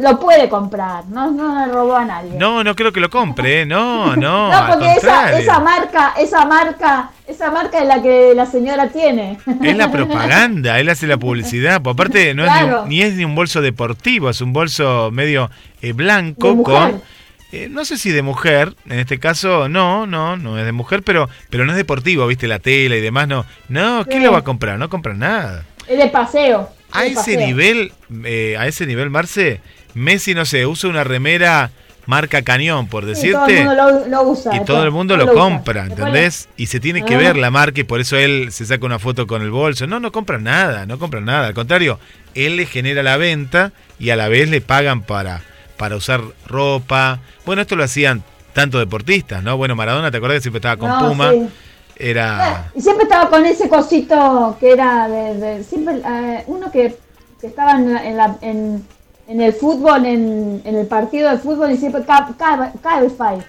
lo 0.02 0.17
puede 0.19 0.48
comprar, 0.48 1.06
no, 1.08 1.30
no 1.32 1.65
le 1.65 1.72
robó 1.72 1.96
a 1.98 2.06
nadie. 2.06 2.32
No, 2.38 2.63
no 2.63 2.74
creo 2.76 2.93
que 2.93 3.02
lo 3.02 3.10
compre, 3.10 3.62
¿eh? 3.62 3.65
No, 3.65 4.15
no, 4.15 4.50
No, 4.52 4.67
porque 4.69 4.93
esa, 4.93 5.38
esa 5.38 5.60
marca, 5.60 6.13
esa 6.17 6.46
marca, 6.46 7.10
esa 7.28 7.52
marca 7.52 7.80
es 7.82 7.88
la 7.88 8.02
que 8.02 8.34
la 8.34 8.46
señora 8.46 8.88
tiene. 8.89 9.38
Es 9.62 9.76
la 9.76 9.91
propaganda, 9.91 10.80
él 10.80 10.88
hace 10.89 11.06
la 11.06 11.17
publicidad. 11.17 11.82
Por 11.82 11.93
aparte, 11.93 12.34
no 12.34 12.46
es 12.46 12.52
ni, 12.86 12.96
ni 12.96 13.02
es 13.02 13.15
ni 13.15 13.26
un 13.26 13.36
bolso 13.36 13.62
deportivo, 13.62 14.30
es 14.30 14.39
un 14.41 14.54
bolso 14.54 15.10
medio 15.12 15.50
eh, 15.82 15.91
blanco 15.93 16.63
con. 16.63 17.02
Eh, 17.56 17.68
no 17.70 17.86
sé 17.86 17.98
si 17.98 18.10
de 18.10 18.22
mujer, 18.22 18.74
en 18.89 19.00
este 19.00 19.20
caso 19.20 19.70
no, 19.70 20.06
no, 20.08 20.36
no 20.38 20.58
es 20.58 20.66
de 20.66 20.72
mujer, 20.72 21.04
pero, 21.04 21.30
pero 21.50 21.66
no 21.66 21.72
es 21.72 21.78
deportivo, 21.78 22.26
viste 22.28 22.48
la 22.48 22.60
tela 22.60 22.96
y 22.96 23.02
demás, 23.02 23.28
no. 23.28 23.46
No, 23.70 24.04
¿quién 24.06 24.20
Sí. 24.22 24.26
lo 24.26 24.32
va 24.32 24.39
a 24.39 24.44
comprar? 24.44 24.78
No 24.80 24.89
compra 24.89 25.13
nada. 25.13 25.63
Es 25.88 25.98
de 25.98 26.08
paseo. 26.10 26.70
A 26.92 27.02
de 27.02 27.08
ese 27.08 27.16
paseo. 27.16 27.39
nivel, 27.48 27.92
eh, 28.26 28.56
a 28.60 28.68
ese 28.68 28.86
nivel, 28.86 29.10
Marce, 29.10 29.62
Messi, 29.94 30.34
no 30.34 30.46
sé, 30.46 30.66
usa 30.66 30.89
una 30.89 31.04
remera 31.04 31.72
marca 32.06 32.42
cañón, 32.42 32.88
por 32.88 33.04
Sí, 33.16 33.32
todo 33.32 33.46
el 33.46 33.48
decirte. 33.54 33.63
mundo 33.66 33.76
lo, 33.76 34.08
lo 34.08 34.24
usa. 34.30 34.56
Y 34.58 34.66
todo 34.66 34.84
el 34.84 34.92
mundo 34.92 35.16
lo 35.16 35.34
compra, 35.34 35.86
¿entendés? 35.86 36.50
Y 36.58 36.66
se 36.66 36.80
tiene 36.82 37.06
que 37.06 37.16
Ah. 37.16 37.20
ver 37.20 37.38
la 37.38 37.50
marca 37.50 37.80
y 37.80 37.84
por 37.86 38.02
eso 38.02 38.18
él 38.18 38.48
se 38.52 38.66
saca 38.66 38.86
una 38.86 39.00
foto 39.00 39.26
con 39.26 39.42
el 39.42 39.52
bolso. 39.52 39.88
No, 39.88 40.00
no 40.02 40.12
compra 40.12 40.38
nada, 40.38 40.86
no 40.86 41.00
compra 41.00 41.22
nada. 41.22 41.48
Al 41.48 41.54
contrario, 41.54 42.00
él 42.36 42.58
le 42.58 42.66
genera 42.66 43.04
la 43.04 43.16
venta 43.18 43.72
y 44.00 44.10
a 44.10 44.16
la 44.18 44.28
vez 44.28 44.50
le 44.50 44.60
pagan 44.60 45.02
para, 45.04 45.42
para 45.84 45.98
usar 45.98 46.22
ropa. 46.48 47.19
Bueno, 47.46 47.62
esto 47.62 47.76
lo 47.76 47.84
hacían 47.84 48.24
tanto 48.54 48.80
deportistas, 48.80 49.43
¿no? 49.43 49.58
Bueno, 49.58 49.76
Maradona, 49.76 50.10
¿te 50.12 50.15
acordás 50.15 50.38
que 50.38 50.43
siempre 50.43 50.60
estaba 50.60 50.78
con 50.78 50.88
No, 50.89 51.10
Puma? 51.10 51.32
sí. 51.32 51.46
Era... 51.98 52.72
Y 52.74 52.80
siempre 52.80 53.04
estaba 53.04 53.30
con 53.30 53.46
ese 53.46 53.67
cosito 53.67 54.56
que 54.62 54.72
era 54.72 55.10
de, 55.10 55.36
de- 55.36 55.63
siempre 55.65 55.96
eh, 55.98 56.43
uno 56.48 56.72
que, 56.72 56.96
que 57.41 57.48
estaba 57.48 57.74
en, 57.74 57.93
la- 57.93 58.06
en, 58.08 58.15
la- 58.15 58.38
en, 58.39 58.88
en 59.28 59.41
el 59.41 59.52
fútbol, 59.52 60.06
en, 60.06 60.62
en 60.63 60.76
el 60.78 60.88
partido 60.88 61.30
de 61.30 61.38
fútbol 61.38 61.69
y 61.72 61.76
siempre 61.76 62.04
Cab- 62.04 62.38
Cab- 62.38 62.72
Cabify. 62.82 63.39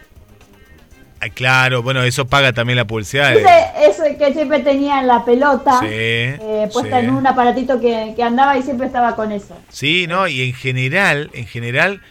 Ah, 1.20 1.28
claro, 1.32 1.84
bueno, 1.84 2.02
eso 2.02 2.26
paga 2.26 2.52
también 2.52 2.76
la 2.76 2.84
publicidad. 2.84 3.32
Ese, 3.32 3.48
ese 3.88 4.16
que 4.16 4.32
siempre 4.34 4.58
tenía 4.58 4.98
en 4.98 5.06
la 5.06 5.24
pelota 5.24 5.78
Sí, 5.78 5.86
eh, 5.88 6.68
puesta 6.72 6.98
sí. 6.98 7.06
en 7.06 7.12
un 7.14 7.24
aparatito 7.28 7.80
que, 7.80 8.12
que 8.16 8.22
andaba 8.24 8.58
y 8.58 8.62
siempre 8.64 8.88
estaba 8.88 9.14
con 9.14 9.30
eso. 9.30 9.56
Sí, 9.68 10.06
no, 10.08 10.26
y 10.26 10.42
en 10.48 10.52
general, 10.52 11.30
en 11.32 11.46
general, 11.46 12.02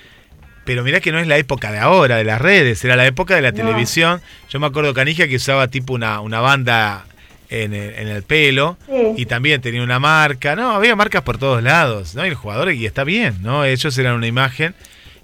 pero 0.65 0.84
mirá 0.84 0.99
que 0.99 1.12
no 1.12 1.19
es 1.19 1.28
la 1.28 1.38
época 1.38 1.71
de 1.71 1.80
ahora, 1.80 2.17
de 2.17 2.23
las 2.23 2.41
redes, 2.41 2.84
era 2.86 2.95
la 2.95 3.06
época 3.06 3.36
de 3.36 3.41
la 3.41 3.52
No. 3.52 3.58
televisión. 3.58 4.21
Yo 4.49 4.60
me 4.60 4.67
acuerdo 4.67 4.93
Canija 4.93 5.28
que 5.28 5.36
usaba 5.36 5.67
tipo 5.67 5.93
una, 5.93 6.19
una 6.21 6.39
banda 6.39 7.06
en 7.49 7.73
el, 7.73 7.93
en 7.95 8.08
el 8.08 8.23
pelo 8.23 8.78
Sí. 8.88 8.93
y 9.17 9.26
también 9.26 9.62
tenía 9.62 9.84
una 9.84 9.99
marca, 9.99 10.56
no, 10.56 10.71
había 10.71 10.95
marcas 10.95 11.21
por 11.23 11.38
todos 11.38 11.62
lados, 11.62 12.15
¿no? 12.15 12.26
Y 12.26 12.30
el 12.30 12.36
jugador, 12.36 12.71
y 12.71 12.86
está 12.86 13.04
bien, 13.04 13.36
¿no? 13.41 13.63
Ellos 13.65 13.97
eran 13.97 14.15
una 14.15 14.28
imagen. 14.28 14.73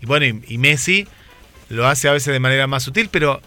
Y 0.01 0.05
bueno, 0.05 0.25
y, 0.25 0.41
y 0.47 0.57
Messi 0.57 1.07
lo 1.69 1.87
hace 1.87 2.07
a 2.07 2.11
veces 2.13 2.31
de 2.33 2.39
manera 2.39 2.67
más 2.67 2.83
sutil, 2.83 3.09
pero 3.11 3.41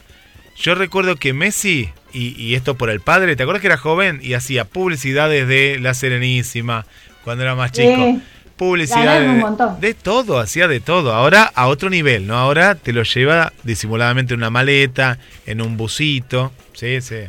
yo 0.57 0.75
recuerdo 0.75 1.17
que 1.17 1.33
Messi, 1.33 1.91
y, 2.13 2.35
y 2.43 2.55
esto 2.55 2.77
por 2.77 2.91
el 2.91 3.01
padre, 3.01 3.37
¿te 3.37 3.43
acuerdas 3.43 3.61
que 3.61 3.69
era 3.69 3.77
joven 3.79 4.21
y 4.23 4.35
hacía 4.35 4.65
publicidades 4.65 5.47
de 5.49 5.79
La 5.81 5.95
Serenísima 5.95 6.85
cuando 7.25 7.45
era 7.45 7.55
más 7.55 7.73
chico? 7.73 8.05
Sí. 8.05 8.23
Publicidad 8.57 9.23
un 9.23 9.35
de, 9.37 9.41
montón. 9.41 9.81
de 9.81 9.95
todo, 9.95 10.39
hacía 10.39 10.69
de 10.69 10.81
todo. 10.81 11.15
Ahora 11.15 11.51
a 11.55 11.67
otro 11.69 11.91
nivel, 11.91 12.27
¿no? 12.27 12.37
Ahora 12.37 12.75
te 12.75 12.93
lo 12.93 13.03
lleva 13.03 13.53
disimuladamente 13.65 14.35
en 14.35 14.41
una 14.41 14.51
maleta, 14.51 15.19
en 15.47 15.61
un 15.63 15.77
busito. 15.77 16.53
Sí, 16.75 17.01
sí. 17.01 17.21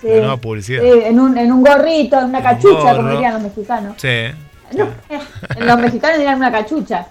Sí. 0.00 0.06
La 0.08 0.16
nueva 0.18 0.36
publicidad. 0.36 0.82
Sí, 0.82 0.88
en, 1.04 1.18
un, 1.18 1.36
en 1.36 1.50
un 1.50 1.62
gorrito, 1.64 2.18
en 2.18 2.26
una 2.26 2.38
Un 2.38 2.44
cachucha, 2.44 2.94
como 2.96 3.10
dirían 3.10 3.32
los 3.34 3.42
mexicanos. 3.42 3.94
Sí. 3.98 4.26
No, 4.76 4.88
los 5.66 5.78
mexicanos 5.80 6.18
dirían 6.18 6.36
una 6.36 6.52
cachucha. 6.52 7.06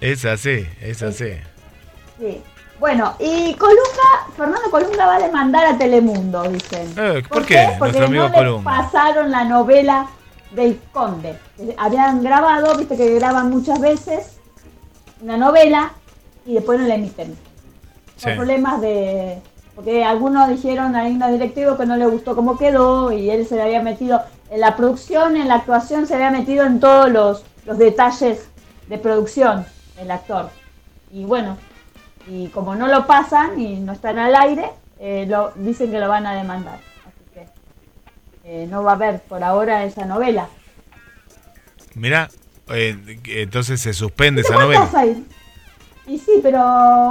Es 0.00 0.24
así, 0.24 0.66
es 0.80 1.02
así. 1.02 1.32
Sí. 2.18 2.40
Bueno, 2.78 3.14
y 3.18 3.52
Colunga, 3.54 4.32
Fernando 4.34 4.70
Colunga 4.70 5.04
va 5.06 5.16
a 5.16 5.20
demandar 5.20 5.66
a 5.66 5.76
Telemundo, 5.76 6.42
dicen. 6.44 6.90
Eh, 6.96 7.22
¿por 7.28 7.44
qué, 7.44 7.56
nuestro 7.56 7.78
Porque 7.78 7.98
amigo 7.98 8.28
no 8.28 8.32
Colunga? 8.34 8.58
le 8.58 8.82
pasaron 8.82 9.30
la 9.30 9.44
novela 9.44 10.06
del 10.52 10.80
Conde. 10.90 11.36
Habían 11.76 12.22
grabado, 12.22 12.76
viste 12.76 12.96
que 12.96 13.14
graban 13.14 13.50
muchas 13.50 13.80
veces 13.80 14.38
una 15.22 15.36
novela 15.36 15.92
y 16.46 16.54
después 16.54 16.80
no 16.80 16.86
la 16.86 16.94
emiten. 16.94 17.36
Por 18.22 18.32
Sí. 18.32 18.36
problemas 18.36 18.80
de... 18.80 19.38
Porque 19.74 20.04
algunos 20.04 20.48
dijeron, 20.48 20.94
hay 20.94 21.12
unos 21.12 21.30
directivos 21.32 21.78
que 21.78 21.86
no 21.86 21.96
le 21.96 22.06
gustó 22.06 22.34
cómo 22.36 22.58
quedó 22.58 23.12
y 23.12 23.30
él 23.30 23.46
se 23.46 23.56
le 23.56 23.62
había 23.62 23.82
metido 23.82 24.20
en 24.50 24.60
la 24.60 24.76
producción, 24.76 25.36
en 25.36 25.48
la 25.48 25.54
actuación, 25.56 26.06
se 26.06 26.14
había 26.14 26.30
metido 26.30 26.66
en 26.66 26.80
todos 26.80 27.10
los, 27.10 27.44
los 27.64 27.78
detalles 27.78 28.48
de 28.88 28.98
producción, 28.98 29.64
el 29.98 30.10
actor. 30.10 30.50
Y 31.12 31.24
bueno, 31.24 31.56
y 32.28 32.48
como 32.48 32.74
no 32.74 32.88
lo 32.88 33.06
pasan 33.06 33.58
y 33.58 33.76
no 33.80 33.92
están 33.92 34.18
al 34.18 34.34
aire, 34.34 34.70
eh, 34.98 35.24
lo, 35.28 35.52
dicen 35.56 35.90
que 35.90 35.98
lo 35.98 36.08
van 36.08 36.26
a 36.26 36.34
demandar. 36.34 36.80
Así 37.06 37.24
que 37.32 37.46
eh, 38.44 38.66
no 38.66 38.82
va 38.82 38.92
a 38.92 38.94
haber 38.96 39.20
por 39.20 39.42
ahora 39.42 39.84
esa 39.84 40.04
novela. 40.04 40.48
Mirá, 41.94 42.30
eh, 42.68 42.96
entonces 43.26 43.80
se 43.80 43.92
suspende 43.92 44.42
esa 44.42 44.54
¿Cuántas 44.54 44.92
novela. 44.92 45.00
hay? 45.00 45.26
Y 46.06 46.18
sí, 46.18 46.40
pero 46.42 46.58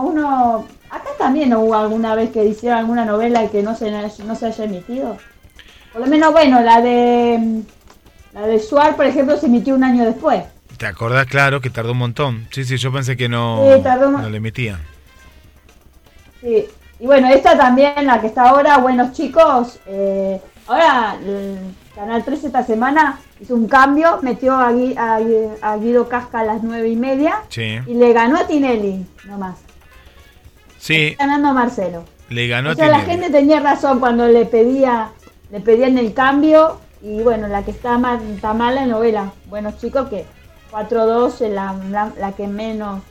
uno... 0.01 0.67
Acá 0.89 1.09
también 1.19 1.53
hubo 1.53 1.75
alguna 1.75 2.15
vez 2.15 2.32
que 2.32 2.43
hicieron 2.45 2.80
alguna 2.80 3.05
novela 3.05 3.43
y 3.43 3.49
que 3.49 3.61
no 3.61 3.75
se, 3.75 3.91
no 3.91 4.36
se 4.36 4.45
haya 4.47 4.63
emitido. 4.63 5.17
Por 5.93 6.01
lo 6.01 6.07
menos, 6.07 6.32
bueno, 6.32 6.61
la 6.61 6.82
de... 6.82 7.61
La 8.34 8.45
de 8.45 8.59
Suar, 8.59 8.95
por 8.95 9.05
ejemplo, 9.05 9.38
se 9.38 9.47
emitió 9.47 9.75
un 9.75 9.84
año 9.84 10.05
después. 10.05 10.43
¿Te 10.77 10.86
acordás? 10.86 11.25
Claro, 11.27 11.61
que 11.61 11.69
tardó 11.69 11.91
un 11.91 11.97
montón. 11.97 12.47
Sí, 12.51 12.63
sí, 12.63 12.77
yo 12.77 12.91
pensé 12.91 13.17
que 13.17 13.27
no, 13.27 13.69
Sí, 13.75 13.84
tardó 13.84 14.09
no 14.09 14.30
le 14.30 14.38
emitían. 14.38 14.80
Sí. 16.41 16.65
Y 16.99 17.05
bueno, 17.05 17.27
esta 17.30 17.57
también, 17.57 18.05
la 18.05 18.21
que 18.21 18.27
está 18.27 18.49
ahora, 18.49 18.77
Buenos 18.77 19.13
Chicos, 19.13 19.80
eh, 19.88 20.39
ahora 20.67 21.17
Canal 21.96 22.24
13 22.24 22.48
esta 22.48 22.64
semana 22.64 23.20
hizo 23.42 23.56
un 23.56 23.68
cambio, 23.68 24.20
metió 24.22 24.54
a, 24.56 24.72
Gui- 24.72 24.96
a 24.98 25.20
a 25.72 25.78
Guido 25.78 26.08
Casca 26.08 26.40
a 26.40 26.44
las 26.44 26.64
nueve 26.64 26.88
y 26.90 26.96
media 26.96 27.42
Sí, 27.50 27.80
y 27.86 27.94
le 27.96 28.14
ganó 28.14 28.38
a 28.38 28.48
Tinelli, 28.48 29.06
nomás. 29.26 29.58
sí, 30.78 31.16
Ganando 31.20 31.50
a 31.50 31.54
Marcelo. 31.54 32.04
le 32.30 32.48
ganó 32.48 32.72
o 32.72 32.76
sea, 32.76 32.88
la 32.88 33.00
Tinelli. 33.02 33.24
gente 33.24 33.38
tenía 33.38 33.60
razón 33.60 34.00
cuando 34.00 34.28
le 34.28 34.46
pedía, 34.46 35.10
le 35.52 35.60
pedían 35.60 35.98
el 35.98 36.14
cambio 36.14 36.80
y 37.02 37.22
bueno, 37.22 37.48
la 37.48 37.64
que 37.64 37.72
está, 37.72 37.98
mal, 37.98 38.20
está 38.34 38.54
mala 38.54 38.84
en 38.84 38.90
novela. 38.90 39.32
Buenos 39.48 39.78
chicos 39.78 40.10
que 40.10 40.26
4-2 40.72 41.42
es 41.42 41.52
la, 41.52 41.74
la, 41.90 42.12
la 42.20 42.32
que 42.34 42.48
menos 42.48 43.02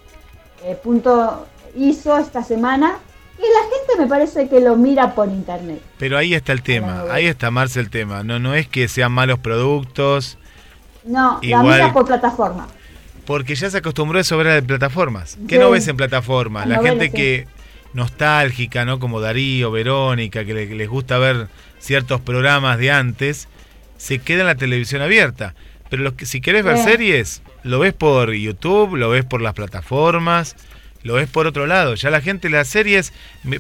eh, 0.65 0.79
punto 0.83 1.47
hizo 1.77 2.17
esta 2.19 2.43
semana. 2.43 2.99
Y 3.39 3.43
la 3.43 3.63
gente 3.63 4.03
me 4.03 4.07
parece 4.09 4.49
que 4.49 4.61
lo 4.61 4.77
mira 4.77 5.15
por 5.15 5.29
internet. 5.29 5.81
Pero 5.99 6.19
ahí 6.19 6.35
está 6.35 6.53
el 6.53 6.63
tema, 6.63 7.05
ahí 7.11 7.27
está 7.27 7.51
Marce 7.51 7.79
el 7.81 7.89
tema. 7.91 8.23
No, 8.25 8.39
no 8.39 8.55
es 8.55 8.67
que 8.69 8.89
sean 8.89 9.13
malos 9.13 9.39
productos, 9.39 10.39
No, 11.05 11.39
Igual- 11.41 11.67
la 11.67 11.73
mira 11.75 11.93
por 11.93 12.05
plataforma. 12.07 12.67
porque 13.25 13.55
ya 13.55 13.71
se 13.71 13.79
acostumbró 13.79 14.19
a 14.19 14.23
eso 14.23 14.37
ver 14.37 14.49
de 14.49 14.63
plataformas. 14.63 15.39
¿Qué 15.49 15.55
Sí. 15.57 15.61
no 15.61 15.71
ves 15.71 15.87
en 15.89 15.97
plataformas? 15.97 16.67
La 16.67 16.81
gente 16.83 17.11
que 17.11 17.47
nostálgica, 17.95 18.85
¿no? 18.85 18.99
Como 18.99 19.21
Darío, 19.21 19.71
Verónica, 19.71 20.45
que 20.45 20.55
le- 20.55 20.69
que 20.69 20.75
les 20.75 20.89
gusta 20.89 21.19
ver 21.19 21.49
ciertos 21.79 22.21
programas 22.21 22.79
de 22.79 22.91
antes, 22.91 23.49
se 23.97 24.19
queda 24.19 24.41
en 24.41 24.47
la 24.49 24.55
televisión 24.57 25.01
abierta. 25.03 25.55
Pero 25.89 26.03
los 26.03 26.13
que, 26.15 26.27
si 26.27 26.41
querés 26.41 26.65
ver 26.65 26.77
Sí. 26.79 26.85
series, 26.85 27.43
lo 27.63 27.79
ves 27.79 27.95
por 27.95 28.33
YouTube, 28.33 28.97
lo 28.97 29.09
ves 29.11 29.25
por 29.25 29.41
las 29.41 29.55
plataformas, 29.55 30.55
lo 31.03 31.15
ves 31.15 31.29
por 31.29 31.47
otro 31.47 31.67
lado. 31.67 31.95
Ya 31.95 32.11
la 32.11 32.21
gente, 32.21 32.49
las 32.51 32.69
series, 32.69 33.13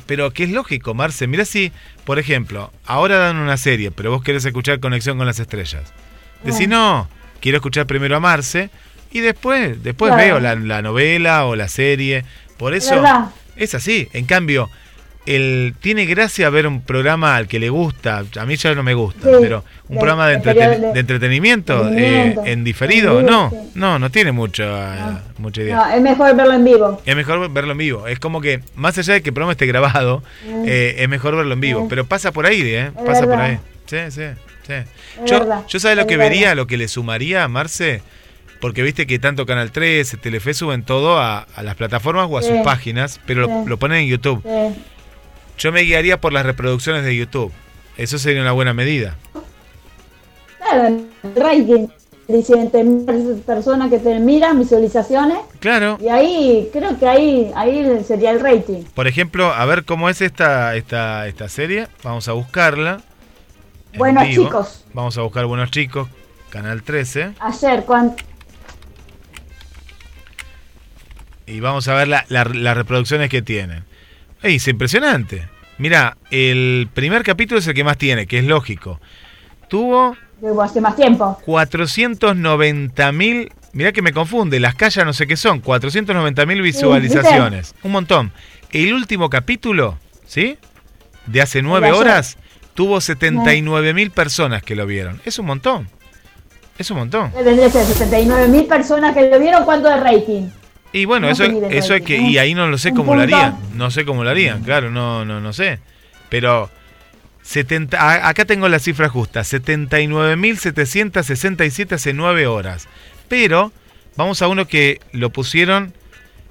pero 0.06 0.32
que 0.32 0.44
es 0.44 0.50
lógico, 0.50 0.94
Marce. 0.94 1.26
Mirá 1.26 1.44
si, 1.44 1.72
por 2.04 2.18
ejemplo, 2.18 2.72
ahora 2.86 3.18
dan 3.18 3.36
una 3.36 3.56
serie, 3.56 3.90
pero 3.90 4.10
vos 4.10 4.22
querés 4.22 4.44
escuchar 4.44 4.80
Conexión 4.80 5.16
con 5.18 5.26
las 5.26 5.38
Estrellas. 5.38 5.92
Decís, 6.44 6.68
no, 6.68 7.08
quiero 7.40 7.56
escuchar 7.58 7.86
primero 7.86 8.16
a 8.16 8.20
Marce 8.20 8.70
y 9.10 9.20
después, 9.20 9.82
después 9.82 10.10
Claro. 10.12 10.22
veo 10.24 10.40
la, 10.40 10.54
la 10.54 10.82
novela 10.82 11.46
o 11.46 11.56
la 11.56 11.68
serie. 11.68 12.24
Por 12.56 12.74
eso 12.74 12.96
verdad. 12.96 13.26
es 13.56 13.74
así. 13.74 14.08
En 14.12 14.24
cambio, 14.26 14.68
el, 15.36 15.74
tiene 15.80 16.06
gracia 16.06 16.48
ver 16.50 16.66
un 16.66 16.80
programa 16.82 17.36
al 17.36 17.48
que 17.48 17.58
le 17.58 17.68
gusta. 17.70 18.24
A 18.38 18.46
mí 18.46 18.56
ya 18.56 18.74
no 18.74 18.82
me 18.82 18.94
gusta, 18.94 19.20
Sí, 19.28 19.36
pero 19.40 19.64
un 19.88 19.94
de- 19.96 20.00
programa 20.00 20.26
de, 20.28 20.36
de 20.36 20.42
entreten- 20.42 20.54
periodo 20.54 20.86
de- 20.88 20.92
de 20.94 21.00
entretenimiento, 21.00 21.88
eh, 21.92 22.36
en 22.44 22.64
diferido. 22.64 23.20
En 23.20 23.26
vivo, 23.26 23.30
no, 23.30 23.50
sí. 23.50 23.56
no, 23.74 23.98
no 23.98 24.10
tiene 24.10 24.32
mucha, 24.32 25.22
mucha 25.38 25.62
idea. 25.62 25.76
No, 25.76 25.88
es 25.94 26.00
mejor 26.02 26.34
verlo 26.36 26.52
en 26.54 26.64
vivo. 26.64 27.02
Es 27.04 27.16
mejor 27.16 27.52
verlo 27.52 27.72
en 27.72 27.78
vivo. 27.78 28.06
Es 28.06 28.18
como 28.18 28.40
que, 28.40 28.60
más 28.74 28.96
allá 28.98 29.14
de 29.14 29.22
que 29.22 29.30
el 29.30 29.34
programa 29.34 29.52
esté 29.52 29.66
grabado, 29.66 30.22
Mm. 30.46 30.64
eh, 30.66 30.94
es 30.98 31.08
mejor 31.08 31.36
verlo 31.36 31.52
en 31.54 31.60
vivo. 31.60 31.80
Sí. 31.82 31.86
Pero 31.90 32.06
pasa 32.06 32.32
por 32.32 32.46
ahí, 32.46 32.62
¿eh? 32.62 32.90
Es 32.96 33.04
Pasa 33.04 33.24
por 33.26 33.38
ahí. 33.40 33.58
Sí, 33.86 33.96
sí, 34.10 34.22
sí. 34.66 34.72
Es 34.72 35.30
Yo, 35.30 35.38
verdad, 35.40 35.62
yo 35.68 35.80
sabes 35.80 35.96
lo 35.96 36.02
es 36.02 36.08
que 36.08 36.16
verdad. 36.16 36.30
vería, 36.30 36.54
lo 36.54 36.66
que 36.66 36.76
le 36.76 36.88
sumaría 36.88 37.44
a 37.44 37.48
Marce, 37.48 38.02
porque 38.60 38.82
viste 38.82 39.06
que 39.06 39.18
tanto 39.18 39.46
Canal 39.46 39.70
13, 39.72 40.16
Telefe 40.16 40.52
suben 40.52 40.82
todo 40.82 41.18
a, 41.18 41.40
a 41.54 41.62
las 41.62 41.74
plataformas 41.76 42.26
o 42.30 42.38
a 42.38 42.42
Sí. 42.42 42.48
sus 42.48 42.58
páginas, 42.64 43.20
pero 43.26 43.64
lo, 43.66 43.76
ponen 43.78 43.98
en 44.02 44.08
YouTube. 44.08 44.42
Sí. 44.42 44.82
Yo 45.58 45.72
me 45.72 45.80
guiaría 45.82 46.20
por 46.20 46.32
las 46.32 46.46
reproducciones 46.46 47.04
de 47.04 47.16
YouTube. 47.16 47.52
Eso 47.96 48.18
sería 48.18 48.40
una 48.42 48.52
buena 48.52 48.72
medida. 48.74 49.16
Claro, 50.58 50.86
el 50.88 51.34
rating. 51.36 51.88
Dicen, 52.28 52.70
te 52.70 52.84
miran 52.84 53.40
personas 53.46 53.88
que 53.88 53.98
te 53.98 54.18
miran, 54.20 54.58
visualizaciones. 54.58 55.38
Claro. 55.60 55.98
Y 56.00 56.08
ahí, 56.08 56.68
creo 56.72 56.98
que 56.98 57.08
ahí, 57.08 57.50
ahí 57.56 58.04
sería 58.06 58.32
el 58.32 58.40
rating. 58.40 58.82
Por 58.94 59.08
ejemplo, 59.08 59.46
a 59.52 59.64
ver 59.64 59.84
cómo 59.86 60.10
es 60.10 60.20
esta, 60.20 60.76
esta, 60.76 61.26
esta 61.26 61.48
serie. 61.48 61.88
Vamos 62.04 62.28
a 62.28 62.32
buscarla. 62.32 63.00
en 63.94 63.98
Buenos 63.98 64.28
vivo. 64.28 64.44
chicos. 64.44 64.84
Vamos 64.92 65.16
a 65.16 65.22
buscar 65.22 65.46
Buenos 65.46 65.70
Chicos, 65.70 66.06
Canal 66.50 66.82
13. 66.82 67.32
Ayer, 67.40 67.84
cuando... 67.84 68.14
Y 71.46 71.60
vamos 71.60 71.88
a 71.88 71.94
ver 71.94 72.08
la- 72.08 72.26
la- 72.28 72.44
las 72.44 72.76
reproducciones 72.76 73.30
que 73.30 73.40
tienen. 73.40 73.84
Ey, 74.42 74.56
es 74.56 74.68
impresionante. 74.68 75.48
Mira, 75.78 76.16
el 76.30 76.88
primer 76.92 77.22
capítulo 77.22 77.60
es 77.60 77.66
el 77.66 77.74
que 77.74 77.84
más 77.84 77.98
tiene, 77.98 78.26
que 78.26 78.38
es 78.38 78.44
lógico. 78.44 79.00
Tuvo 79.68 80.16
Digo, 80.40 80.62
hace 80.62 80.80
más 80.80 80.94
tiempo. 80.96 81.38
490 81.44 83.12
mil. 83.12 83.52
Mirá 83.72 83.92
que 83.92 84.02
me 84.02 84.12
confunde, 84.12 84.60
las 84.60 84.74
calles 84.74 85.04
no 85.04 85.12
sé 85.12 85.26
qué 85.26 85.36
son. 85.36 85.60
490 85.60 86.46
mil 86.46 86.62
visualizaciones. 86.62 87.74
Un 87.82 87.92
montón. 87.92 88.32
El 88.70 88.92
último 88.92 89.30
capítulo, 89.30 89.98
¿sí? 90.26 90.58
De 91.26 91.42
hace 91.42 91.62
nueve 91.62 91.92
horas, 91.92 92.38
tuvo 92.74 93.00
79 93.00 93.94
mil 93.94 94.10
personas 94.10 94.62
que 94.62 94.76
lo 94.76 94.86
vieron. 94.86 95.20
Es 95.24 95.38
un 95.38 95.46
montón. 95.46 95.88
Es 96.78 96.90
un 96.90 96.98
montón. 96.98 97.32
Tendría 97.32 97.66
que 97.66 97.72
ser 97.72 97.84
69 97.84 98.48
mil 98.48 98.66
personas 98.66 99.14
que 99.14 99.28
lo 99.28 99.38
vieron. 99.38 99.64
¿Cuánto 99.64 99.88
de 99.88 99.96
rating? 99.98 100.48
Y 100.92 101.04
bueno, 101.04 101.26
No 101.26 101.32
eso, 101.32 101.44
eso 101.70 101.92
rating, 101.94 102.06
que. 102.06 102.16
Y 102.18 102.38
ahí 102.38 102.54
no 102.54 102.66
lo 102.68 102.78
sé 102.78 102.92
cómo 102.92 103.14
lo 103.14 103.22
harían. 103.22 103.58
No 103.74 103.90
sé 103.90 104.04
cómo 104.04 104.24
lo 104.24 104.30
harían, 104.30 104.62
claro, 104.64 104.90
no, 104.90 105.24
no, 105.24 105.40
no 105.40 105.52
sé. 105.52 105.78
Pero 106.30 106.70
70, 107.42 108.00
a- 108.00 108.28
acá 108.28 108.44
tengo 108.46 108.68
la 108.68 108.78
cifra 108.78 109.08
justa, 109.08 109.40
79.767 109.44 111.92
hace 111.94 112.12
9 112.12 112.46
horas. 112.46 112.88
Pero 113.28 113.72
vamos 114.16 114.40
a 114.42 114.48
uno 114.48 114.66
que 114.66 115.00
lo 115.12 115.30
pusieron 115.30 115.92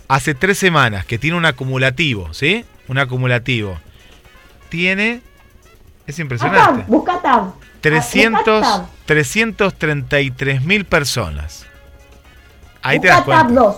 hace 0.07 0.33
3 0.35 0.57
semanas, 0.57 1.05
que 1.05 1.17
tiene 1.17 1.35
un 1.37 1.45
acumulativo, 1.45 2.33
¿sí? 2.33 2.63
Un 2.87 2.97
acumulativo. 2.99 3.77
Tiene... 4.69 5.21
Es 6.05 6.19
impresionante. 6.19 6.85
busca 6.87 7.21
tab. 7.21 7.53
300, 7.81 8.43
Busca 8.45 8.61
tab. 8.61 8.85
333 9.05 10.63
mil 10.63 10.85
personas. 10.85 11.65
Ahí 12.81 12.99
te 12.99 13.07
Busca 13.07 13.15
das 13.15 13.23
cuenta. 13.25 13.43
tab 13.43 13.53
2. 13.53 13.75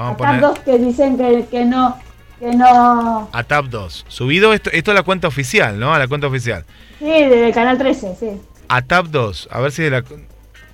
Vamos 0.00 0.14
a 0.14 0.16
tab 0.16 0.26
poner 0.26 0.40
2 0.40 0.58
que 0.60 0.78
dicen 0.78 1.16
que, 1.18 1.46
que 1.50 1.64
no... 1.64 1.98
Que 2.38 2.52
no... 2.56 3.28
a 3.32 3.44
Tab 3.44 3.68
2. 3.68 4.06
Subido 4.08 4.54
esto, 4.54 4.70
esto 4.72 4.92
a 4.92 4.94
la 4.94 5.02
cuenta 5.02 5.28
oficial, 5.28 5.78
¿no? 5.78 5.92
A 5.94 5.98
la 5.98 6.08
cuenta 6.08 6.26
oficial. 6.26 6.64
Sí, 6.98 7.04
del 7.04 7.52
Canal 7.52 7.76
13, 7.76 8.16
sí. 8.18 8.30
A 8.68 8.80
Tab 8.80 9.10
2. 9.10 9.48
A 9.50 9.60
ver 9.60 9.72
si 9.72 9.82
de 9.82 9.90
la... 9.90 10.04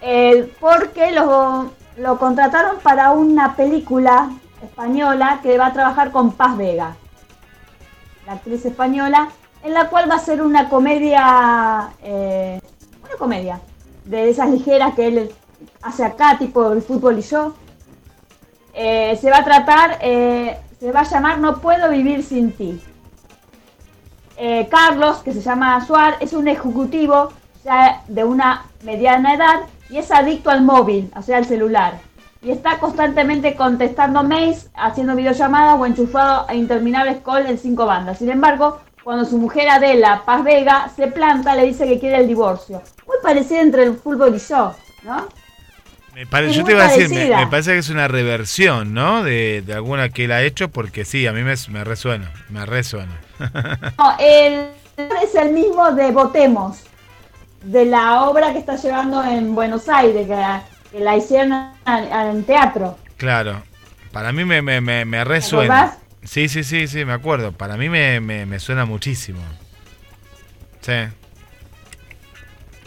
eh, 0.00 0.52
porque 0.60 1.12
lo, 1.12 1.70
lo 1.98 2.18
contrataron 2.18 2.78
para 2.82 3.12
una 3.12 3.56
película 3.56 4.30
española 4.62 5.40
que 5.42 5.58
va 5.58 5.66
a 5.66 5.72
trabajar 5.72 6.10
con 6.10 6.32
Paz 6.32 6.56
Vega, 6.56 6.96
la 8.26 8.32
actriz 8.32 8.64
española, 8.64 9.28
en 9.62 9.74
la 9.74 9.88
cual 9.88 10.10
va 10.10 10.16
a 10.16 10.18
ser 10.18 10.42
una 10.42 10.68
comedia, 10.68 11.90
eh, 12.02 12.60
una 13.02 13.16
comedia 13.18 13.60
de 14.04 14.30
esas 14.30 14.50
ligeras 14.50 14.94
que 14.94 15.06
él 15.06 15.34
hace 15.82 16.04
acá, 16.04 16.38
tipo 16.38 16.72
el 16.72 16.82
fútbol 16.82 17.18
y 17.18 17.22
yo. 17.22 17.54
Eh, 18.74 19.16
se 19.20 19.30
va 19.30 19.38
a 19.38 19.44
tratar, 19.44 19.98
eh, 20.00 20.58
se 20.80 20.90
va 20.90 21.00
a 21.00 21.04
llamar 21.04 21.38
No 21.38 21.60
puedo 21.60 21.90
vivir 21.90 22.22
sin 22.24 22.52
ti. 22.52 22.80
Eh, 24.36 24.66
Carlos, 24.68 25.18
que 25.18 25.32
se 25.32 25.40
llama 25.40 25.84
Suar, 25.86 26.16
es 26.20 26.32
un 26.32 26.48
ejecutivo 26.48 27.32
de 28.08 28.24
una 28.24 28.66
mediana 28.82 29.34
edad 29.34 29.60
y 29.88 29.96
es 29.96 30.10
adicto 30.10 30.50
al 30.50 30.62
móvil, 30.62 31.10
o 31.16 31.22
sea, 31.22 31.38
al 31.38 31.46
celular. 31.46 31.94
Y 32.42 32.50
está 32.50 32.78
constantemente 32.78 33.54
contestando 33.54 34.22
mails, 34.22 34.68
haciendo 34.74 35.16
videollamadas 35.16 35.80
o 35.80 35.86
enchufado 35.86 36.44
a 36.46 36.54
interminables 36.54 37.22
calls 37.24 37.48
en 37.48 37.56
cinco 37.56 37.86
bandas. 37.86 38.18
Sin 38.18 38.28
embargo, 38.28 38.80
cuando 39.02 39.24
su 39.24 39.38
mujer 39.38 39.68
Adela 39.68 40.22
Paz 40.26 40.44
Vega 40.44 40.90
se 40.94 41.06
planta, 41.06 41.54
le 41.54 41.64
dice 41.64 41.86
que 41.86 41.98
quiere 41.98 42.18
el 42.18 42.26
divorcio. 42.26 42.82
Muy 43.06 43.16
parecido 43.22 43.62
entre 43.62 43.84
el 43.84 43.96
fútbol 43.96 44.34
y 44.34 44.38
yo, 44.38 44.74
¿no? 45.04 45.26
Me 46.14 46.26
pare- 46.26 46.52
yo 46.52 46.64
te 46.64 46.72
iba 46.72 46.84
a 46.86 46.92
decir, 46.92 47.08
me, 47.34 47.46
parece 47.48 47.72
que 47.72 47.78
es 47.78 47.90
una 47.90 48.06
reversión, 48.08 48.94
¿no? 48.94 49.24
De, 49.24 49.62
de 49.66 49.74
alguna 49.74 50.08
que 50.10 50.24
él 50.26 50.32
ha 50.32 50.42
hecho, 50.42 50.68
porque 50.68 51.04
sí, 51.04 51.26
a 51.26 51.32
mí 51.32 51.42
me, 51.42 51.54
me 51.70 51.84
resuena. 51.84 52.30
Me 52.50 52.64
resuena. 52.66 53.20
No, 53.98 54.16
el 54.20 54.68
es 54.96 55.34
el 55.34 55.52
mismo 55.52 55.90
de 55.90 56.12
Votemos, 56.12 56.78
de 57.62 57.84
la 57.84 58.22
obra 58.22 58.52
que 58.52 58.60
está 58.60 58.76
llevando 58.76 59.24
en 59.24 59.52
Buenos 59.56 59.88
Aires, 59.88 60.28
que, 60.28 60.34
la- 60.36 60.62
que 60.92 61.00
la 61.00 61.16
hicieron 61.16 61.70
en, 61.84 62.44
teatro. 62.44 62.96
Claro. 63.16 63.60
Para 64.12 64.30
mí 64.32 64.44
me, 64.44 64.62
me, 64.62 64.80
me, 64.80 65.04
me 65.04 65.24
resuena. 65.24 65.96
Sí, 66.22 66.48
sí, 66.48 66.62
sí, 66.62 66.86
sí, 66.86 67.04
me 67.04 67.12
acuerdo. 67.12 67.50
Para 67.50 67.76
mí 67.76 67.88
me, 67.88 68.20
me, 68.20 68.46
me 68.46 68.60
suena 68.60 68.84
muchísimo. 68.84 69.40
Sí. 70.80 70.92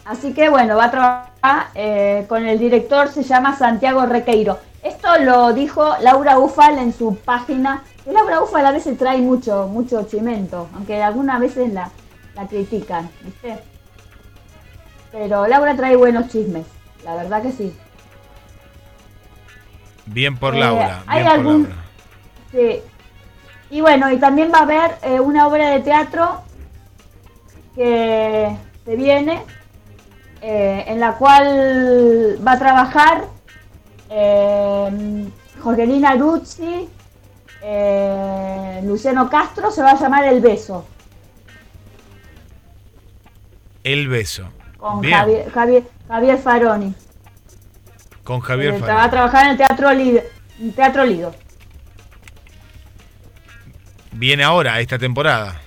Así 0.08 0.34
que 0.34 0.48
bueno, 0.50 0.78
va 0.78 0.86
a 0.86 0.92
trabajar 0.92 1.68
eh, 1.76 2.26
con 2.30 2.46
el 2.48 2.58
director, 2.60 3.10
se 3.10 3.24
llama 3.24 3.56
Santiago 3.58 4.06
Requeiro. 4.06 4.58
Esto 4.82 5.18
lo 5.20 5.52
dijo 5.54 5.96
Laura 6.02 6.40
Ufal 6.40 6.78
en 6.78 6.94
su 6.94 7.16
página. 7.18 7.84
Laura 8.06 8.42
Ufal 8.42 8.66
a 8.66 8.72
veces 8.72 8.98
trae 8.98 9.18
mucho, 9.18 9.68
mucho 9.68 10.04
chimento, 10.04 10.70
aunque 10.74 11.04
algunas 11.04 11.42
veces 11.42 11.74
la, 11.74 11.90
la 12.36 12.48
critican, 12.48 13.10
¿viste? 13.22 13.60
Pero 15.12 15.46
Laura 15.48 15.76
trae 15.76 15.98
buenos 15.98 16.30
chismes, 16.30 16.66
la 17.04 17.16
verdad 17.16 17.42
que 17.42 17.52
sí. 17.52 17.76
Bien 20.06 20.38
por 20.38 20.56
Eh, 20.56 20.60
Laura. 20.60 21.04
¿hay 21.06 21.20
Bien 21.22 21.26
por 21.32 21.40
algún- 21.40 21.64
Laura. 21.64 21.84
Sí. 22.52 22.82
Y 23.70 23.82
bueno, 23.82 24.10
y 24.10 24.18
también 24.18 24.52
va 24.54 24.60
a 24.60 24.64
haber 24.64 24.92
eh, 25.02 25.20
una 25.20 25.48
obra 25.48 25.70
de 25.72 25.82
teatro 25.82 26.42
que 27.76 28.56
se 28.86 28.96
viene, 28.96 29.42
eh, 30.42 30.84
en 30.88 31.00
la 31.00 31.14
cual 31.14 32.38
va 32.46 32.52
a 32.54 32.60
trabajar 32.60 33.26
eh, 34.10 35.28
Jorgelina 35.62 36.16
Ruzzi, 36.16 36.88
eh, 37.62 38.82
Luciano 38.84 39.30
Castro, 39.30 39.72
se 39.72 39.82
va 39.82 39.92
a 39.92 40.00
llamar 40.00 40.26
El 40.26 40.42
Beso, 40.42 40.86
El 43.84 44.08
beso. 44.08 44.50
con. 44.78 45.04
Javier, 45.04 45.50
Javier, 45.52 45.84
Javier 46.08 46.38
Faroni. 46.38 46.94
Con 48.24 48.42
Javier 48.42 48.74
Eh, 48.76 48.80
Farah. 48.80 48.94
va 48.96 49.04
a 49.06 49.10
trabajar 49.10 49.46
en 49.46 49.52
el 49.52 49.58
Teatro 49.58 49.94
Lido. 49.94 50.22
en 50.60 50.72
Teatro 50.74 51.06
Lido. 51.06 51.34
Viene 54.12 54.44
ahora, 54.44 54.80
esta 54.80 54.98
temporada. 54.98 55.60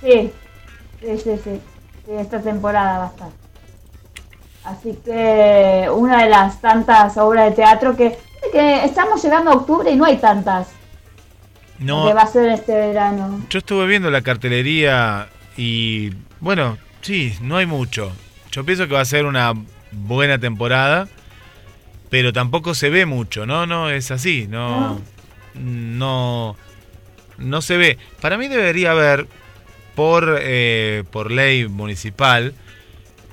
Sí, 0.00 0.32
sí, 1.00 1.18
sí. 1.22 1.38
Sí, 1.44 2.12
esta 2.12 2.40
temporada 2.40 2.98
va 2.98 3.04
a 3.04 3.08
estar. 3.08 3.28
Así 4.66 4.98
que 5.04 5.88
una 5.94 6.24
de 6.24 6.28
las 6.28 6.60
tantas 6.60 7.16
obras 7.18 7.50
de 7.50 7.56
teatro 7.56 7.96
que, 7.96 8.18
que 8.50 8.84
estamos 8.84 9.22
llegando 9.22 9.52
a 9.52 9.54
octubre 9.54 9.88
y 9.88 9.94
no 9.94 10.04
hay 10.04 10.16
tantas 10.16 10.68
No, 11.78 12.08
que 12.08 12.14
va 12.14 12.22
a 12.22 12.26
ser 12.26 12.48
este 12.50 12.74
verano. 12.74 13.42
Yo 13.48 13.60
estuve 13.60 13.86
viendo 13.86 14.10
la 14.10 14.22
cartelería 14.22 15.28
y 15.56 16.10
bueno, 16.40 16.78
sí, 17.00 17.36
no 17.42 17.58
hay 17.58 17.66
mucho. 17.66 18.10
Yo 18.50 18.64
pienso 18.64 18.88
que 18.88 18.94
va 18.94 19.02
a 19.02 19.04
ser 19.04 19.24
una 19.24 19.52
buena 19.92 20.38
temporada, 20.38 21.06
pero 22.10 22.32
tampoco 22.32 22.74
se 22.74 22.90
ve 22.90 23.06
mucho, 23.06 23.46
¿no? 23.46 23.66
No 23.66 23.88
es 23.90 24.10
así, 24.10 24.48
no 24.48 25.00
no 25.54 26.56
no 27.38 27.62
se 27.62 27.76
ve. 27.76 27.98
Para 28.20 28.36
mí 28.36 28.48
debería 28.48 28.90
haber 28.90 29.28
por 29.94 30.38
eh, 30.40 31.04
por 31.12 31.30
ley 31.30 31.68
municipal 31.68 32.52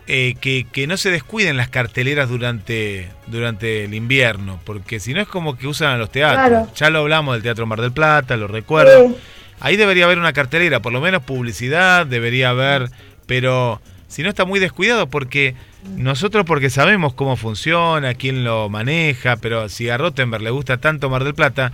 eh, 0.07 0.35
que, 0.41 0.65
que 0.71 0.85
no 0.87 0.97
se 0.97 1.11
descuiden 1.11 1.55
las 1.57 1.69
carteleras 1.69 2.27
durante, 2.29 3.09
durante 3.27 3.85
el 3.85 3.93
invierno, 3.93 4.59
porque 4.65 4.99
si 4.99 5.13
no 5.13 5.21
es 5.21 5.27
como 5.27 5.57
que 5.57 5.67
usan 5.67 5.91
a 5.91 5.97
los 5.97 6.11
teatros. 6.11 6.47
Claro. 6.49 6.67
Ya 6.75 6.89
lo 6.89 6.99
hablamos 6.99 7.35
del 7.35 7.43
Teatro 7.43 7.65
Mar 7.65 7.79
del 7.81 7.91
Plata, 7.93 8.35
lo 8.37 8.47
recuerdo. 8.47 9.07
Sí. 9.09 9.15
Ahí 9.59 9.77
debería 9.77 10.05
haber 10.05 10.17
una 10.19 10.33
cartelera, 10.33 10.81
por 10.81 10.91
lo 10.91 10.99
menos 10.99 11.23
publicidad 11.23 12.05
debería 12.05 12.49
haber, 12.49 12.89
pero 13.27 13.81
si 14.09 14.21
no 14.23 14.29
está 14.29 14.43
muy 14.45 14.59
descuidado 14.59 15.07
porque 15.07 15.55
nosotros 15.95 16.45
porque 16.45 16.69
sabemos 16.69 17.13
cómo 17.13 17.37
funciona, 17.37 18.13
quién 18.13 18.43
lo 18.43 18.67
maneja, 18.69 19.37
pero 19.37 19.69
si 19.69 19.89
a 19.89 19.97
Rottenberg 19.97 20.43
le 20.43 20.49
gusta 20.49 20.77
tanto 20.77 21.09
Mar 21.09 21.23
del 21.23 21.33
Plata, 21.33 21.71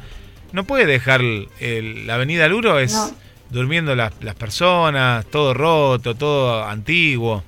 no 0.51 0.63
puede 0.65 0.85
dejar 0.85 1.21
el- 1.21 2.05
la 2.07 2.15
avenida 2.15 2.47
Luro 2.47 2.79
es 2.79 2.93
No. 2.93 3.11
durmiendo 3.49 3.95
las, 3.95 4.13
las 4.21 4.35
personas, 4.35 5.25
todo 5.25 5.53
roto, 5.55 6.13
todo 6.15 6.63
antiguo. 6.65 7.43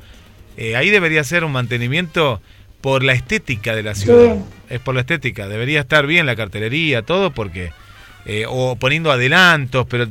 Eh, 0.58 0.76
ahí 0.76 0.90
debería 0.90 1.24
ser 1.24 1.44
un 1.44 1.52
mantenimiento 1.52 2.42
por 2.82 3.04
la 3.04 3.14
estética 3.14 3.76
de 3.76 3.84
la 3.84 3.96
ciudad. 3.96 4.36
Sí. 4.36 4.42
Es 4.70 4.80
por 4.80 4.96
la 4.96 5.02
estética. 5.02 5.48
Debería 5.48 5.82
estar 5.82 6.06
bien 6.08 6.26
la 6.26 6.36
cartelería, 6.36 7.02
todo, 7.04 7.32
porque. 7.32 7.72
eh, 8.26 8.46
o 8.48 8.76
poniendo 8.76 9.12
adelantos, 9.12 9.86
pero 9.90 10.08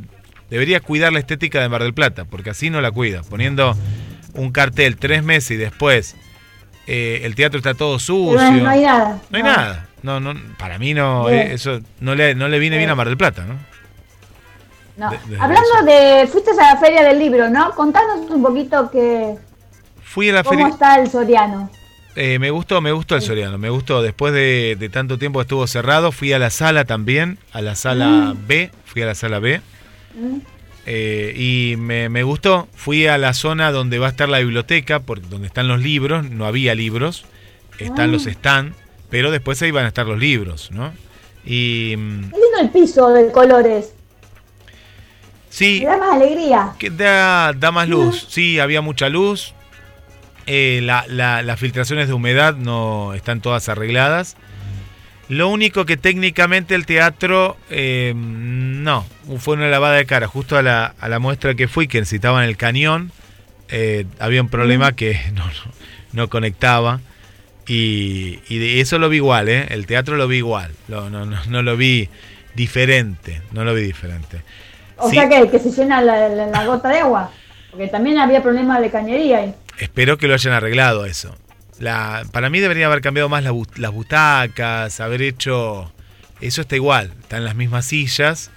debería 0.51 0.81
cuidar 0.81 1.13
la 1.13 1.21
estética 1.21 1.61
de 1.61 1.69
Mar 1.69 1.83
del 1.83 1.95
Plata, 1.95 2.25
porque 2.25 2.51
así 2.51 2.71
no 2.71 2.81
la 2.81 2.91
cuida. 2.91 3.23
Poniendo 3.23 3.77
un 4.35 4.51
cartel 4.53 4.97
tres 4.97 5.23
meses 5.23 5.53
y 5.53 5.57
después 5.57 6.17
eh, 6.87 7.21
el 7.25 7.35
teatro 7.37 7.59
está 7.59 7.75
todo 7.75 7.99
sucio. 7.99 8.41
No 8.41 8.69
hay 8.69 8.81
nada. 8.83 9.21
No 9.31 9.37
hay 9.37 9.43
nada. 9.45 9.87
No, 10.03 10.19
no, 10.19 10.35
para 10.59 10.79
mí 10.79 10.95
no, 10.95 11.27
Bien. 11.27 11.51
eso 11.53 11.81
no 12.01 12.15
le, 12.15 12.35
no 12.35 12.49
le 12.49 12.59
viene 12.59 12.79
bien 12.79 12.89
a 12.91 12.95
Mar 12.95 13.07
del 13.07 13.17
Plata, 13.19 13.45
¿no? 13.45 13.55
No. 14.97 15.11
De- 15.11 15.39
Hablando 15.39 15.69
eso. 15.77 15.85
de, 15.85 16.27
fuiste 16.27 16.51
a 16.53 16.75
la 16.75 16.81
feria 16.81 17.03
del 17.03 17.19
libro, 17.19 17.49
¿no? 17.51 17.71
Contanos 17.73 18.31
un 18.31 18.43
poquito 18.43 18.91
que 18.91 19.35
Fui 20.13 20.29
a 20.29 20.33
la 20.33 20.43
cómo 20.43 20.67
está 20.67 20.97
el 21.01 21.09
Soriano. 21.11 21.71
Eh, 22.17 22.39
me 22.41 22.51
gustó, 22.51 22.81
me 22.81 22.91
gustó 22.93 23.15
el 23.15 23.23
Soriano, 23.23 23.57
me 23.59 23.71
gustó. 23.71 24.03
Después 24.03 24.33
de, 24.35 24.77
de 24.79 24.89
tanto 24.89 25.17
tiempo 25.19 25.41
estuvo 25.41 25.67
cerrado, 25.67 26.11
fui 26.11 26.33
a 26.33 26.39
la 26.39 26.51
sala 26.51 26.85
también, 26.85 27.39
a 27.53 27.61
la 27.63 27.77
sala 27.77 28.35
B, 28.49 28.71
fui 28.85 29.03
a 29.03 29.07
la 29.07 29.15
sala 29.15 29.39
B. 29.39 29.61
Mm. 30.15 30.39
eh, 30.87 31.33
y 31.37 31.77
me, 31.77 32.09
me 32.09 32.25
gustó. 32.25 32.67
Fui 32.75 33.07
a 33.07 33.17
la 33.19 33.33
zona 33.35 33.71
donde 33.71 33.99
va 34.01 34.09
a 34.09 34.11
estar 34.11 34.29
la 34.29 34.41
biblioteca, 34.41 34.99
porque 35.01 35.27
donde 35.29 35.47
están 35.47 35.69
los 35.69 35.81
libros, 35.81 36.29
no 36.29 36.47
había 36.47 36.75
libros, 36.75 37.25
están 37.79 38.11
Ah. 38.11 38.13
los 38.13 38.27
están, 38.27 38.75
pero 39.09 39.31
después 39.31 39.63
ahí 39.63 39.71
van 39.71 39.85
a 39.85 39.89
estar 39.89 40.05
los 40.07 40.19
libros, 40.19 40.71
¿no? 40.73 40.93
Y 41.45 41.95
mm, 41.97 42.21
Qué 42.31 42.37
lindo 42.37 42.59
el 42.61 42.71
piso 42.71 43.09
de 43.11 43.31
colores. 43.31 43.95
sí, 45.49 45.79
Me 45.81 45.87
da 45.87 45.97
más 45.99 46.13
alegría. 46.17 46.73
que 46.79 46.91
da, 46.91 47.53
da 47.53 47.71
más 47.71 47.89
luz. 47.89 48.27
Sí, 48.29 48.59
había 48.59 48.81
mucha 48.81 49.09
luz. 49.09 49.55
Eh, 50.53 50.81
la- 50.83 51.05
la- 51.07 51.43
las 51.43 51.61
filtraciones 51.61 52.09
de 52.09 52.13
humedad 52.15 52.57
no 52.57 53.15
están 53.15 53.41
todas 53.41 53.69
arregladas. 53.69 54.37
Lo 55.29 55.49
único 55.49 55.87
que 55.87 55.97
técnicamente 55.97 56.75
el 56.75 56.87
teatro, 56.87 57.57
eh, 57.71 58.15
no, 58.17 59.07
fue 59.39 59.55
una 59.55 59.69
lavada 59.69 59.95
de 59.95 60.07
cara. 60.07 60.27
Justo 60.27 60.57
a 60.59 60.63
la, 60.63 60.95
a 60.99 61.09
la 61.09 61.21
muestra 61.21 61.55
que 61.55 61.69
fui, 61.69 61.87
que 61.87 62.01
necesitaban 62.01 62.43
el 62.43 62.57
cañón, 62.57 63.13
eh, 63.69 64.07
había 64.19 64.43
un 64.43 64.49
problema 64.49 64.91
que 64.97 65.21
no, 65.35 65.45
no, 65.47 65.73
no 66.15 66.29
conectaba. 66.29 66.99
Y, 67.69 68.41
y 68.49 68.59
de 68.59 68.81
eso 68.81 68.99
lo 68.99 69.09
vi 69.09 69.19
igual, 69.19 69.49
¿eh? 69.49 69.67
El 69.71 69.87
teatro 69.87 70.17
lo 70.17 70.27
vi 70.27 70.39
igual. 70.39 70.73
Lo- 70.89 71.11
no, 71.11 71.27
no, 71.27 71.39
no 71.49 71.63
lo 71.63 71.77
vi 71.77 72.09
diferente. 72.57 73.41
No 73.53 73.65
lo 73.65 73.73
vi 73.75 73.83
diferente. 73.83 74.43
O 74.97 75.09
Sí. 75.09 75.15
sea 75.15 75.29
que, 75.29 75.49
que 75.49 75.61
se 75.61 75.71
llena 75.71 76.01
la, 76.03 76.29
la- 76.29 76.47
la 76.49 76.67
gota 76.67 76.89
de 76.89 76.99
agua. 76.99 77.31
Porque 77.71 77.87
también 77.87 78.19
había 78.19 78.43
problemas 78.43 78.81
de 78.81 78.91
cañería 78.91 79.39
ahí. 79.39 79.55
Espero 79.81 80.19
que 80.19 80.29
lo 80.29 80.35
hayan 80.35 80.53
arreglado 80.53 81.07
eso. 81.07 81.35
La, 81.79 82.25
para 82.33 82.51
mí 82.51 82.61
debería 82.61 82.87
haber 82.87 83.01
cambiado 83.01 83.29
más 83.31 83.43
la 83.43 83.53
las 83.77 83.91
butacas, 83.93 85.01
haber 85.01 85.23
hecho... 85.23 85.93
Eso 86.43 86.61
está 86.61 86.77
igual, 86.77 87.13
están 87.23 87.45
las 87.45 87.55
mismas 87.55 87.87
sillas. 87.87 88.51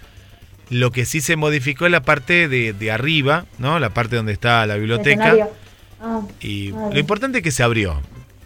Lo 0.69 0.91
que 0.91 1.05
sí 1.05 1.21
se 1.21 1.35
modificó 1.35 1.85
es 1.85 1.91
la 1.91 2.01
parte 2.01 2.47
de, 2.47 2.73
de 2.73 2.91
arriba, 2.91 3.45
¿no? 3.57 3.79
La 3.79 3.89
parte 3.89 4.15
donde 4.15 4.33
está 4.33 4.65
la 4.65 4.75
biblioteca. 4.75 5.49
Ah, 6.01 6.21
Y 6.41 6.71
Ah, 6.71 6.89
lo 6.91 6.99
importante 6.99 7.39
es 7.39 7.43
que 7.43 7.51
se 7.51 7.63
abrió. 7.63 8.01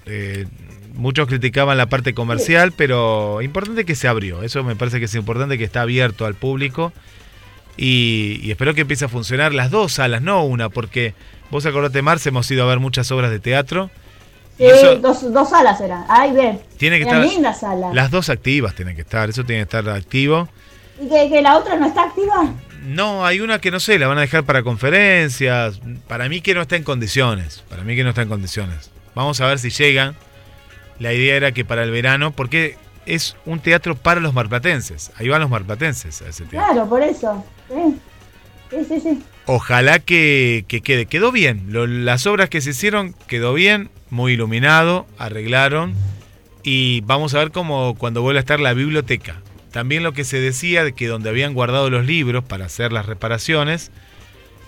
Eh, 0.05 0.45
muchos 0.93 1.27
criticaban 1.27 1.77
la 1.77 1.87
parte 1.87 2.13
comercial, 2.13 2.73
pero 2.75 3.41
importante 3.41 3.85
que 3.85 3.95
se 3.95 4.07
abrió. 4.07 4.43
Eso 4.43 4.63
me 4.63 4.75
parece 4.75 4.99
que 4.99 5.05
es 5.05 5.15
importante 5.15 5.57
que 5.57 5.63
está 5.63 5.81
abierto 5.81 6.25
al 6.25 6.35
público. 6.35 6.93
Y, 7.77 8.39
y 8.41 8.51
espero 8.51 8.73
que 8.73 8.81
empiece 8.81 9.05
a 9.05 9.09
funcionar 9.09 9.53
las 9.53 9.69
dos 9.69 9.93
salas, 9.93 10.21
no 10.21 10.43
una, 10.43 10.69
porque 10.69 11.13
vos 11.51 11.65
acordate, 11.65 12.01
Marce, 12.01 12.29
hemos 12.29 12.49
ido 12.51 12.63
a 12.63 12.67
ver 12.67 12.79
muchas 12.79 13.11
obras 13.11 13.31
de 13.31 13.39
teatro. 13.39 13.89
sí, 14.57 14.65
eso 14.65 14.95
dos, 14.97 15.31
dos 15.33 15.49
salas 15.49 15.79
eran. 15.81 16.05
Ay, 16.09 16.31
bien. 16.33 16.61
tiene 16.77 16.97
que 16.97 17.03
Eran 17.03 17.21
estar. 17.23 17.33
lindas 17.35 17.59
salas. 17.59 17.93
Las 17.93 18.11
dos 18.11 18.29
activas 18.29 18.73
tienen 18.75 18.95
que 18.95 19.01
estar, 19.01 19.29
eso 19.29 19.43
tiene 19.43 19.59
que 19.65 19.77
estar 19.77 19.89
activo. 19.89 20.47
¿Y 21.01 21.07
que, 21.07 21.29
que 21.29 21.41
la 21.41 21.57
otra 21.57 21.75
no 21.77 21.85
está 21.85 22.03
activa? 22.03 22.51
No, 22.83 23.25
hay 23.25 23.39
una 23.41 23.59
que 23.59 23.69
no 23.69 23.79
sé, 23.79 23.99
la 23.99 24.07
van 24.07 24.17
a 24.17 24.21
dejar 24.21 24.43
para 24.45 24.63
conferencias. 24.63 25.79
Para 26.07 26.29
mí 26.29 26.41
que 26.41 26.53
no 26.53 26.61
está 26.61 26.75
en 26.75 26.83
condiciones. 26.83 27.63
Para 27.69 27.83
mí 27.83 27.95
que 27.95 28.03
no 28.03 28.09
está 28.09 28.21
en 28.21 28.29
condiciones. 28.29 28.89
Vamos 29.13 29.41
a 29.41 29.47
ver 29.47 29.59
si 29.59 29.69
llegan. 29.69 30.15
La 30.99 31.13
idea 31.13 31.35
era 31.35 31.51
que 31.51 31.63
para 31.65 31.83
el 31.83 31.91
verano, 31.91 32.31
porque 32.31 32.77
es 33.05 33.35
un 33.45 33.59
teatro 33.59 33.95
para 33.95 34.19
los 34.19 34.33
marplatenses. 34.33 35.11
Ahí 35.17 35.27
van 35.27 35.41
los 35.41 35.49
marplatenses 35.49 36.21
a 36.21 36.29
ese 36.29 36.45
teatro. 36.45 36.73
Claro, 36.73 36.89
por 36.89 37.01
eso. 37.03 37.43
Sí, 37.67 37.99
sí, 38.69 38.77
sí. 38.87 38.99
sí. 39.01 39.23
Ojalá 39.45 39.99
que, 39.99 40.65
que 40.67 40.81
quede. 40.81 41.05
Quedó 41.05 41.31
bien. 41.31 41.65
Lo- 41.69 41.87
las 41.87 42.25
obras 42.27 42.49
que 42.49 42.61
se 42.61 42.71
hicieron 42.71 43.13
quedó 43.27 43.53
bien, 43.53 43.89
muy 44.09 44.33
iluminado, 44.33 45.07
arreglaron. 45.17 45.93
Y 46.63 47.01
vamos 47.01 47.33
a 47.33 47.39
ver 47.39 47.51
cómo 47.51 47.95
cuando 47.97 48.21
vuelva 48.21 48.39
a 48.39 48.41
estar 48.41 48.59
la 48.59 48.73
biblioteca. 48.73 49.41
También 49.71 50.03
lo 50.03 50.11
que 50.13 50.23
se 50.25 50.39
decía 50.39 50.83
de 50.83 50.93
que 50.93 51.07
donde 51.07 51.29
habían 51.29 51.53
guardado 51.53 51.89
los 51.89 52.05
libros 52.05 52.43
para 52.43 52.65
hacer 52.65 52.91
las 52.91 53.05
reparaciones, 53.05 53.91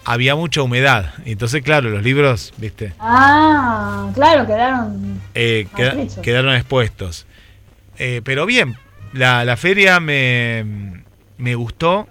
había 0.05 0.35
mucha 0.35 0.61
humedad. 0.61 1.13
Entonces, 1.25 1.61
claro, 1.61 1.89
los 1.89 2.03
libros, 2.03 2.53
viste, 2.57 2.93
Ah, 2.99 4.11
claro, 4.15 4.45
quedaron. 4.45 5.19
eh, 5.35 5.67
queda- 5.75 5.95
quedaron 6.21 6.53
expuestos. 6.55 7.25
Eh, 7.97 8.21
pero 8.23 8.45
bien, 8.45 8.75
la, 9.13 9.43
la 9.43 9.57
feria 9.57 9.99
me, 9.99 11.03
me 11.37 11.55
gustó. 11.55 12.07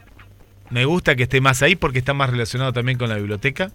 Me 0.71 0.85
gusta 0.85 1.17
que 1.17 1.25
esté 1.25 1.41
más 1.41 1.63
ahí 1.63 1.77
porque 1.77 1.99
está 1.99 2.15
más 2.15 2.31
relacionado 2.31 2.73
también 2.73 2.99
con 2.99 3.09
la 3.09 3.17
biblioteca. 3.17 3.71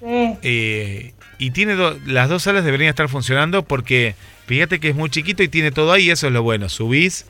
Sí. 0.00 0.34
Eh, 0.42 1.12
y 1.38 1.50
tiene 1.52 1.74
do- 1.74 1.98
las 2.06 2.28
dos 2.28 2.42
salas 2.42 2.64
deberían 2.64 2.90
estar 2.90 3.08
funcionando 3.08 3.64
porque 3.64 4.14
fíjate 4.46 4.80
que 4.80 4.90
es 4.90 4.94
muy 4.94 5.08
chiquito 5.10 5.42
y 5.42 5.48
tiene 5.48 5.70
todo 5.70 5.92
ahí, 5.92 6.10
eso 6.10 6.26
es 6.26 6.32
lo 6.32 6.42
bueno. 6.42 6.68
Subís, 6.68 7.26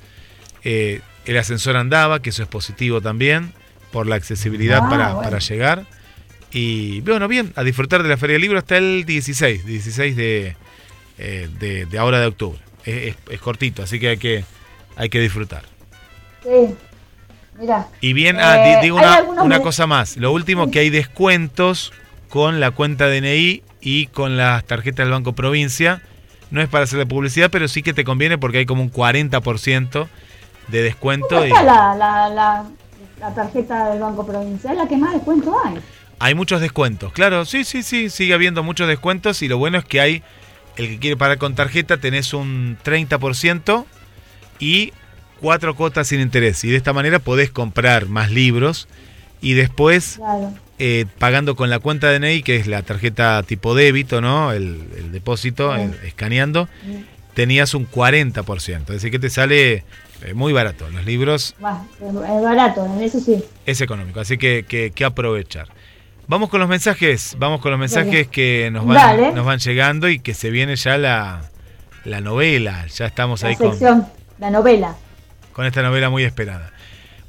eh, 0.65 1.01
el 1.27 1.37
ascensor 1.39 1.77
andaba, 1.77 2.21
que 2.23 2.31
eso 2.31 2.43
es 2.43 2.49
positivo 2.49 3.01
también, 3.01 3.53
por 3.93 4.07
la 4.07 4.17
accesibilidad 4.17 4.81
Ah, 4.85 4.89
para, 4.91 5.09
bueno. 5.15 5.23
para 5.31 5.39
llegar. 5.39 5.87
Y 6.51 7.01
bueno, 7.03 7.29
bien, 7.29 7.53
a 7.57 7.63
disfrutar 7.65 8.03
de 8.03 8.09
la 8.09 8.17
Feria 8.17 8.35
del 8.35 8.43
Libro 8.43 8.59
hasta 8.59 8.77
el 8.79 9.05
16, 9.05 9.65
16 9.67 10.17
de, 10.17 10.57
eh, 11.19 11.49
de, 11.59 11.87
de 11.87 11.99
ahora 11.99 12.21
de 12.21 12.27
octubre. 12.27 12.61
Es, 12.85 13.09
es- 13.09 13.17
es 13.31 13.41
cortito, 13.41 13.83
así 13.83 13.99
que 14.01 14.09
hay 14.11 14.17
que, 14.19 14.45
hay 14.97 15.09
que 15.09 15.21
disfrutar. 15.21 15.63
Sí. 16.43 16.75
Y 18.01 18.13
bien, 18.13 18.37
Eh, 18.37 18.43
ah, 18.43 18.57
di- 18.65 18.83
digo 18.83 18.97
una, 19.43 19.61
cosa 19.61 19.87
más. 19.87 20.17
Lo 20.17 20.33
último 20.33 20.71
que 20.71 20.81
hay 20.81 20.91
descuentos 20.91 21.93
con 22.29 22.59
la 22.61 22.71
cuenta 22.73 23.07
DNI 23.09 23.63
y 23.81 24.07
con 24.07 24.37
las 24.37 24.65
tarjetas 24.65 25.05
del 25.07 25.13
Banco 25.13 25.35
Provincia. 25.35 26.03
No 26.51 26.61
es 26.61 26.69
para 26.69 26.85
hacerle 26.85 27.07
publicidad, 27.07 27.51
pero 27.51 27.69
sí 27.69 27.83
que 27.83 27.93
te 27.95 28.05
conviene 28.05 28.39
porque 28.39 28.59
hay 28.59 28.67
como 28.67 28.83
un 28.83 28.91
40% 28.93 30.09
de 30.69 30.83
descuento. 30.83 31.29
¿Cómo 31.29 31.45
Y 31.45 31.49
está 31.49 31.63
la, 31.63 31.95
la, 31.95 32.29
la, 32.29 32.65
la 33.21 33.35
tarjeta 33.35 33.91
del 33.91 34.01
Banco 34.01 34.27
Provincial? 34.27 34.77
La 34.77 34.87
que 34.89 34.97
más 34.97 35.13
descuento 35.15 35.57
hay. 35.65 35.79
hay 36.19 36.35
muchos 36.35 36.61
descuentos. 36.61 37.13
Claro, 37.13 37.45
sí, 37.45 37.65
sí, 37.65 37.83
sí, 37.83 38.11
sigue 38.11 38.35
habiendo 38.35 38.63
muchos 38.63 38.89
descuentos 38.89 39.43
y 39.43 39.49
lo 39.49 39.59
bueno 39.59 39.79
es 39.79 39.85
que 39.85 40.01
hay, 40.01 40.23
el 40.77 40.89
que 40.89 40.99
quiere 40.99 41.17
pagar 41.17 41.39
con 41.39 41.55
tarjeta, 41.55 41.97
tenés 41.99 42.35
un 42.35 42.79
30% 42.85 43.85
y 44.61 44.93
cuatro 45.45 45.77
cuotas 45.77 46.09
sin 46.09 46.21
interés. 46.21 46.65
Y 46.65 46.71
de 46.71 46.77
esta 46.77 46.93
manera 46.95 47.19
podés 47.19 47.51
comprar 47.51 48.07
más 48.07 48.31
libros 48.31 48.89
y 49.43 49.53
después 49.53 50.17
Claro. 50.17 50.55
eh, 50.79 51.05
pagando 51.19 51.55
con 51.55 51.69
la 51.69 51.79
cuenta 51.81 52.11
DNI, 52.11 52.43
que 52.43 52.57
es 52.57 52.67
la 52.67 52.81
tarjeta 52.83 53.43
tipo 53.43 53.75
débito, 53.75 54.23
¿no? 54.23 54.53
El, 54.53 54.83
el 54.97 55.13
depósito, 55.13 55.75
el- 55.75 55.93
escaneando, 56.05 56.67
tenías 57.35 57.75
un 57.75 57.87
40%. 57.87 58.81
Es 58.81 58.87
decir, 58.87 59.11
que 59.11 59.19
te 59.19 59.29
sale 59.29 59.85
eh, 60.23 60.33
muy 60.35 60.55
barato. 60.55 60.89
Los 60.91 61.05
libros 61.05 61.55
es 61.61 62.43
barato, 62.43 62.89
eso 63.03 63.21
sí. 63.21 63.45
es 63.67 63.81
económico, 63.83 64.21
así 64.21 64.39
que, 64.39 64.65
que, 64.67 64.93
que 64.93 65.05
aprovechar. 65.05 65.69
Vamos 66.27 66.49
con 66.49 66.59
los 66.61 66.69
mensajes, 66.71 67.37
vamos 67.39 67.61
con 67.61 67.71
los 67.71 67.79
mensajes 67.79 68.11
Dale. 68.13 68.27
que 68.29 68.71
nos 68.73 68.87
van, 68.87 68.97
Dale. 68.97 69.33
nos 69.33 69.45
van 69.45 69.59
llegando 69.59 70.09
y 70.09 70.21
que 70.21 70.33
se 70.33 70.49
viene 70.49 70.75
ya 70.77 70.97
la, 70.97 71.51
la 72.07 72.23
novela. 72.23 72.87
Ya 72.87 73.05
estamos 73.05 73.43
La 73.43 73.49
ahí 73.51 73.57
con, 73.57 73.73
sección, 73.73 74.07
la 74.39 74.51
novela. 74.51 74.97
Con 75.55 75.65
esta 75.65 75.83
novela 75.83 76.11
muy 76.11 76.25
esperada. 76.25 76.73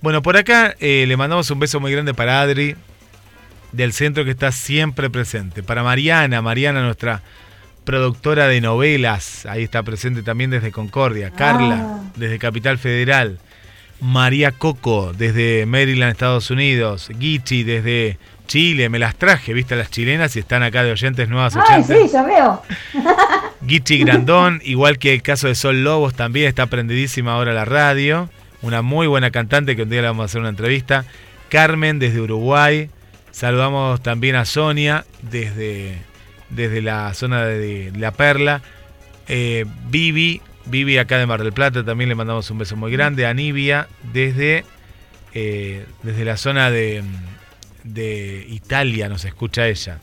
Bueno, 0.02 0.22
por 0.22 0.36
acá 0.36 0.76
eh, 0.80 1.06
le 1.08 1.16
mandamos 1.16 1.50
un 1.52 1.60
beso 1.60 1.80
muy 1.80 1.92
grande 1.92 2.14
para 2.14 2.42
Adri, 2.42 2.76
del 3.72 3.94
centro 3.94 4.26
que 4.26 4.32
está 4.32 4.52
siempre 4.52 5.10
presente. 5.10 5.64
Para 5.64 5.84
Mariana, 5.84 6.42
Mariana, 6.42 6.82
nuestra 6.84 7.22
productora 7.86 8.48
de 8.48 8.62
novelas, 8.62 9.46
ahí 9.46 9.64
está 9.64 9.84
presente 9.84 10.24
también 10.24 10.50
desde 10.50 10.72
Concordia. 10.72 11.32
Carla, 11.32 11.78
Ah. 11.82 12.12
desde 12.16 12.40
Capital 12.40 12.78
Federal. 12.78 13.40
María 14.02 14.52
Coco, 14.52 15.14
desde 15.14 15.66
Maryland, 15.66 16.12
Estados 16.12 16.52
Unidos. 16.52 17.10
Guichi, 17.18 17.64
desde 17.64 18.18
Chile. 18.46 18.90
Me 18.90 19.00
las 19.00 19.16
traje, 19.16 19.54
viste, 19.54 19.76
las 19.76 19.90
chilenas 19.90 20.36
y 20.36 20.40
están 20.40 20.64
acá 20.64 20.84
de 20.84 20.92
oyentes 20.92 21.30
nuevas 21.30 21.56
Ay, 21.56 21.62
oyentes. 21.84 22.02
sí, 22.04 22.10
ya 22.14 22.24
veo. 22.24 22.62
Gichi 23.68 24.00
Grandón, 24.00 24.62
igual 24.64 25.00
que 25.00 25.14
el 25.14 25.22
caso 25.22 25.48
de 25.48 25.56
Sol 25.56 25.84
Lobos, 25.84 26.14
también 26.14 26.48
está 26.48 26.68
prendidísima 26.68 27.34
ahora 27.34 27.54
la 27.54 27.66
radio. 27.66 28.30
Una 28.62 28.82
muy 28.82 29.08
buena 29.08 29.32
cantante 29.32 29.76
que 29.76 29.84
un 29.84 29.90
día 29.90 30.02
le 30.02 30.08
vamos 30.08 30.24
a 30.24 30.26
hacer 30.26 30.40
una 30.42 30.50
entrevista. 30.50 31.06
Carmen 31.50 32.00
desde 32.00 32.22
Uruguay. 32.22 32.90
Saludamos 33.32 34.02
también 34.02 34.36
a 34.36 34.46
Sonia 34.46 35.06
desde, 35.22 35.98
desde 36.50 36.82
la 36.82 37.14
zona 37.14 37.46
de 37.46 37.92
La 37.98 38.12
Perla. 38.12 38.62
Eh, 39.28 39.66
Vivi, 39.90 40.42
Vivi 40.66 40.98
acá 40.98 41.18
de 41.18 41.26
Mar 41.26 41.44
del 41.44 41.52
Plata, 41.52 41.84
también 41.84 42.10
le 42.10 42.16
mandamos 42.16 42.50
un 42.50 42.60
beso 42.60 42.76
muy 42.76 42.92
grande. 42.92 43.26
A 43.26 43.34
Nivia 43.34 43.88
desde, 44.14 44.64
eh, 45.34 45.86
desde 46.04 46.26
la 46.26 46.38
zona 46.38 46.72
de, 46.72 47.04
de 47.86 48.46
Italia, 48.50 49.08
nos 49.08 49.24
escucha 49.24 49.68
ella. 49.68 50.00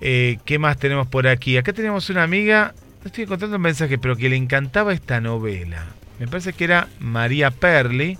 Eh, 0.00 0.38
¿Qué 0.44 0.58
más 0.58 0.76
tenemos 0.76 1.06
por 1.06 1.26
aquí? 1.26 1.56
Acá 1.56 1.72
tenemos 1.72 2.10
una 2.10 2.22
amiga, 2.22 2.74
no 3.00 3.06
estoy 3.06 3.24
encontrando 3.24 3.56
un 3.56 3.62
mensaje, 3.62 3.98
pero 3.98 4.16
que 4.16 4.28
le 4.28 4.36
encantaba 4.36 4.92
esta 4.92 5.20
novela. 5.20 5.86
Me 6.18 6.26
parece 6.26 6.52
que 6.52 6.64
era 6.64 6.88
María 6.98 7.50
Perli. 7.50 8.18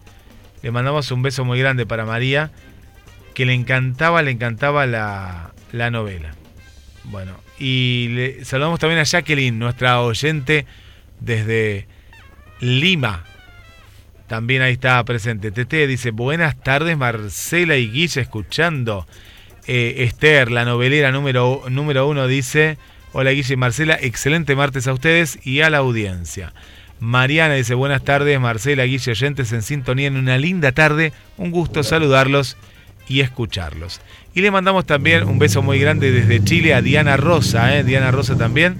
Le 0.62 0.70
mandamos 0.70 1.10
un 1.10 1.22
beso 1.22 1.44
muy 1.44 1.58
grande 1.58 1.86
para 1.86 2.04
María, 2.04 2.50
que 3.34 3.44
le 3.44 3.54
encantaba, 3.54 4.22
le 4.22 4.30
encantaba 4.30 4.86
la, 4.86 5.52
la 5.72 5.90
novela. 5.90 6.34
Bueno, 7.04 7.32
y 7.58 8.08
le 8.10 8.44
saludamos 8.44 8.80
también 8.80 9.00
a 9.00 9.04
Jacqueline, 9.04 9.58
nuestra 9.58 10.00
oyente 10.00 10.66
desde 11.20 11.86
Lima. 12.60 13.24
También 14.28 14.60
ahí 14.60 14.74
está 14.74 15.02
presente. 15.04 15.50
Tete 15.50 15.86
dice, 15.86 16.10
buenas 16.10 16.54
tardes 16.62 16.96
Marcela 16.98 17.76
y 17.76 17.90
Guilla 17.90 18.20
escuchando. 18.20 19.06
Eh, 19.66 20.04
Esther, 20.04 20.50
la 20.50 20.64
novelera 20.64 21.10
número, 21.12 21.64
número 21.70 22.06
uno, 22.06 22.26
dice, 22.26 22.78
hola 23.12 23.30
Guille 23.30 23.54
y 23.54 23.56
Marcela, 23.56 23.98
excelente 24.00 24.54
martes 24.54 24.86
a 24.86 24.92
ustedes 24.92 25.38
y 25.46 25.62
a 25.62 25.70
la 25.70 25.78
audiencia. 25.78 26.52
Mariana 27.00 27.54
dice, 27.54 27.74
buenas 27.74 28.04
tardes 28.04 28.38
Marcela, 28.38 28.84
Guille, 28.84 29.10
oyentes 29.10 29.52
en 29.52 29.62
sintonía 29.62 30.08
en 30.08 30.16
una 30.16 30.36
linda 30.36 30.72
tarde, 30.72 31.12
un 31.38 31.50
gusto 31.50 31.82
saludarlos 31.82 32.56
y 33.08 33.20
escucharlos. 33.20 34.00
Y 34.34 34.42
le 34.42 34.50
mandamos 34.50 34.84
también 34.84 35.24
un 35.24 35.38
beso 35.38 35.62
muy 35.62 35.78
grande 35.78 36.12
desde 36.12 36.44
Chile 36.44 36.74
a 36.74 36.82
Diana 36.82 37.16
Rosa, 37.16 37.76
¿eh? 37.76 37.82
Diana 37.82 38.10
Rosa 38.10 38.36
también. 38.36 38.76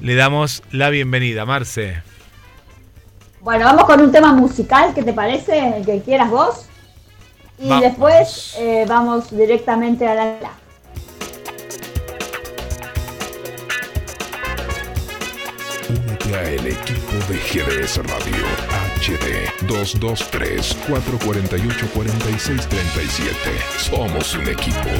Le 0.00 0.14
damos 0.14 0.62
la 0.70 0.90
bienvenida, 0.90 1.44
Marce. 1.44 1.96
Bueno, 3.46 3.64
vamos 3.64 3.84
con 3.84 4.00
un 4.00 4.10
tema 4.10 4.32
musical, 4.32 4.92
¿qué 4.92 5.04
te 5.04 5.12
parece? 5.12 5.76
El 5.76 5.86
que 5.86 6.02
quieras 6.02 6.32
vos. 6.32 6.66
Y 7.60 7.68
Vamos. 7.68 7.84
después 7.84 8.56
eh, 8.58 8.84
vamos 8.88 9.30
directamente 9.30 10.04
a 10.04 10.14
la... 10.16 10.36
Únete 15.88 16.34
Únete 16.34 16.34
a 16.34 16.42
el 16.42 16.66
equipo 16.66 17.12
de 17.28 17.36
GDS 17.38 17.98
Radio 17.98 18.44
HD 18.98 19.66
223 19.68 20.76
448 20.88 21.86
4637. 21.94 23.30
Somos 23.78 24.34
un 24.34 24.48
equipo. 24.48 24.90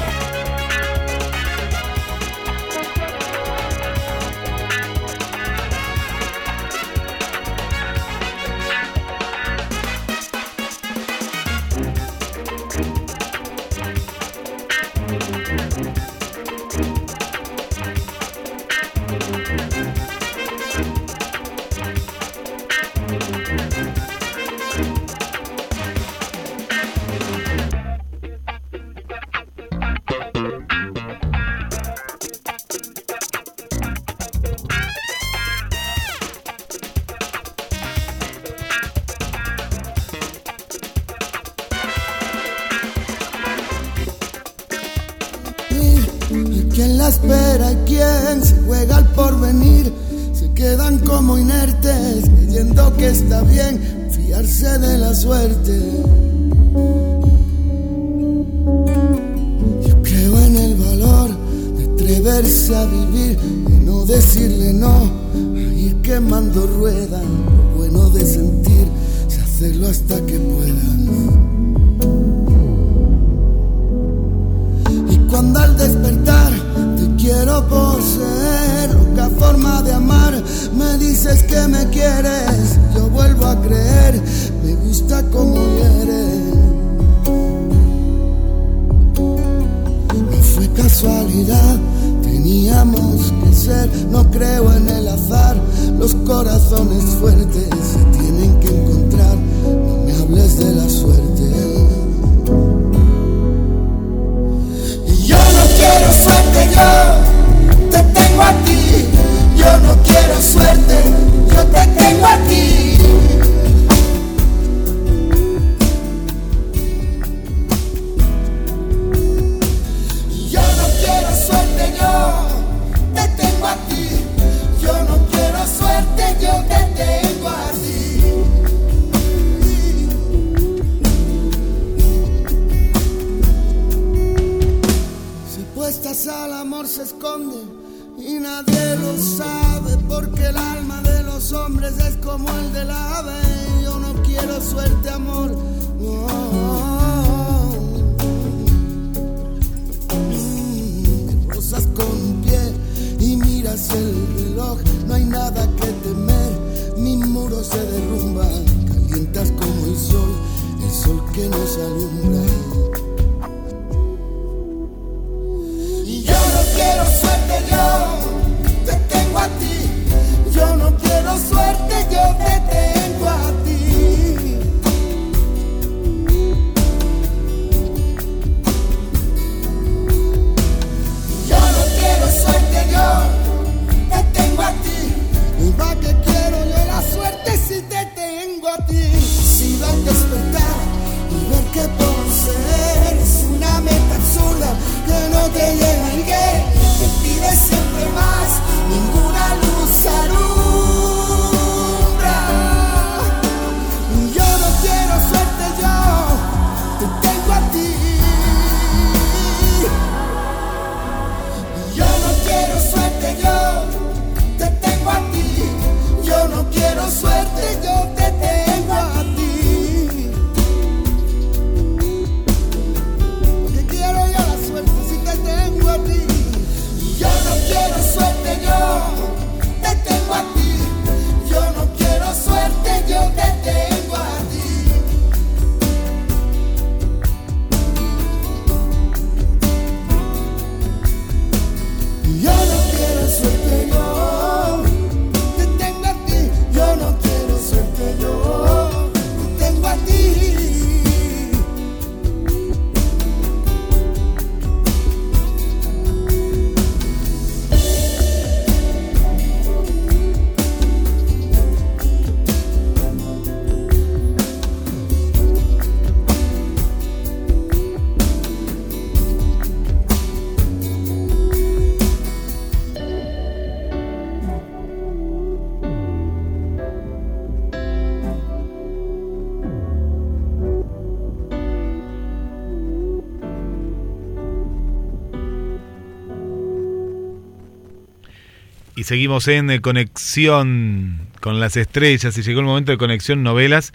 Seguimos 289.06 289.46
en 289.46 289.70
eh, 289.70 289.80
conexión 289.80 291.28
con 291.40 291.60
las 291.60 291.76
estrellas 291.76 292.36
y 292.36 292.42
llegó 292.42 292.58
el 292.58 292.66
momento 292.66 292.90
de 292.90 292.98
conexión 292.98 293.44
novelas 293.44 293.92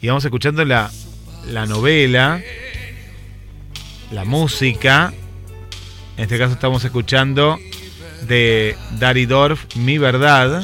y 0.00 0.06
vamos 0.06 0.24
escuchando 0.24 0.64
la, 0.64 0.90
la 1.46 1.66
novela, 1.66 2.40
la 4.10 4.24
música. 4.24 5.12
En 6.16 6.22
este 6.22 6.38
caso 6.38 6.54
estamos 6.54 6.82
escuchando 6.82 7.58
de 8.26 8.74
Dari 8.98 9.26
Dorf, 9.26 9.76
Mi 9.76 9.98
Verdad, 9.98 10.62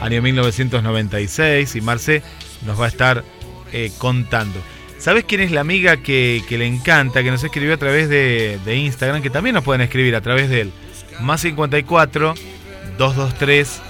año 0.00 0.22
1996 0.22 1.76
y 1.76 1.80
Marce 1.82 2.22
nos 2.64 2.80
va 2.80 2.86
a 2.86 2.88
estar 2.88 3.22
eh, 3.70 3.92
contando. 3.98 4.62
¿Sabes 4.96 5.24
quién 5.24 5.42
es 5.42 5.50
la 5.50 5.60
amiga 5.60 5.98
que, 5.98 6.42
que 6.48 6.56
le 6.56 6.64
encanta, 6.64 7.22
que 7.22 7.30
nos 7.30 7.44
escribió 7.44 7.74
a 7.74 7.76
través 7.76 8.08
de, 8.08 8.58
de 8.64 8.76
Instagram, 8.76 9.20
que 9.20 9.28
también 9.28 9.52
nos 9.52 9.62
pueden 9.62 9.82
escribir 9.82 10.16
a 10.16 10.22
través 10.22 10.48
del 10.48 10.72
más 11.20 11.42
54 11.42 12.34
223 12.98 13.80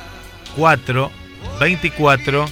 4 0.56 1.10
24 1.60 2.46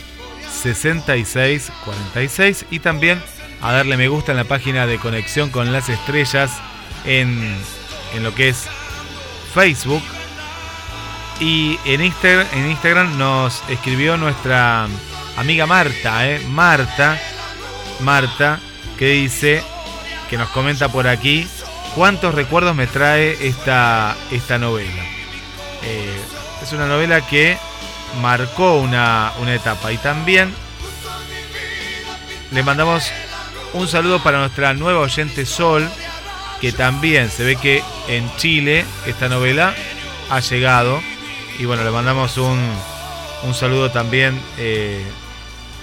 66 0.62 1.72
46 1.84 2.66
y 2.70 2.78
también 2.78 3.20
a 3.61 3.72
darle 3.72 3.96
me 3.96 4.09
gusta 4.09 4.32
en 4.32 4.38
la 4.38 4.44
página 4.44 4.86
de 4.86 4.98
conexión 4.98 5.50
con 5.50 5.72
las 5.72 5.88
estrellas 5.88 6.50
en, 7.05 7.57
en 8.14 8.22
lo 8.22 8.34
que 8.34 8.48
es 8.50 8.66
Facebook 9.55 10.02
y 11.40 11.78
en 11.84 12.02
Instagram, 12.02 12.46
en 12.52 12.70
Instagram 12.70 13.18
nos 13.18 13.62
escribió 13.68 14.16
nuestra 14.16 14.86
amiga 15.36 15.66
Marta, 15.66 16.28
¿eh? 16.28 16.40
Marta, 16.48 17.18
Marta, 18.00 18.61
que 18.98 19.09
dice, 19.09 19.62
que 20.30 20.38
nos 20.38 20.48
comenta 20.50 20.88
por 20.90 21.09
aquí, 21.09 21.46
cuántos 21.96 22.34
recuerdos 22.34 22.76
me 22.76 22.86
trae 22.86 23.48
esta, 23.48 24.16
esta 24.30 24.59
novela. 24.59 25.02
Eh, 25.82 26.20
es 26.65 26.73
una 26.73 26.87
novela 26.87 27.27
que 27.27 27.59
marcó 28.23 28.79
una, 28.79 29.33
una 29.41 29.55
etapa 29.55 29.93
y 29.93 29.99
también 29.99 30.51
le 32.53 32.62
mandamos 32.62 33.11
un 33.75 33.87
saludo 33.87 34.23
para 34.23 34.39
nuestra 34.39 34.73
nueva 34.73 35.01
oyente 35.01 35.45
Sol, 35.45 35.87
que 36.62 36.73
también 36.73 37.29
se 37.29 37.45
ve 37.45 37.57
que 37.57 37.83
en 38.09 38.35
Chile 38.37 38.87
esta 39.07 39.29
novela 39.29 39.75
ha 40.31 40.41
llegado. 40.41 41.03
Y 41.59 41.67
bueno, 41.67 41.85
le 41.85 41.91
mandamos 41.91 42.39
un, 42.39 42.59
un 43.43 43.55
saludo 43.55 43.91
también 43.91 44.41
eh, 44.57 45.03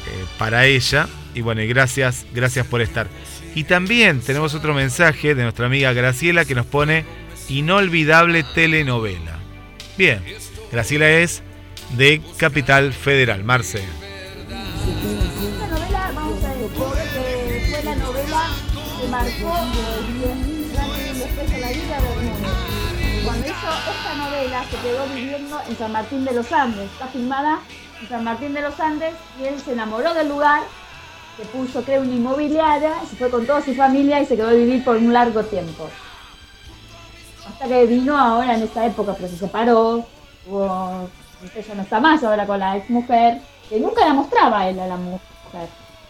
eh, 0.08 0.26
para 0.40 0.66
ella. 0.66 1.08
Y 1.36 1.42
bueno, 1.42 1.62
gracias, 1.68 2.26
gracias 2.34 2.66
por 2.66 2.82
estar. 2.82 3.08
Y 3.54 3.66
también 3.66 4.22
tenemos 4.22 4.56
otro 4.56 4.74
mensaje 4.74 5.36
de 5.36 5.44
nuestra 5.44 5.68
amiga 5.68 5.94
Graciela 5.94 6.46
que 6.46 6.56
nos 6.56 6.66
pone 6.66 7.06
inolvidable 7.50 8.44
telenovela. 8.56 9.38
Bien, 9.98 10.24
Graciela 10.72 11.09
es 11.09 11.43
de 11.97 12.22
Capital 12.38 12.93
Federal. 12.93 13.43
Marce. 13.43 13.80
Esta 13.80 15.67
novela, 15.67 16.11
vamos 16.15 16.43
a 16.43 16.53
decir 16.53 16.69
fue 17.69 17.84
la 17.84 17.95
novela 17.95 18.41
que 19.01 19.07
marcó 19.09 19.53
la. 21.59 21.72
Cuando 23.26 23.47
hizo 23.47 23.53
esta 23.53 24.15
novela 24.15 24.63
se 24.72 24.78
quedó 24.78 25.05
viviendo 25.13 25.61
en 25.67 25.78
San 25.78 25.91
Martín 25.91 26.24
de 26.24 26.34
los 26.34 26.51
Andes. 26.53 26.89
Está 26.89 27.07
filmada 27.07 27.59
en 28.01 28.07
San 28.07 28.24
Martín 28.24 28.53
de 28.53 28.61
los 28.61 28.80
Andes 28.80 29.13
y 29.41 29.47
él 29.47 29.59
se 29.59 29.74
enamoró 29.74 30.13
del 30.13 30.30
lugar, 30.30 30.63
se 31.36 31.43
puso, 31.45 31.84
creo, 31.84 32.01
una 32.01 32.13
inmobiliaria, 32.13 32.93
se 33.09 33.17
fue 33.17 33.30
con 33.30 33.45
toda 33.45 33.61
su 33.61 33.76
familia 33.76 34.22
y 34.22 34.26
se 34.26 34.38
quedó 34.38 34.47
a 34.47 34.53
vivir 34.53 34.86
por 34.86 34.95
un 34.95 35.11
largo 35.11 35.43
tiempo. 35.43 35.89
Hasta 37.45 37.67
que 37.67 37.86
vino 37.88 38.17
ahora 38.17 38.55
en 38.55 38.63
esta 38.63 38.86
época, 38.86 39.13
pero 39.13 39.28
se 39.28 39.38
separó, 39.38 40.07
hubo, 40.48 41.10
ella 41.56 41.76
no 41.76 41.82
está 41.82 42.00
más 42.00 42.24
ahora 42.24 42.46
con 42.46 42.60
la 42.60 42.78
ex 42.78 42.89
mujer, 42.89 43.39
que 43.70 43.80
nunca 43.80 44.06
la 44.06 44.14
mostraba 44.14 44.68
él 44.68 44.80
a 44.80 44.88
la 44.88 44.98
mujer, 44.98 45.20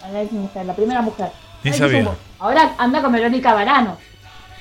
a 0.03 0.09
la 0.09 0.21
ex 0.21 0.31
mujer, 0.31 0.65
la 0.65 0.73
primera 0.75 1.01
mujer. 1.01 1.31
Ni 1.63 1.73
sabía. 1.73 2.07
Ahora 2.39 2.73
anda 2.77 3.01
con 3.01 3.11
Verónica 3.11 3.53
Barano. 3.53 3.97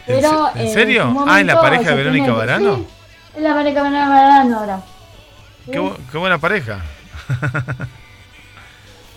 ¿En 0.06 0.16
Pero, 0.16 0.50
se- 0.52 0.60
en 0.60 0.66
eh, 0.66 0.72
serio? 0.72 1.02
su 1.12 1.24
Ah, 1.28 1.40
¿en 1.40 1.46
la 1.46 1.54
momento 1.54 1.60
pareja 1.62 1.90
de 1.90 1.96
Verónica 1.96 2.32
Barano? 2.32 2.76
Sí, 2.76 2.86
es 3.36 3.42
la 3.42 3.54
pareja 3.54 3.82
de 3.82 3.90
Verónica 3.90 4.08
Barano 4.08 4.58
ahora. 4.58 4.80
Sí. 5.64 5.70
Qué, 5.72 5.80
bu- 5.80 5.96
qué 6.10 6.18
buena 6.18 6.38
pareja. 6.38 6.80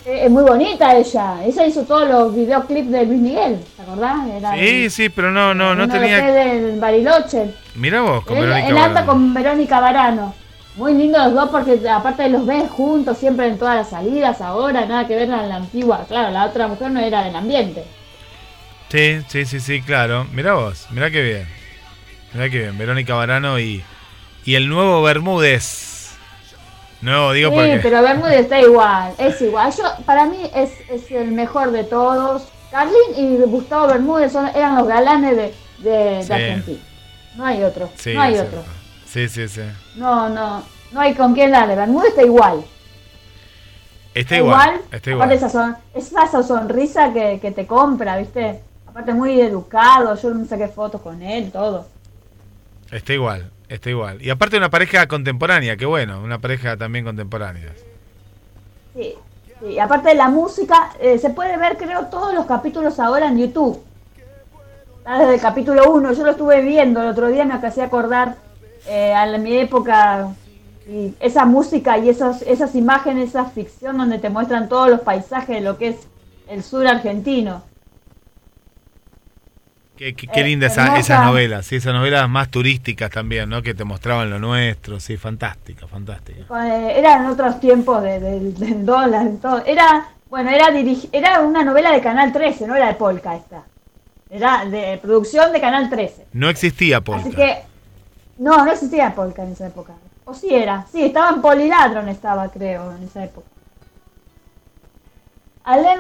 Es 0.06 0.30
muy 0.30 0.44
bonita 0.44 0.94
ella. 0.96 1.38
Ella 1.46 1.66
hizo 1.66 1.84
todos 1.84 2.10
los 2.10 2.36
videoclips 2.36 2.92
de 2.92 3.06
Luis 3.06 3.22
Miguel, 3.22 3.64
¿te 3.78 3.82
acordás? 3.84 4.28
Era 4.28 4.52
Sí, 4.54 4.84
el- 4.84 4.92
sí, 4.92 5.08
pero 5.10 5.32
no, 5.32 5.54
no, 5.54 5.76
no 5.76 5.88
tenía. 5.88 6.20
Del 6.26 6.78
Bariloche. 6.78 7.54
Mira 7.76 8.02
vos 8.02 8.26
con 8.26 8.36
Él, 8.36 8.44
Verónica 8.48 8.68
él 8.68 8.78
anda 8.78 9.06
con 9.06 9.34
Verónica 9.34 9.80
Barano. 9.80 10.36
Muy 10.76 10.94
lindo 10.96 11.20
los 11.20 11.34
dos 11.34 11.50
porque 11.50 11.80
aparte 11.88 12.30
los 12.30 12.46
ves 12.46 12.70
juntos 12.72 13.18
siempre 13.18 13.48
en 13.48 13.60
todas 13.60 13.76
las 13.76 13.90
salidas 13.90 14.42
ahora, 14.42 14.86
nada 14.86 15.06
que 15.08 15.16
ver 15.16 15.28
con 15.30 15.48
la 15.48 15.56
antigua. 15.58 16.06
Claro, 16.08 16.32
la 16.32 16.46
otra 16.46 16.68
mujer 16.68 16.90
no 16.92 17.00
era 17.00 17.24
del 17.24 17.36
ambiente. 17.36 17.84
Sí, 18.90 19.22
sí, 19.28 19.46
sí, 19.46 19.60
sí, 19.60 19.82
claro. 19.82 20.26
Mirá 20.32 20.54
vos, 20.54 20.88
mirá 20.92 21.10
qué 21.12 21.22
bien. 21.22 21.48
Mirá 22.34 22.50
qué 22.50 22.60
bien. 22.60 22.78
Verónica 22.78 23.14
Barano 23.16 23.60
y, 23.60 23.84
y 24.46 24.56
el 24.56 24.68
nuevo 24.70 25.02
Bermúdez. 25.04 26.16
Nuevo, 27.02 27.34
digo 27.34 27.50
sí, 27.50 27.56
porque. 27.56 27.80
pero 27.84 28.02
Bermúdez 28.02 28.40
está 28.42 28.60
igual, 28.62 29.14
es 29.18 29.42
igual. 29.42 29.72
Yo, 29.76 29.84
para 30.06 30.26
mí 30.26 30.38
es, 30.56 30.72
es 30.90 31.12
el 31.12 31.32
mejor 31.32 31.72
de 31.72 31.84
todos. 31.84 32.48
Carlín 32.72 32.96
y 33.16 33.36
Gustavo 33.44 33.88
Bermúdez 33.88 34.32
son, 34.32 34.48
eran 34.56 34.76
los 34.78 34.88
galanes 34.88 35.36
de, 35.36 35.54
de. 35.90 36.34
Argentina. 36.34 36.80
No 37.36 37.46
hay 37.46 37.64
otro, 37.64 37.90
Sí, 37.96 38.14
no 38.14 38.22
hay 38.22 38.34
otro. 38.36 38.62
cierto. 38.62 38.83
Sí, 39.14 39.30
sí, 39.30 39.48
sí. 39.48 39.62
No, 39.96 40.28
no, 40.28 40.64
no 40.92 41.00
hay 41.00 41.14
con 41.14 41.36
quién 41.36 41.52
darle. 41.52 41.76
Bermúdez 41.76 42.10
está 42.10 42.24
igual. 42.24 42.66
Está 44.16 44.38
igual. 44.38 44.82
Está 44.92 45.12
igual. 45.12 45.30
Aparte 45.30 45.46
esa, 45.46 45.50
son, 45.50 45.78
esa 45.94 46.42
sonrisa 46.42 47.14
que, 47.14 47.38
que 47.40 47.52
te 47.52 47.68
compra, 47.68 48.18
¿viste? 48.18 48.60
Aparte 48.88 49.14
muy 49.14 49.40
educado, 49.40 50.16
yo 50.16 50.34
me 50.34 50.48
saqué 50.48 50.68
fotos 50.68 51.00
con 51.00 51.22
él, 51.22 51.52
todo. 51.52 51.86
Está 52.90 53.14
igual. 53.14 53.52
Está 53.70 53.92
igual. 53.92 54.20
Y 54.20 54.32
aparte 54.32 54.58
una 54.58 54.72
pareja 54.72 55.08
contemporánea, 55.08 55.78
qué 55.78 55.86
bueno. 55.86 56.20
Una 56.20 56.40
pareja 56.40 56.76
también 56.76 57.06
contemporánea. 57.06 57.72
Sí, 58.96 59.14
sí. 59.62 59.78
Aparte 59.78 60.10
de 60.10 60.16
la 60.16 60.30
música, 60.30 60.90
eh, 61.00 61.20
se 61.20 61.30
puede 61.30 61.56
ver 61.58 61.78
creo 61.78 62.08
todos 62.08 62.34
los 62.34 62.48
capítulos 62.48 63.00
ahora 63.00 63.28
en 63.28 63.38
YouTube. 63.38 63.80
Desde 65.06 65.36
el 65.36 65.40
capítulo 65.40 65.92
1, 65.92 66.14
yo 66.14 66.24
lo 66.24 66.32
estuve 66.32 66.62
viendo 66.62 67.00
el 67.00 67.10
otro 67.10 67.28
día, 67.28 67.46
me 67.46 67.54
hacía 67.54 67.84
acordar 67.84 68.38
eh, 68.88 69.14
a 69.14 69.26
mi 69.38 69.56
época 69.58 70.30
y 70.88 71.14
esa 71.20 71.46
música 71.46 71.98
y 71.98 72.10
esas, 72.10 72.42
esas 72.42 72.76
imágenes, 72.76 73.30
esa 73.30 73.46
ficción 73.46 73.98
donde 73.98 74.20
te 74.20 74.30
muestran 74.30 74.68
todos 74.68 74.90
los 74.90 75.00
paisajes 75.02 75.56
de 75.56 75.62
lo 75.62 75.78
que 75.78 75.90
es 75.90 75.96
el 76.50 76.62
sur 76.64 76.86
argentino. 76.88 77.64
Qué, 79.98 80.16
qué- 80.16 80.28
qué 80.28 80.42
Eh, 80.42 80.44
linda 80.46 80.68
esa, 80.68 80.98
esas 80.98 81.24
novelas. 81.24 81.68
Sí, 81.68 81.76
esas 81.76 81.94
novelas 81.94 82.28
más 82.28 82.50
turísticas 82.50 83.12
también, 83.12 83.48
¿no? 83.48 83.62
Que 83.62 83.74
te 83.76 83.84
mostraban 83.84 84.30
lo 84.30 84.40
nuestro. 84.40 85.00
Sí, 85.00 85.18
fantástica, 85.18 85.88
fantástica. 85.88 86.42
Eh, 86.68 87.00
eran 87.00 87.28
otros 87.28 87.60
tiempos 87.60 88.02
de- 88.02 88.20
del 88.20 88.56
del 88.58 88.86
dólar, 88.86 89.28
todo. 89.42 89.64
Era, 89.66 90.08
bueno, 90.30 90.50
era 90.50 90.70
era 91.12 91.42
una 91.42 91.64
novela 91.64 91.92
de 91.92 92.02
Canal 92.02 92.34
13, 92.34 92.66
no 92.68 92.76
era 92.76 92.88
de 92.88 92.96
Polka 92.96 93.36
esta. 93.36 93.64
Era 94.32 94.66
de 94.66 94.98
producción 95.02 95.54
de 95.54 95.62
Canal 95.62 95.90
13. 95.92 96.26
No 96.34 96.50
existía 96.50 97.02
Polka. 97.02 97.22
Así 97.28 97.36
que, 97.36 97.60
no, 98.38 98.66
no 98.66 98.72
existía 98.72 99.14
Polka 99.14 99.44
en 99.44 99.52
esa 99.52 99.68
época. 99.68 99.94
O 100.26 100.34
sí 100.34 100.54
era, 100.54 100.86
sí, 100.92 101.04
estaba 101.04 101.30
en 101.32 101.42
Poliladron, 101.42 102.10
estaba, 102.10 102.48
creo, 102.50 102.92
en 102.96 103.04
esa 103.04 103.24
época. 103.24 103.48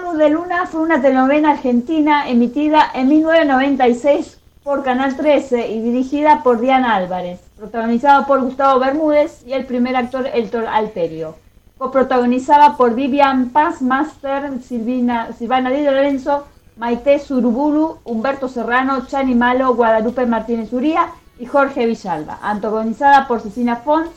Luz 0.01 0.17
de 0.17 0.29
Luna 0.29 0.65
fue 0.65 0.81
una 0.81 1.01
telenovela 1.01 1.51
argentina 1.51 2.29
emitida 2.29 2.89
en 2.93 3.07
1996 3.09 4.39
por 4.63 4.83
Canal 4.83 5.15
13 5.15 5.67
y 5.69 5.81
dirigida 5.81 6.41
por 6.43 6.59
Diana 6.59 6.95
Álvarez, 6.95 7.39
protagonizada 7.57 8.25
por 8.25 8.41
Gustavo 8.41 8.79
Bermúdez 8.79 9.43
y 9.45 9.53
el 9.53 9.65
primer 9.65 9.95
actor 9.95 10.27
Héctor 10.33 10.65
Alterio. 10.67 11.35
Coprotagonizada 11.77 12.77
por 12.77 12.95
Vivian 12.95 13.49
Pazmaster, 13.49 14.61
Silvina, 14.61 15.33
Silvana 15.37 15.69
Di 15.69 15.83
Lorenzo, 15.83 16.45
Maite 16.77 17.19
Suruburu, 17.19 17.97
Humberto 18.05 18.47
Serrano, 18.47 19.05
Chani 19.05 19.35
Malo, 19.35 19.75
Guadalupe 19.75 20.25
Martínez 20.25 20.71
Uría 20.71 21.07
y 21.43 21.45
Jorge 21.45 21.85
Villalba. 21.85 22.39
Antagonizada 22.41 23.27
por 23.27 23.41
Cecilia 23.41 23.75
Fons 23.75 24.09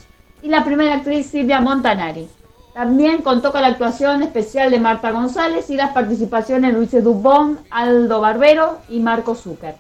y 0.43 0.49
la 0.49 0.65
primera 0.65 0.95
actriz 0.95 1.27
Silvia 1.27 1.61
Montanari. 1.61 2.29
También 2.73 3.23
contó 3.23 3.51
con 3.51 3.63
la 3.63 3.69
actuación 3.69 4.23
especial 4.23 4.71
de 4.71 4.79
Marta 4.79 5.11
González 5.11 5.69
y 5.71 5.75
las 5.75 5.91
participaciones 5.91 6.71
de 6.71 6.79
Luis 6.79 6.93
Dubón, 7.03 7.59
Aldo 7.69 8.21
Barbero 8.21 8.79
y 8.89 9.01
Marco 9.01 9.35
Zucker. 9.35 9.75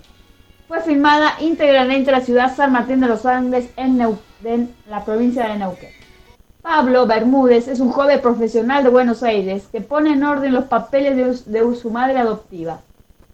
Fue 0.67 0.81
filmada 0.81 1.35
íntegramente 1.39 2.11
en 2.11 2.19
la 2.19 2.25
ciudad 2.25 2.57
San 2.57 2.73
Martín 2.73 2.99
de 3.01 3.07
los 3.07 3.25
Andes 3.25 3.71
en, 3.77 3.97
la 4.91 5.05
provincia 5.05 5.47
de 5.47 5.59
Neuquén. 5.59 5.91
Pablo 6.63 7.07
Bermúdez 7.07 7.69
es 7.69 7.79
un 7.79 7.93
joven 7.93 8.21
profesional 8.21 8.83
de 8.83 8.91
Buenos 8.91 9.23
Aires 9.23 9.69
que 9.71 9.81
pone 9.83 10.15
en 10.15 10.25
orden 10.25 10.53
los 10.53 10.65
papeles 10.65 11.45
de, 11.47 11.61
de 11.61 11.77
su 11.77 11.91
madre 11.91 12.19
adoptiva, 12.19 12.81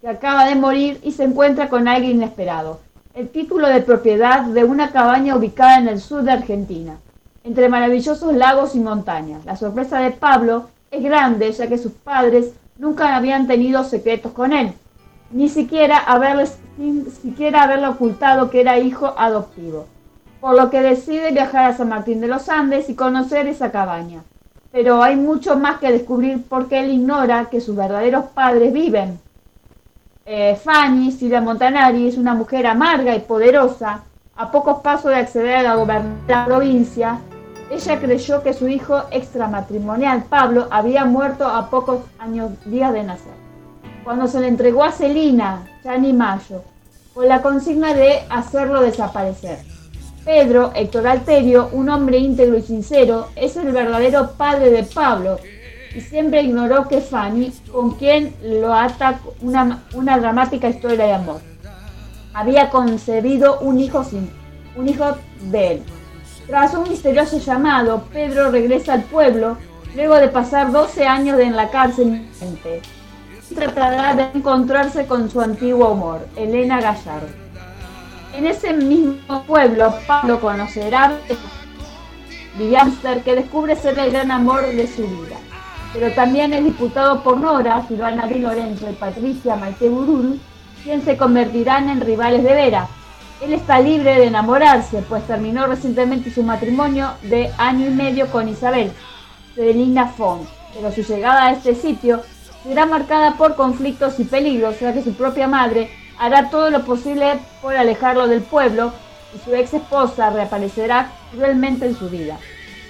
que 0.02 0.08
acaba 0.08 0.44
de 0.44 0.54
morir 0.54 1.00
y 1.02 1.12
se 1.12 1.24
encuentra 1.24 1.70
con 1.70 1.88
alguien 1.88 2.16
inesperado. 2.16 2.91
El 3.14 3.28
título 3.28 3.68
de 3.68 3.82
propiedad 3.82 4.40
de 4.42 4.64
una 4.64 4.90
cabaña 4.90 5.36
ubicada 5.36 5.78
en 5.78 5.88
el 5.88 6.00
sur 6.00 6.22
de 6.22 6.32
Argentina. 6.32 6.96
entre 7.44 7.68
maravillosos 7.68 8.32
lagos 8.34 8.74
y 8.74 8.80
montañas. 8.80 9.44
La 9.44 9.56
sorpresa 9.56 9.98
de 9.98 10.12
Pablo 10.12 10.68
es 10.90 11.02
grande, 11.02 11.50
ya 11.52 11.66
que 11.66 11.76
sus 11.76 11.92
padres 11.92 12.52
nunca 12.78 13.16
habían 13.16 13.46
tenido 13.46 13.82
secretos 13.84 14.32
con 14.32 14.52
él, 14.52 14.72
ni 15.30 15.48
siquiera, 15.48 15.98
haberles, 15.98 16.58
haberle 17.54 17.88
ocultado 17.88 18.48
que 18.48 18.60
era 18.60 18.78
hijo 18.78 19.12
adoptivo, 19.18 19.86
por 20.40 20.54
lo 20.54 20.70
que 20.70 20.80
decide 20.80 21.32
viajar 21.32 21.64
a 21.64 21.76
San 21.76 21.88
Martín 21.88 22.20
de 22.20 22.28
los 22.28 22.48
Andes 22.48 22.88
y 22.88 22.94
conocer 22.94 23.46
esa 23.48 23.72
cabaña. 23.72 24.22
Pero 24.70 25.02
hay 25.02 25.16
mucho 25.16 25.58
más 25.58 25.80
que 25.80 25.92
descubrir 25.92 26.44
porque 26.48 26.80
él 26.80 26.92
ignora 26.92 27.48
que 27.50 27.60
sus 27.60 27.76
verdaderos 27.76 28.26
padres 28.26 28.72
viven. 28.72 29.18
Eh, 30.24 30.54
Fanny, 30.54 31.10
Silvia 31.10 31.40
Montanari, 31.40 32.06
es 32.06 32.16
una 32.16 32.34
mujer 32.34 32.66
amarga 32.66 33.14
y 33.16 33.20
poderosa. 33.20 34.04
A 34.36 34.50
pocos 34.50 34.80
pasos 34.80 35.10
de 35.10 35.16
acceder 35.16 35.56
a 35.56 35.62
la 35.62 35.74
gobernación 35.74 36.22
la 36.28 36.44
provincia, 36.46 37.18
ella 37.70 37.98
creyó 37.98 38.42
que 38.42 38.54
su 38.54 38.68
hijo 38.68 39.02
extramatrimonial, 39.10 40.24
Pablo, 40.24 40.68
había 40.70 41.04
muerto 41.04 41.46
a 41.46 41.68
pocos 41.70 42.02
años 42.18 42.52
días 42.64 42.92
de 42.92 43.02
nacer. 43.02 43.32
Cuando 44.04 44.28
se 44.28 44.40
le 44.40 44.48
entregó 44.48 44.84
a 44.84 44.92
Celina, 44.92 45.66
Chani 45.82 46.12
Mayo, 46.12 46.62
con 47.14 47.28
la 47.28 47.42
consigna 47.42 47.92
de 47.92 48.20
hacerlo 48.30 48.80
desaparecer. 48.80 49.58
Pedro 50.24 50.70
Héctor 50.74 51.08
Alterio, 51.08 51.68
un 51.72 51.88
hombre 51.88 52.18
íntegro 52.18 52.56
y 52.56 52.62
sincero, 52.62 53.28
es 53.34 53.56
el 53.56 53.72
verdadero 53.72 54.32
padre 54.36 54.70
de 54.70 54.84
Pablo 54.84 55.38
y 55.94 56.00
siempre 56.00 56.42
ignoró 56.42 56.88
que 56.88 57.00
Fanny, 57.00 57.52
con 57.70 57.92
quien 57.92 58.34
lo 58.42 58.72
ata 58.72 59.20
una, 59.40 59.82
una 59.94 60.18
dramática 60.18 60.68
historia 60.68 61.06
de 61.06 61.12
amor, 61.12 61.40
había 62.34 62.70
concebido 62.70 63.60
un 63.60 63.78
hijo, 63.78 64.02
sin, 64.04 64.30
un 64.76 64.88
hijo 64.88 65.16
de 65.50 65.72
él. 65.72 65.82
Tras 66.46 66.74
un 66.74 66.88
misterioso 66.88 67.38
llamado, 67.38 68.04
Pedro 68.12 68.50
regresa 68.50 68.94
al 68.94 69.02
pueblo 69.04 69.56
luego 69.94 70.16
de 70.16 70.28
pasar 70.28 70.72
12 70.72 71.06
años 71.06 71.38
en 71.40 71.56
la 71.56 71.70
cárcel. 71.70 72.26
Tratará 73.54 74.14
de 74.14 74.38
encontrarse 74.38 75.06
con 75.06 75.30
su 75.30 75.40
antiguo 75.40 75.88
amor, 75.88 76.26
Elena 76.36 76.80
Gallardo. 76.80 77.28
En 78.34 78.46
ese 78.46 78.72
mismo 78.72 79.42
pueblo, 79.44 79.94
Pablo 80.06 80.40
conocerá 80.40 81.04
a 81.04 81.12
Villamster, 82.58 83.22
que 83.22 83.34
descubre 83.34 83.76
ser 83.76 83.98
el 83.98 84.10
gran 84.10 84.30
amor 84.30 84.66
de 84.66 84.86
su 84.86 85.02
vida. 85.02 85.36
Pero 85.92 86.10
también 86.12 86.52
es 86.54 86.64
disputado 86.64 87.22
por 87.22 87.38
Nora, 87.38 87.84
Silvana 87.86 88.26
Di 88.26 88.38
Lorenzo 88.38 88.88
y 88.88 88.94
Patricia 88.94 89.56
Maite 89.56 89.88
Burul, 89.88 90.40
quien 90.82 91.02
se 91.02 91.16
convertirán 91.16 91.90
en 91.90 92.00
rivales 92.00 92.42
de 92.42 92.54
Vera. 92.54 92.88
Él 93.42 93.52
está 93.52 93.80
libre 93.80 94.14
de 94.14 94.26
enamorarse, 94.26 95.02
pues 95.08 95.26
terminó 95.26 95.66
recientemente 95.66 96.30
su 96.30 96.42
matrimonio 96.42 97.10
de 97.22 97.50
año 97.58 97.88
y 97.88 97.90
medio 97.90 98.28
con 98.28 98.48
Isabel, 98.48 98.92
Celina 99.54 100.06
Font, 100.06 100.48
pero 100.74 100.92
su 100.92 101.02
llegada 101.02 101.46
a 101.46 101.52
este 101.52 101.74
sitio 101.74 102.22
será 102.62 102.86
marcada 102.86 103.36
por 103.36 103.56
conflictos 103.56 104.18
y 104.20 104.24
peligros, 104.24 104.78
ya 104.80 104.92
que 104.92 105.02
su 105.02 105.14
propia 105.14 105.48
madre 105.48 105.90
hará 106.18 106.50
todo 106.50 106.70
lo 106.70 106.84
posible 106.84 107.40
por 107.60 107.76
alejarlo 107.76 108.28
del 108.28 108.42
pueblo 108.42 108.92
y 109.34 109.38
su 109.38 109.54
ex 109.54 109.74
esposa 109.74 110.30
reaparecerá 110.30 111.10
cruelmente 111.32 111.86
en 111.86 111.96
su 111.96 112.08
vida. 112.08 112.38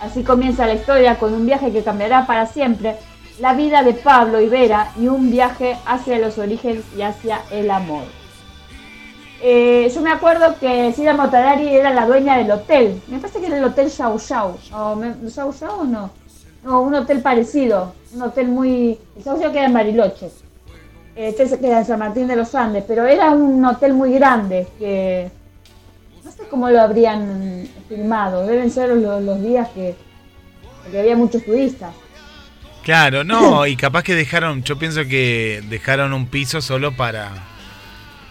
Así 0.03 0.24
comienza 0.24 0.66
la 0.66 0.74
historia 0.74 1.16
con 1.18 1.32
un 1.32 1.46
viaje 1.46 1.70
que 1.70 1.82
cambiará 1.84 2.26
para 2.26 2.46
siempre 2.46 2.96
la 3.38 3.55
vida 3.55 3.82
de 3.84 3.94
Pablo 3.94 4.40
y 4.40 4.48
Vera 4.48 4.88
y 5.00 5.07
un 5.07 5.30
viaje 5.30 5.76
hacia 5.86 6.18
los 6.18 6.38
orígenes 6.38 6.82
y 6.96 7.03
hacia 7.03 7.40
el 7.53 7.70
amor. 7.70 8.03
Eh, 9.40 9.90
yo 9.94 10.00
me 10.00 10.11
acuerdo 10.11 10.57
que 10.61 10.92
Silvia 10.92 11.14
Motarari 11.14 11.68
era 11.68 11.90
la 11.94 12.07
dueña 12.07 12.36
del 12.36 12.50
hotel. 12.50 13.00
Me 13.09 13.18
parece 13.18 13.40
que 13.40 13.46
era 13.46 13.59
el 13.59 13.64
hotel 13.64 13.88
Shao 13.88 14.18
Shao. 14.18 14.57
¿O 14.74 14.96
me- 14.96 15.14
¿Shao 15.28 15.53
Shao 15.53 15.80
o 15.80 15.84
no? 15.84 16.11
No, 16.64 16.80
un 16.82 16.94
hotel 16.94 17.20
parecido. 17.22 17.92
Un 18.14 18.22
hotel 18.22 18.48
muy... 18.48 18.98
El 19.16 19.22
Shao 19.24 19.40
Shao 19.40 19.53
queda 19.53 19.66
en 19.66 19.72
Bariloche. 19.72 20.30
Este 21.14 21.59
queda 21.59 21.78
en 21.78 21.84
San 21.84 21.98
Martín 22.00 22.26
de 22.28 22.36
los 22.36 22.55
Andes. 22.55 22.84
Pero 22.86 23.07
era 23.07 23.30
un 23.30 23.64
hotel 23.64 23.94
muy 23.94 24.12
grande 24.12 24.66
que... 24.78 25.30
Sé 26.37 26.45
cómo 26.49 26.70
lo 26.70 26.80
habrían 26.80 27.68
filmado. 27.89 28.47
Deben 28.47 28.70
ser 28.70 28.91
los, 28.91 29.22
los 29.22 29.43
días 29.43 29.68
que, 29.74 29.97
que 30.91 31.01
había 31.01 31.16
muchos 31.16 31.45
turistas. 31.45 31.95
Claro, 32.83 33.22
no, 33.24 33.66
y 33.66 33.76
capaz 33.76 34.03
que 34.03 34.14
dejaron, 34.14 34.62
yo 34.62 34.78
pienso 34.78 35.05
que 35.07 35.62
dejaron 35.68 36.12
un 36.12 36.26
piso 36.26 36.61
solo 36.61 36.93
para 36.97 37.30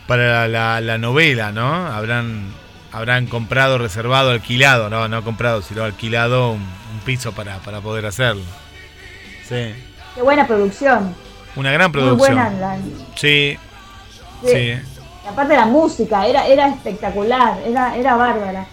para 0.08 0.48
la, 0.48 0.82
la 0.82 0.98
novela, 0.98 1.52
¿no? 1.52 1.88
Habrán 1.88 2.54
habrán 2.92 3.28
comprado, 3.28 3.78
reservado, 3.78 4.32
alquilado, 4.32 4.90
no, 4.90 5.08
no 5.08 5.24
comprado, 5.24 5.62
sino 5.62 5.84
alquilado 5.84 6.52
un, 6.52 6.60
un 6.60 7.00
piso 7.06 7.32
para, 7.32 7.60
para 7.60 7.80
poder 7.80 8.06
hacerlo. 8.06 8.44
Sí, 9.48 9.74
Qué 10.16 10.22
buena 10.22 10.46
producción. 10.46 11.16
una 11.56 11.72
gran 11.72 11.92
Muy 11.92 12.02
producción. 12.02 12.18
buena 12.36 12.50
la, 12.50 12.78
Sí, 13.16 13.58
Sí. 14.44 14.48
sí. 14.52 14.74
Y 15.24 15.28
aparte 15.28 15.56
la 15.56 15.66
música, 15.66 16.26
era, 16.26 16.48
era 16.48 16.68
espectacular, 16.68 17.60
era, 17.66 17.96
era 17.96 18.16
bárbara. 18.16 18.66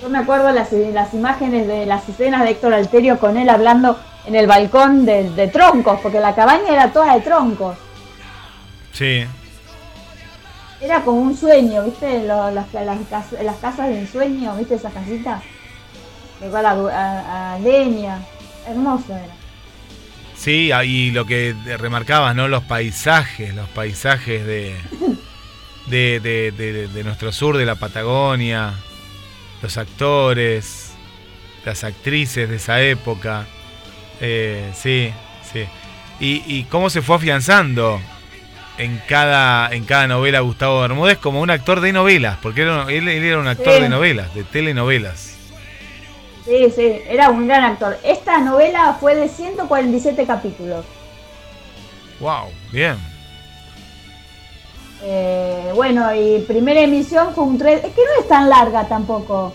Yo 0.00 0.08
me 0.08 0.18
acuerdo 0.18 0.50
las, 0.50 0.72
las 0.72 1.12
imágenes 1.12 1.66
de 1.66 1.84
las 1.86 2.08
escenas 2.08 2.42
de 2.42 2.50
Héctor 2.50 2.72
Alterio 2.72 3.18
con 3.18 3.36
él 3.36 3.48
hablando 3.50 3.98
en 4.26 4.34
el 4.34 4.46
balcón 4.46 5.04
de, 5.04 5.28
de 5.30 5.48
troncos, 5.48 6.00
porque 6.00 6.20
la 6.20 6.34
cabaña 6.34 6.70
era 6.70 6.90
toda 6.92 7.14
de 7.14 7.20
troncos. 7.20 7.76
Sí, 8.92 9.24
Era 10.80 11.02
como 11.02 11.20
un 11.20 11.36
sueño, 11.36 11.84
¿viste? 11.84 12.22
Lo- 12.26 12.50
las, 12.50 12.72
las, 12.72 13.32
las 13.42 13.56
casas 13.56 13.88
de 13.88 14.00
ensueño, 14.00 14.56
¿viste? 14.56 14.76
Esas 14.76 14.92
casitas. 14.92 15.42
Igual 16.42 16.64
a, 16.66 16.70
a- 16.70 17.54
a 17.54 17.58
leña. 17.58 18.18
Hermoso 18.66 19.14
era. 19.14 19.34
sí, 20.36 20.70
y 20.84 21.10
lo 21.10 21.26
que 21.26 21.54
remarcabas, 21.78 22.34
¿no? 22.34 22.48
Los 22.48 22.64
paisajes, 22.64 23.54
los 23.54 23.68
paisajes 23.70 24.46
de, 24.46 24.76
de, 25.90 26.20
de, 26.20 26.52
de- 26.52 26.88
de 26.88 27.04
nuestro 27.04 27.32
sur, 27.32 27.56
de 27.56 27.66
la 27.66 27.74
Patagonia, 27.74 28.74
los 29.62 29.76
actores, 29.76 30.92
las 31.64 31.84
actrices 31.84 32.48
de 32.48 32.56
esa 32.56 32.80
época. 32.80 33.46
Eh, 34.20 34.70
sí, 34.74 35.12
sí. 35.52 35.64
Y, 36.20 36.42
y 36.46 36.64
cómo 36.64 36.90
se 36.90 37.02
fue 37.02 37.16
afianzando 37.16 38.00
en 38.78 39.00
cada, 39.08 39.70
en 39.72 39.84
cada 39.84 40.06
novela 40.06 40.40
Gustavo 40.40 40.80
Bermúdez 40.80 41.18
como 41.18 41.40
un 41.40 41.50
actor 41.50 41.80
de 41.80 41.92
novelas, 41.92 42.38
porque 42.40 42.62
era- 42.62 42.84
él, 42.88 43.08
él 43.08 43.24
era 43.24 43.38
un 43.38 43.48
actor 43.48 43.74
Sí. 43.76 43.82
de 43.82 43.88
novelas, 43.88 44.34
de 44.34 44.44
telenovelas. 44.44 45.36
Sí, 46.46 46.70
sí, 46.74 47.00
era 47.08 47.28
un 47.30 47.46
gran 47.46 47.64
actor. 47.64 47.98
Esta 48.02 48.38
novela 48.38 48.96
fue 48.98 49.14
de 49.14 49.28
147 49.28 50.26
capítulos. 50.26 50.84
Wow, 52.18 52.50
bien. 52.72 52.96
Eh, 55.02 55.72
bueno, 55.74 56.14
y 56.14 56.40
primera 56.46 56.80
emisión 56.80 57.34
fue 57.34 57.44
un 57.44 57.56
3. 57.58 57.84
Es 57.84 57.92
que 57.94 58.02
no 58.04 58.22
es 58.22 58.28
tan 58.28 58.48
larga 58.48 58.86
tampoco. 58.86 59.54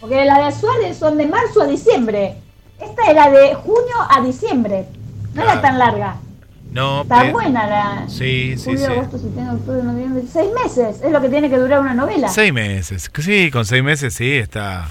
Porque 0.00 0.24
las 0.24 0.54
de 0.54 0.60
Suárez 0.60 0.96
son 0.96 1.16
de 1.16 1.26
marzo 1.26 1.62
a 1.62 1.66
diciembre. 1.66 2.34
Esta 2.80 3.10
era 3.10 3.30
de 3.30 3.54
junio 3.54 3.94
a 4.10 4.20
diciembre. 4.20 4.86
No 5.32 5.42
era 5.42 5.52
Claro. 5.52 5.60
tan 5.60 5.78
larga. 5.78 6.16
No, 6.72 7.02
Está 7.02 7.30
buena 7.30 7.66
la. 7.68 8.04
Sí, 8.08 8.54
sí, 8.56 8.64
Julio, 8.72 8.78
sí. 8.86 8.92
agosto, 8.92 9.18
septiembre, 9.18 9.54
octubre, 9.56 9.82
noviembre. 9.84 10.24
Seis 10.30 10.50
meses 10.52 11.00
es 11.02 11.12
lo 11.12 11.20
que 11.20 11.28
tiene 11.28 11.48
que 11.48 11.56
durar 11.56 11.80
una 11.80 11.94
novela. 11.94 12.28
Seis 12.28 12.52
meses. 12.52 13.10
Sí, 13.20 13.50
con 13.52 13.64
seis 13.64 13.82
meses 13.84 14.12
sí, 14.12 14.32
está. 14.32 14.88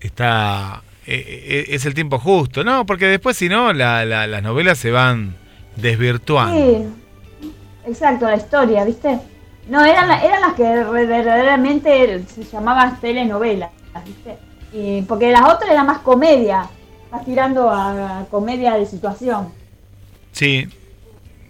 Está. 0.00 0.82
eh, 1.06 1.24
eh, 1.26 1.74
es 1.74 1.86
el 1.86 1.94
tiempo 1.94 2.18
justo. 2.18 2.62
No, 2.62 2.84
porque 2.84 3.06
después, 3.06 3.36
si 3.38 3.48
no, 3.48 3.72
la- 3.72 4.04
la- 4.04 4.26
las 4.26 4.42
novelas 4.42 4.76
se 4.78 4.90
van 4.90 5.34
desvirtuando. 5.76 6.54
Sí, 6.54 6.86
exacto, 7.88 8.26
la 8.26 8.36
historia, 8.36 8.84
¿viste? 8.84 9.18
No, 9.68 9.84
eran, 9.84 10.08
la- 10.08 10.22
eran 10.24 10.40
las 10.40 10.54
que 10.54 10.62
verdaderamente 10.62 12.24
se 12.26 12.44
llamaban 12.44 13.00
telenovelas, 13.00 13.70
¿viste? 14.06 14.36
Y 14.72 15.02
porque 15.02 15.30
las 15.30 15.42
otras 15.42 15.70
eran 15.70 15.86
más 15.86 15.98
comedia, 15.98 16.68
más 17.10 17.24
tirando 17.24 17.70
a, 17.70 18.26
comedia 18.30 18.74
de 18.74 18.86
situación. 18.86 19.48
Sí, 20.32 20.68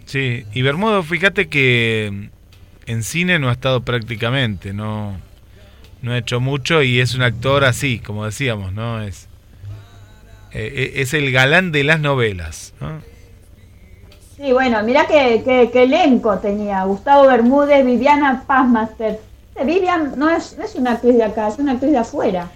sí. 0.06 0.44
Y 0.52 0.62
Bermudo, 0.62 1.02
fíjate 1.02 1.48
que 1.48 2.30
en 2.86 3.02
cine 3.02 3.38
no 3.38 3.48
ha 3.48 3.52
estado 3.52 3.82
prácticamente, 3.82 4.72
no, 4.72 5.16
no 6.02 6.12
ha 6.12 6.18
hecho 6.18 6.40
mucho 6.40 6.82
y 6.82 7.00
es 7.00 7.14
un 7.14 7.22
actor 7.22 7.64
así, 7.64 7.98
como 7.98 8.24
decíamos, 8.24 8.72
¿no? 8.72 9.02
Es, 9.02 9.28
eh, 10.52 10.92
es 10.96 11.12
el 11.14 11.30
galán 11.30 11.70
de 11.72 11.84
las 11.84 12.00
novelas, 12.00 12.72
¿no? 12.80 13.00
Sí, 14.38 14.52
bueno, 14.52 14.82
mirá 14.84 15.06
qué, 15.06 15.42
qué- 15.44 15.68
qué 15.72 15.82
elenco 15.82 16.38
tenía. 16.38 16.84
Gustavo 16.84 17.26
Bermúdez, 17.26 17.84
Viviana 17.84 18.44
Pazmaster. 18.46 19.18
Este 19.54 19.64
Vivian 19.64 20.12
no 20.16 20.30
es, 20.30 20.56
no 20.56 20.64
es 20.64 20.74
una 20.76 20.92
actriz 20.92 21.16
de 21.16 21.24
acá, 21.24 21.48
es 21.48 21.58
una 21.58 21.72
actriz 21.72 21.90
de 21.90 21.98
afuera. 21.98 22.48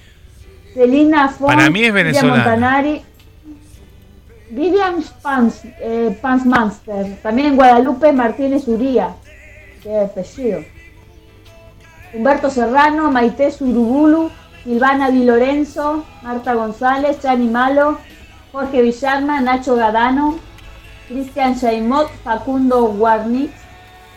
Celina 0.74 1.28
Font, 1.28 1.52
Para 1.54 1.68
mí 1.70 1.80
es 1.80 1.86
Silvia 1.86 2.02
venezolana. 2.04 2.36
Montanari. 2.36 3.02
Vivian 4.50 5.02
Pans, 5.22 5.62
eh, 5.80 6.16
Pansmaster. 6.22 7.16
También 7.22 7.56
Guadalupe 7.56 8.12
Martínez 8.12 8.68
Uría. 8.68 9.08
Qué 9.82 9.98
apellido. 9.98 10.60
Humberto 12.14 12.50
Serrano, 12.50 13.10
Maite 13.10 13.50
Surubulu, 13.50 14.30
Silvana 14.62 15.10
Di 15.10 15.24
Lorenzo, 15.24 16.04
Marta 16.22 16.54
González, 16.54 17.20
Chani 17.20 17.48
Malo, 17.48 17.98
Jorge 18.52 18.82
Villarma, 18.82 19.40
Nacho 19.40 19.74
Gadano, 19.74 20.38
Cristian 21.12 21.54
Chaimot, 21.58 22.08
Facundo 22.24 22.86
Guarnitz, 22.88 23.52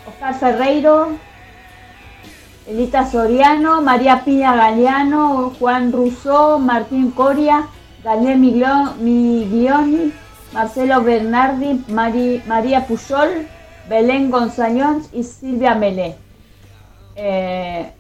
Oscar 0.08 0.34
Ferreiro, 0.36 1.10
Elita 2.68 3.06
Soriano, 3.06 3.82
María 3.82 4.24
Piña 4.24 4.56
Galeano, 4.56 5.52
Juan 5.60 5.91
Rousseau, 5.91 6.58
Martín 6.58 7.12
Coria, 7.12 7.68
Daniel 8.04 8.39
Miglio- 8.39 8.96
Miglioni, 9.00 10.14
Marcelo 10.54 11.04
Bernardi, 11.04 11.84
María 11.89 12.88
Puyol, 12.88 13.48
Belén 13.89 14.32
González 14.32 15.10
y 15.12 15.24
Silvia 15.24 15.76
Melé. 15.76 16.16
Eh, 17.18 17.91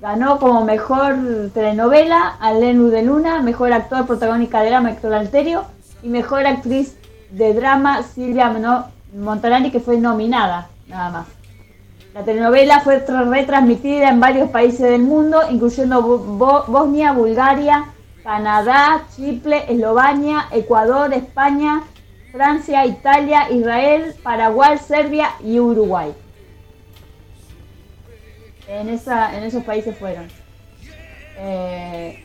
ganó 0.00 0.38
como 0.38 0.64
mejor 0.64 1.16
telenovela 1.52 2.36
a 2.40 2.52
Lenu 2.52 2.88
de 2.88 3.02
Luna, 3.02 3.42
mejor 3.42 3.72
actor 3.72 4.06
protagónica 4.06 4.62
de 4.62 4.70
drama 4.70 4.90
Héctor 4.90 5.14
Alterio 5.14 5.64
y 6.02 6.08
mejor 6.08 6.46
actriz 6.46 6.96
de 7.36 7.52
drama 7.54 8.02
Silvia 8.02 8.52
Montanari 9.14 9.70
que 9.70 9.80
fue 9.80 9.98
nominada 9.98 10.68
nada 10.86 11.10
más. 11.10 11.26
La 12.14 12.22
telenovela 12.24 12.80
fue 12.80 13.04
tra- 13.04 13.28
retransmitida 13.28 14.08
en 14.08 14.20
varios 14.20 14.50
países 14.50 14.80
del 14.88 15.02
mundo, 15.02 15.40
incluyendo 15.50 16.00
Bo- 16.02 16.64
Bosnia, 16.68 17.12
Bulgaria, 17.12 17.86
Canadá, 18.22 19.02
Chipre, 19.14 19.64
Eslovenia, 19.72 20.46
Ecuador, 20.52 21.12
España, 21.12 21.82
Francia, 22.30 22.86
Italia, 22.86 23.50
Israel, 23.50 24.14
Paraguay, 24.22 24.78
Serbia 24.78 25.30
y 25.42 25.58
Uruguay. 25.58 26.12
En, 28.68 28.88
esa, 28.88 29.36
en 29.36 29.44
esos 29.44 29.62
países 29.64 29.96
fueron. 29.98 30.26
Eh, 31.36 32.24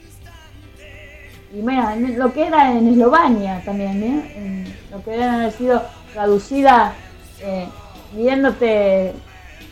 y 1.53 1.61
bueno, 1.61 1.89
en 1.91 2.17
lo 2.19 2.31
que 2.33 2.47
era 2.47 2.71
en 2.71 2.87
Eslovenia 2.87 3.61
también, 3.65 4.03
¿eh? 4.03 4.33
En 4.35 4.75
lo 4.91 5.03
que 5.03 5.15
era 5.15 5.33
haber 5.35 5.51
sido 5.51 5.83
traducida, 6.13 6.93
eh, 7.41 7.65
viéndote 8.13 9.13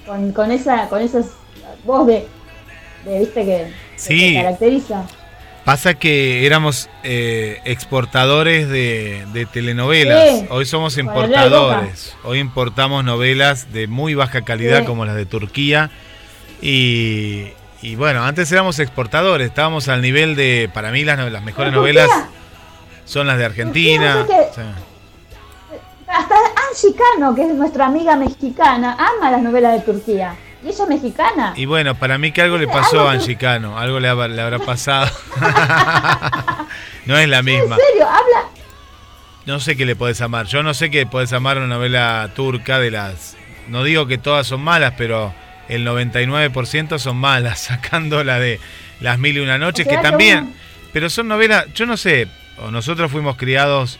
con, 0.05 0.31
con 0.31 0.51
esa 0.51 0.87
con 0.89 1.01
esa 1.01 1.21
voz 1.85 2.07
de, 2.07 2.25
de 3.05 3.19
viste 3.19 3.45
que, 3.45 3.67
Sí. 3.95 4.33
te 4.33 4.41
caracteriza. 4.41 5.03
Pasa 5.65 5.95
que 5.95 6.45
éramos 6.45 6.89
eh, 7.03 7.59
exportadores 7.65 8.69
de, 8.69 9.25
de 9.33 9.45
telenovelas. 9.45 10.39
Sí. 10.39 10.45
Hoy 10.49 10.65
somos 10.65 10.97
importadores. 10.97 12.15
Hoy 12.23 12.39
importamos 12.39 13.03
novelas 13.03 13.73
de 13.73 13.87
muy 13.87 14.15
baja 14.15 14.43
calidad 14.43 14.79
Sí. 14.81 14.85
como 14.85 15.03
las 15.05 15.15
de 15.15 15.25
Turquía. 15.25 15.89
Y, 16.61 17.47
y 17.81 17.95
bueno, 17.95 18.23
antes 18.23 18.51
éramos 18.51 18.79
exportadores. 18.79 19.47
Estábamos 19.47 19.87
al 19.87 20.01
nivel 20.01 20.35
de, 20.35 20.69
para 20.73 20.91
mí, 20.91 21.03
las, 21.03 21.17
las 21.31 21.43
mejores 21.43 21.71
novelas 21.73 22.09
son 23.05 23.27
las 23.27 23.37
de 23.37 23.45
Argentina. 23.45 24.25
Sí. 24.55 24.61
Hasta 26.07 26.35
Angie 26.35 26.95
Cano, 26.95 27.35
que 27.35 27.41
es 27.43 27.53
nuestra 27.53 27.85
amiga 27.87 28.15
mexicana, 28.15 28.95
ama 28.97 29.29
las 29.29 29.41
novelas 29.41 29.73
de 29.73 29.79
Turquía. 29.81 30.35
Y 30.63 30.69
ella 30.69 30.83
es 30.83 30.89
mexicana. 30.89 31.53
Y 31.55 31.65
bueno, 31.65 31.95
para 31.95 32.17
mí 32.17 32.31
que 32.31 32.41
algo 32.41 32.57
le 32.57 32.67
pasó 32.67 33.07
a 33.07 33.11
Angie 33.11 33.37
Cano. 33.37 33.77
Algo 33.77 33.99
le, 33.99 34.07
ha- 34.09 34.27
le 34.27 34.41
habrá 34.41 34.59
pasado. 34.59 35.07
no 37.05 37.17
es 37.17 37.27
la 37.29 37.39
en 37.39 37.45
misma. 37.45 37.75
serio, 37.75 38.05
habla. 38.07 38.49
No 39.45 39.59
sé 39.59 39.77
qué 39.77 39.85
le 39.85 39.95
podés 39.95 40.19
amar. 40.21 40.45
Yo 40.47 40.63
no 40.63 40.73
sé 40.73 40.89
qué 40.89 41.05
podés 41.05 41.31
amar 41.33 41.57
una 41.57 41.67
novela 41.67 42.29
turca 42.35 42.79
de 42.79 42.91
las. 42.91 43.37
No 43.67 43.83
digo 43.83 44.07
que 44.07 44.17
todas 44.17 44.47
son 44.47 44.61
malas, 44.61 44.93
pero 44.97 45.33
el 45.69 45.85
99% 45.85 46.99
son 46.99 47.17
malas, 47.17 47.59
sacando 47.67 48.23
la 48.23 48.39
de 48.39 48.59
Las 48.99 49.19
Mil 49.19 49.37
y 49.37 49.39
Una 49.39 49.57
Noches, 49.57 49.85
O 49.85 49.89
sea 49.89 49.99
que 50.01 50.07
también. 50.07 50.53
Pero 50.93 51.09
son 51.09 51.27
novelas, 51.27 51.65
yo 51.75 51.85
no 51.85 51.97
sé, 51.97 52.27
o 52.59 52.71
nosotros 52.71 53.11
fuimos 53.11 53.35
criados 53.37 53.99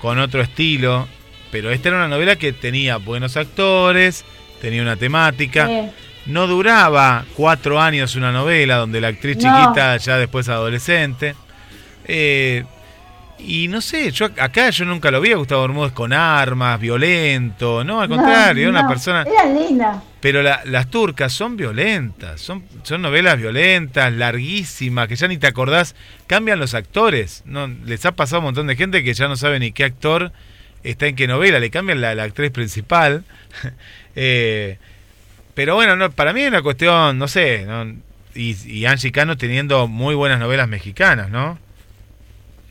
con 0.00 0.18
otro 0.18 0.42
estilo, 0.42 1.08
pero 1.50 1.70
esta 1.70 1.88
era 1.88 1.98
una 1.98 2.08
novela 2.08 2.36
que 2.36 2.52
tenía 2.52 2.96
buenos 2.96 3.36
actores, 3.36 4.24
tenía 4.60 4.82
una 4.82 4.96
temática. 4.96 5.68
No 6.26 6.46
duraba 6.46 7.24
cuatro 7.34 7.80
años 7.80 8.16
una 8.16 8.32
novela 8.32 8.76
donde 8.76 9.00
la 9.00 9.08
actriz 9.08 9.36
No. 9.36 9.42
chiquita 9.42 9.96
ya 9.98 10.16
después 10.18 10.48
adolescente. 10.48 11.34
Eh, 12.06 12.64
y 13.46 13.68
no 13.68 13.80
sé, 13.80 14.10
yo 14.10 14.26
acá 14.38 14.70
yo 14.70 14.84
nunca 14.84 15.10
lo 15.10 15.20
vi 15.20 15.32
a 15.32 15.36
Gustavo 15.36 15.62
Bermúdez 15.62 15.92
con 15.92 16.12
armas, 16.12 16.80
violento, 16.80 17.84
no, 17.84 18.00
al 18.00 18.08
no, 18.08 18.16
contrario, 18.16 18.62
era 18.62 18.70
una 18.70 18.82
no, 18.82 18.88
persona... 18.88 19.22
Era 19.22 19.46
linda. 19.46 20.02
Pero 20.20 20.42
la- 20.42 20.62
las 20.64 20.88
turcas 20.90 21.32
son 21.32 21.56
violentas, 21.56 22.40
son, 22.40 22.64
son 22.82 23.02
novelas 23.02 23.36
violentas, 23.38 24.12
larguísimas, 24.12 25.06
que 25.08 25.16
ya 25.16 25.28
ni 25.28 25.36
te 25.38 25.46
acordás, 25.46 25.94
cambian 26.26 26.58
los 26.58 26.74
actores. 26.74 27.42
No, 27.46 27.66
les 27.66 28.04
ha 28.06 28.12
pasado 28.12 28.36
a 28.36 28.40
un 28.40 28.44
montón 28.46 28.66
de 28.66 28.76
gente 28.76 29.04
que 29.04 29.12
ya 29.14 29.28
no 29.28 29.36
sabe 29.36 29.58
ni 29.58 29.72
qué 29.72 29.84
actor 29.84 30.32
está 30.82 31.06
en 31.06 31.16
qué 31.16 31.26
novela, 31.26 31.60
le 31.60 31.70
cambian 31.70 32.00
la, 32.00 32.14
la 32.14 32.22
actriz 32.24 32.50
principal. 32.50 33.24
Eh, 34.16 34.78
pero 35.54 35.74
bueno, 35.74 35.96
no, 35.96 36.10
para 36.12 36.32
mí 36.32 36.42
es 36.42 36.48
una 36.48 36.62
cuestión, 36.62 37.18
no 37.18 37.26
sé, 37.26 37.64
¿no? 37.66 37.84
Y, 38.36 38.56
y 38.64 38.86
Angie 38.86 39.10
Cano 39.12 39.36
teniendo 39.36 39.88
muy 39.88 40.14
buenas 40.14 40.38
novelas 40.38 40.68
mexicanas, 40.68 41.30
¿no? 41.30 41.58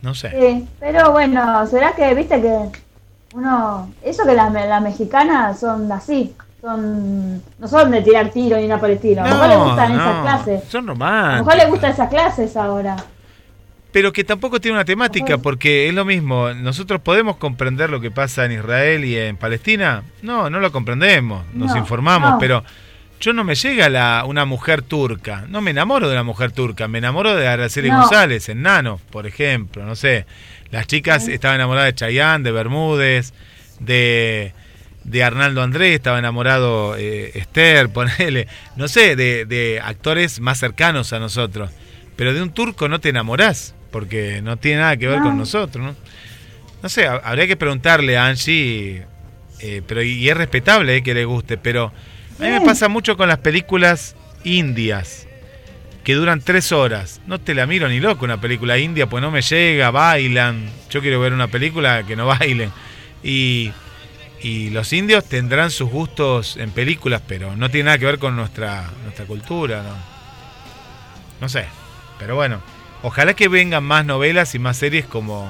No 0.03 0.13
sé. 0.13 0.29
Sí, 0.29 0.67
pero 0.79 1.11
bueno, 1.11 1.65
será 1.65 1.93
que, 1.93 2.13
viste 2.13 2.39
que 2.39 2.55
uno. 3.33 3.91
Eso 4.03 4.23
que 4.25 4.33
las, 4.35 4.53
las 4.53 4.81
mexicanas 4.81 5.59
son 5.59 5.91
así. 5.91 6.35
Son, 6.61 7.41
no 7.59 7.67
son 7.67 7.91
de 7.91 8.01
tirar 8.01 8.29
tiro 8.29 8.55
ni 8.57 8.67
nada 8.67 8.79
por 8.79 8.89
el 8.89 8.95
estilo. 8.97 9.21
A 9.23 9.27
lo 9.27 9.33
mejor 9.33 9.49
le 9.49 9.57
gustan 9.57 9.91
esas 9.93 10.21
clases. 10.21 10.63
son 10.69 10.83
A 10.83 10.87
lo 10.87 10.93
románticas. 10.93 11.45
mejor 11.45 11.55
le 11.57 11.69
gustan 11.71 11.91
esas 11.91 12.09
clases 12.09 12.55
ahora. 12.57 12.95
Pero 13.91 14.11
que 14.13 14.23
tampoco 14.23 14.59
tiene 14.59 14.77
una 14.77 14.85
temática, 14.85 15.37
porque 15.37 15.87
es 15.87 15.93
lo 15.93 16.03
mismo. 16.05 16.53
Nosotros 16.53 16.99
podemos 17.01 17.35
comprender 17.37 17.89
lo 17.89 17.99
que 18.01 18.11
pasa 18.11 18.45
en 18.45 18.53
Israel 18.53 19.03
y 19.05 19.17
en 19.17 19.37
Palestina. 19.37 20.03
No, 20.21 20.49
no 20.49 20.59
lo 20.59 20.71
comprendemos, 20.71 21.43
nos 21.53 21.71
No, 21.71 21.77
informamos, 21.77 22.31
no. 22.31 22.39
pero 22.39 22.63
yo 23.23 23.31
no 23.33 23.43
me 23.45 23.55
llega 23.55 23.87
la, 23.89 24.25
una 24.27 24.43
mujer 24.45 24.81
turca. 24.81 25.45
No 25.47 25.61
me 25.61 25.71
enamoro 25.71 26.07
de 26.07 26.13
una 26.13 26.23
mujer 26.23 26.51
turca, 26.51 26.87
me 26.89 26.97
enamoro 26.97 27.35
de 27.35 27.47
Araceli 27.47 27.89
No. 27.89 28.01
González, 28.01 28.49
en 28.49 28.61
Nano, 28.63 28.99
por 29.11 29.25
ejemplo. 29.27 29.85
No 29.85 29.95
sé. 29.95 30.25
Las 30.71 30.87
chicas 30.87 31.27
estaban 31.27 31.55
enamoradas 31.55 31.87
de 31.89 31.95
Chayanne, 31.95 32.43
de 32.43 32.51
Bermúdez, 32.51 33.33
de, 33.79 34.53
de 35.05 35.23
Arnaldo 35.23 35.61
Andrés, 35.61 35.95
estaba 35.95 36.19
enamorado 36.19 36.95
eh, 36.97 37.31
Esther, 37.35 37.89
ponele. 37.93 38.47
No 38.75 38.87
sé, 38.87 39.15
de, 39.15 39.45
de 39.45 39.79
actores 39.83 40.39
más 40.41 40.59
cercanos 40.59 41.13
a 41.13 41.19
nosotros. 41.19 41.71
Pero 42.15 42.33
de 42.33 42.41
un 42.41 42.51
turco 42.51 42.89
no 42.89 42.99
te 42.99 43.09
enamorás, 43.09 43.73
porque 43.91 44.41
no 44.41 44.57
tiene 44.57 44.81
nada 44.81 44.97
que 44.97 45.07
ver 45.07 45.19
No. 45.19 45.25
con 45.25 45.37
nosotros, 45.37 45.83
¿no? 45.85 45.95
No 46.81 46.89
sé, 46.89 47.07
ha- 47.07 47.21
habría 47.23 47.47
que 47.47 47.55
preguntarle 47.55 48.17
a 48.17 48.27
Angie, 48.27 49.05
eh, 49.61 49.81
pero 49.87 50.03
y, 50.03 50.11
y 50.15 50.29
es 50.29 50.35
respetable 50.35 50.97
eh, 50.97 51.03
que 51.03 51.13
le 51.13 51.23
guste, 51.25 51.57
pero 51.57 51.93
a 52.43 52.47
mí 52.47 52.51
me 52.51 52.59
Sí. 52.59 52.65
pasa 52.65 52.87
mucho 52.89 53.17
con 53.17 53.27
las 53.27 53.39
películas 53.39 54.15
indias, 54.43 55.27
que 56.03 56.13
duran 56.15 56.41
tres 56.41 56.71
horas. 56.71 57.21
No 57.27 57.39
te 57.39 57.53
la 57.53 57.65
miro 57.65 57.87
ni 57.87 57.99
loco 57.99 58.25
una 58.25 58.41
película 58.41 58.77
india, 58.77 59.07
pues 59.07 59.21
no 59.21 59.31
me 59.31 59.41
llega, 59.41 59.89
bailan. 59.91 60.69
Yo 60.89 61.01
quiero 61.01 61.19
ver 61.19 61.33
una 61.33 61.47
película 61.47 62.03
que 62.05 62.15
no 62.15 62.25
bailen. 62.39 62.71
Y, 63.23 63.71
y 64.41 64.69
los 64.71 64.91
indios 64.91 65.23
tendrán 65.25 65.71
sus 65.71 65.89
gustos 65.89 66.57
en 66.57 66.71
películas, 66.71 67.21
pero 67.27 67.55
no 67.55 67.69
tiene 67.71 67.85
nada 67.85 67.97
que 67.97 68.05
ver 68.05 68.19
con 68.19 68.35
nuestra, 68.35 68.89
nuestra 69.03 69.25
cultura, 69.25 69.81
¿no? 69.83 69.95
No 71.39 71.47
sé, 71.49 71.65
pero 72.19 72.35
bueno, 72.35 72.61
ojalá 73.01 73.33
que 73.33 73.47
vengan 73.47 73.83
más 73.83 74.05
novelas 74.05 74.53
y 74.55 74.59
más 74.59 74.75
series 74.77 75.05
como, 75.05 75.49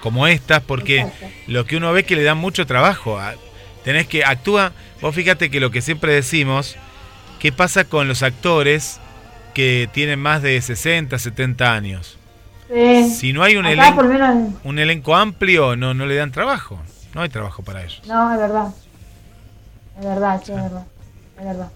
como 0.00 0.26
estas, 0.26 0.62
porque 0.62 1.00
Exacto. 1.00 1.26
lo 1.46 1.64
que 1.64 1.76
uno 1.76 1.92
ve 1.92 2.04
que 2.04 2.16
le 2.16 2.22
dan 2.22 2.38
mucho 2.38 2.66
trabajo. 2.66 3.18
a- 3.18 3.34
Tenés 3.84 4.06
que 4.06 4.22
actúa, 4.26 4.72
vos 5.00 5.14
fíjate 5.14 5.50
que 5.50 5.60
lo 5.60 5.70
que 5.70 5.80
siempre 5.82 6.12
decimos, 6.14 6.76
¿qué 7.38 7.52
pasa 7.52 7.84
con 7.84 8.08
los 8.08 8.22
actores 8.22 9.00
que 9.54 9.88
tienen 9.92 10.18
más 10.20 10.42
de 10.42 10.60
60, 10.60 11.18
70 11.18 11.72
años? 11.72 12.16
Sí. 12.72 13.10
Si 13.10 13.32
no 13.32 13.42
hay 13.42 13.56
un, 13.56 13.66
Acá 13.66 13.94
por 13.94 14.06
elen- 14.06 14.18
lo 14.18 14.34
menos. 14.34 14.52
un 14.64 14.78
elenco 14.78 15.16
amplio, 15.16 15.74
no, 15.76 15.92
no 15.94 16.06
le 16.06 16.14
dan 16.14 16.30
trabajo. 16.30 16.78
No 17.14 17.22
hay 17.22 17.28
trabajo 17.28 17.62
para 17.64 17.82
ellos. 17.82 18.00
No, 18.06 18.32
es 18.32 18.38
verdad. 18.38 18.68
Es 19.98 20.04
verdad, 20.04 20.40
sí, 20.44 20.52
es 20.52 20.62
verdad. 20.62 20.86
Es 21.38 21.44
verdad. 21.44 21.70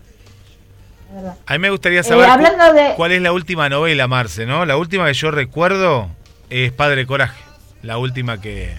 Es 1.09 1.15
verdad. 1.17 1.37
A 1.47 1.53
mí 1.55 1.59
me 1.59 1.71
gustaría 1.71 2.01
Eh, 2.01 2.05
saber 2.05 2.27
cu- 2.27 2.31
hablando 2.33 2.73
de. 2.73 2.93
cuál 2.97 3.11
es 3.13 3.21
la 3.23 3.33
última 3.33 3.69
novela, 3.69 4.07
Marce, 4.07 4.47
¿no? 4.47 4.65
La 4.65 4.77
última 4.77 5.07
que 5.07 5.15
yo 5.15 5.31
recuerdo 5.33 6.09
es 6.51 6.71
Padre 6.71 7.07
Coraje. 7.07 7.43
La 7.83 7.99
última 7.99 8.41
que, 8.41 8.75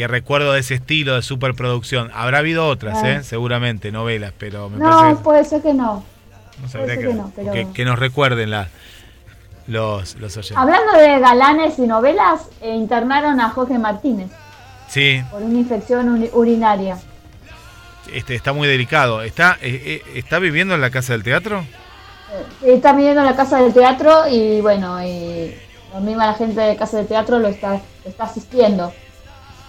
que 0.00 0.08
recuerdo 0.08 0.52
de 0.54 0.60
ese 0.60 0.74
estilo 0.76 1.14
de 1.14 1.22
superproducción. 1.22 2.10
Habrá 2.14 2.38
habido 2.38 2.66
otras, 2.66 2.98
Ah. 3.02 3.10
¿eh? 3.10 3.22
Seguramente, 3.22 3.92
novelas, 3.92 4.32
pero 4.38 4.70
me 4.70 4.78
No, 4.78 4.88
parece 4.90 5.16
que... 5.18 5.22
puede 5.24 5.44
ser 5.44 5.62
que 5.62 5.74
no. 5.74 6.02
No 6.62 6.68
sabría 6.68 6.94
ser 6.94 6.98
que, 7.04 7.08
que 7.10 7.14
no, 7.14 7.32
pero- 7.36 7.52
que, 7.52 7.66
que 7.72 7.84
nos 7.84 7.98
recuerden 7.98 8.50
la, 8.50 8.68
los, 9.66 10.14
los 10.16 10.36
oyentes. 10.36 10.56
Hablando 10.56 10.92
de 10.98 11.18
galanes 11.20 11.78
y 11.78 11.82
novelas, 11.86 12.48
eh, 12.62 12.74
internaron 12.74 13.40
a 13.40 13.50
Jorge 13.50 13.78
Martínez 13.78 14.30
Sí, 14.88 15.22
por 15.30 15.42
una 15.42 15.58
infección 15.58 16.28
urinaria. 16.32 16.98
este, 18.12 18.34
está 18.34 18.52
muy 18.52 18.66
delicado. 18.66 19.22
¿Está, 19.22 19.58
eh, 19.62 20.02
eh, 20.06 20.18
¿Está 20.18 20.38
viviendo 20.38 20.74
en 20.74 20.80
la 20.80 20.90
casa 20.90 21.12
del 21.12 21.22
teatro? 21.22 21.60
Eh, 22.62 22.74
Está 22.74 22.92
viniendo 22.94 23.20
a 23.20 23.24
la 23.24 23.36
casa 23.36 23.60
del 23.62 23.72
teatro 23.74 24.26
y 24.28 24.60
bueno, 24.62 25.02
y 25.04 25.54
la 25.92 26.00
misma 26.00 26.26
la 26.26 26.34
gente 26.34 26.60
de 26.60 26.76
casa 26.76 26.96
del 26.96 27.06
teatro 27.06 27.38
lo 27.38 27.48
está, 27.48 27.74
lo 28.04 28.10
está 28.10 28.24
asistiendo. 28.24 28.92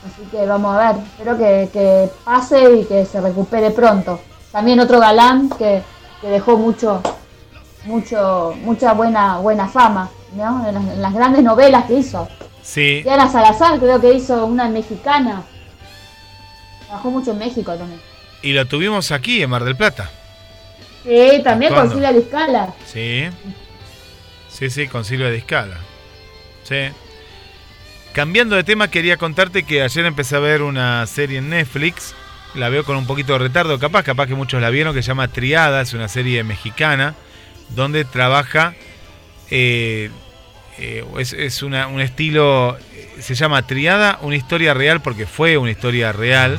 Así 0.06 0.23
que 0.32 0.45
vamos 0.45 0.76
a 0.76 0.94
ver, 0.94 1.02
espero 1.03 1.38
que, 1.38 1.69
que 1.72 2.10
pase 2.23 2.76
y 2.78 2.86
que 2.86 3.06
se 3.06 3.22
recupere 3.22 3.72
pronto. 3.72 4.19
También 4.52 4.80
otro 4.80 4.99
galán 4.99 5.49
que, 5.49 5.82
que 6.19 6.28
dejó 6.28 6.57
mucho, 6.57 7.02
mucho, 7.86 8.53
mucha 8.64 8.94
buena, 8.94 9.38
buena 9.38 9.68
fama, 9.68 10.10
¿no? 10.34 10.68
En 10.68 10.73
las, 10.76 10.84
en 10.86 11.02
las 11.02 11.14
grandes 11.14 11.44
novelas 11.44 11.86
que 11.86 11.94
hizo. 11.94 12.28
Sí, 12.64 13.02
Diana 13.03 13.30
Salazar 13.30 13.80
creo 13.80 13.99
que 14.02 14.14
hizo 14.14 14.45
una 14.45 14.68
mexicana. 14.69 15.44
Trabajó 16.88 17.11
mucho 17.11 17.32
en 17.32 17.38
México 17.40 17.73
también. 17.76 18.02
y 18.41 18.53
lo 18.53 18.65
tuvimos 18.68 19.11
aquí 19.11 19.41
en 19.41 19.49
Mar 19.49 19.64
del 19.64 19.76
Plata. 19.76 20.10
Sí, 21.03 21.41
también 21.44 21.73
con 21.73 21.84
Actuando. 21.84 21.94
Silvia 21.94 22.11
Liscala. 22.11 22.73
Sí. 22.86 23.30
Sí, 24.49 24.69
sí, 24.69 24.88
con 24.88 25.03
Silvia 25.06 25.30
de 25.30 25.38
Escala. 25.38 25.78
Sí. 26.64 26.90
Cambiando 28.14 28.56
de 28.58 28.64
tema, 28.64 28.90
quería 28.90 29.16
contarte 29.18 29.64
que 29.64 29.82
ayer 29.84 30.06
empecé 30.06 30.36
a 30.36 30.40
ver 30.40 30.62
una 30.64 31.06
serie 31.08 31.38
en 31.38 31.50
Netflix. 31.50 32.14
La 32.56 32.68
veo 32.68 32.84
con 32.84 32.98
un 32.98 33.08
poquito 33.08 33.32
de 33.34 33.40
retardo, 33.40 33.80
capaz, 33.80 34.04
capaz 34.04 34.28
que 34.28 34.36
muchos 34.36 34.62
la 34.62 34.70
vieron, 34.70 34.94
que 34.94 35.02
se 35.02 35.08
llama 35.08 35.30
Triada, 35.30 35.82
es 35.82 35.94
una 35.94 36.10
serie 36.10 36.44
mexicana, 36.44 37.16
donde 37.70 38.04
trabaja. 38.06 38.74
eh, 39.54 40.10
eh, 40.78 41.04
es 41.20 41.34
es 41.34 41.62
una- 41.62 41.88
un 41.88 42.00
estilo. 42.02 42.78
eh, 42.94 43.10
Se 43.20 43.36
llama 43.36 43.68
Triada, 43.68 44.18
una 44.22 44.36
historia 44.38 44.74
real, 44.74 45.02
porque 45.02 45.26
fue 45.26 45.58
una 45.58 45.72
historia 45.72 46.12
real. 46.14 46.58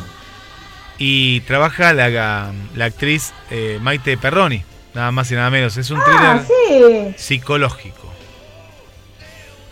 Y 0.99 1.41
trabaja 1.41 1.93
la, 1.95 2.53
la 2.75 2.85
actriz 2.85 3.33
eh, 3.51 3.79
Maite 3.81 4.17
Perroni, 4.19 4.63
nada 4.95 5.11
más 5.11 5.31
y 5.33 5.35
nada 5.35 5.49
menos. 5.51 5.77
Es 5.79 5.91
un 5.91 6.01
Ah, 6.01 6.45
thriller 6.47 7.15
sí. 7.17 7.23
psicológico. 7.25 8.13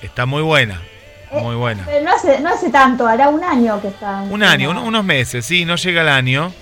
Está 0.02 0.24
muy 0.26 0.42
buena, 0.42 0.80
muy 1.32 1.54
buena. 1.56 1.84
Pero 1.86 2.04
no 2.04 2.12
hace, 2.12 2.40
no 2.40 2.48
hace 2.50 2.70
tanto, 2.70 3.06
hará 3.06 3.28
un 3.28 3.42
año 3.44 3.80
que 3.80 3.88
está. 3.88 4.22
Un 4.22 4.42
año, 4.42 4.70
uno- 4.70 4.84
unos 4.84 5.04
meses, 5.04 5.44
sí, 5.46 5.64
no 5.64 5.76
llega 5.76 6.02
el 6.02 6.08
año. 6.08 6.52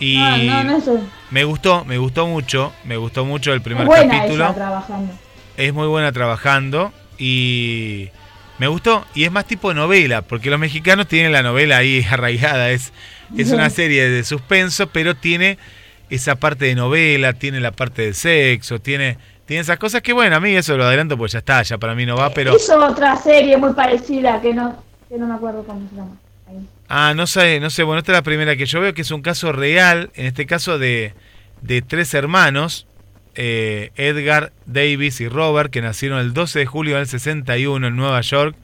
Y 0.00 0.16
No, 0.16 0.62
no, 0.64 0.78
no 0.78 1.00
me 1.30 1.44
gustó, 1.44 1.84
me 1.84 1.98
gustó 1.98 2.26
mucho, 2.26 2.72
me 2.84 2.96
gustó 2.96 3.24
mucho 3.24 3.52
el 3.52 3.60
primer 3.62 3.86
buena 3.86 4.18
capítulo. 4.18 4.44
ella 4.44 4.54
trabajando. 4.54 5.12
Es 5.56 5.74
muy 5.74 5.88
buena 5.88 6.12
trabajando 6.12 6.92
y 7.18 8.08
me 8.58 8.68
gustó. 8.68 9.04
Y 9.14 9.24
es 9.24 9.32
más 9.32 9.44
tipo 9.46 9.74
novela, 9.74 10.22
porque 10.22 10.50
los 10.50 10.58
mexicanos 10.60 11.08
tienen 11.08 11.32
la 11.32 11.42
novela 11.42 11.78
ahí 11.78 12.04
arraigada. 12.10 12.70
Es, 12.70 12.92
es 13.36 13.50
una 13.50 13.70
serie 13.70 14.08
de 14.08 14.24
suspenso, 14.24 14.88
pero 14.88 15.16
tiene 15.16 15.58
esa 16.10 16.36
parte 16.36 16.64
de 16.66 16.74
novela, 16.74 17.32
tiene 17.34 17.60
la 17.60 17.72
parte 17.72 18.02
de 18.02 18.14
sexo, 18.14 18.78
tiene, 18.80 19.18
tiene 19.48 19.62
esas 19.62 19.78
cosas 19.78 20.02
que, 20.02 20.12
bueno, 20.12 20.36
a 20.36 20.40
mí 20.40 20.54
eso 20.54 20.76
lo 20.76 20.84
adelanto, 20.84 21.16
pues 21.16 21.32
ya 21.32 21.38
está, 21.38 21.62
ya 21.62 21.78
para 21.78 21.94
mí 21.94 22.04
no 22.04 22.16
va, 22.16 22.28
pero... 22.28 22.54
Hizo 22.54 22.78
otra 22.84 23.16
serie 23.16 23.56
muy 23.56 23.72
parecida 23.72 24.42
que 24.42 24.52
no, 24.52 24.84
que 25.08 25.16
no 25.16 25.26
me 25.26 25.36
acuerdo 25.36 25.64
cómo 25.64 25.88
se 25.88 25.96
llama. 25.96 26.16
Ahí. 26.46 26.68
Ah, 26.86 27.14
no 27.16 27.26
sé, 27.26 27.58
no 27.58 27.70
sé, 27.70 27.82
bueno, 27.82 28.00
esta 28.00 28.12
es 28.12 28.18
la 28.18 28.22
primera 28.22 28.56
que 28.56 28.66
yo 28.66 28.78
veo, 28.78 28.92
que 28.92 29.00
es 29.00 29.10
un 29.10 29.22
caso 29.22 29.50
real, 29.52 30.10
en 30.16 30.26
este 30.26 30.44
caso 30.44 30.78
de, 30.78 31.14
de 31.62 31.80
tres 31.80 32.12
hermanos, 32.12 32.86
eh, 33.36 33.90
Edgar, 33.96 34.52
Davis 34.66 35.18
y 35.22 35.28
Robert, 35.28 35.70
que 35.70 35.80
nacieron 35.80 36.18
el 36.18 36.34
12 36.34 36.58
de 36.58 36.66
julio 36.66 36.96
del 36.96 37.06
61 37.06 37.86
en 37.86 37.96
Nueva 37.96 38.20
York, 38.20 38.54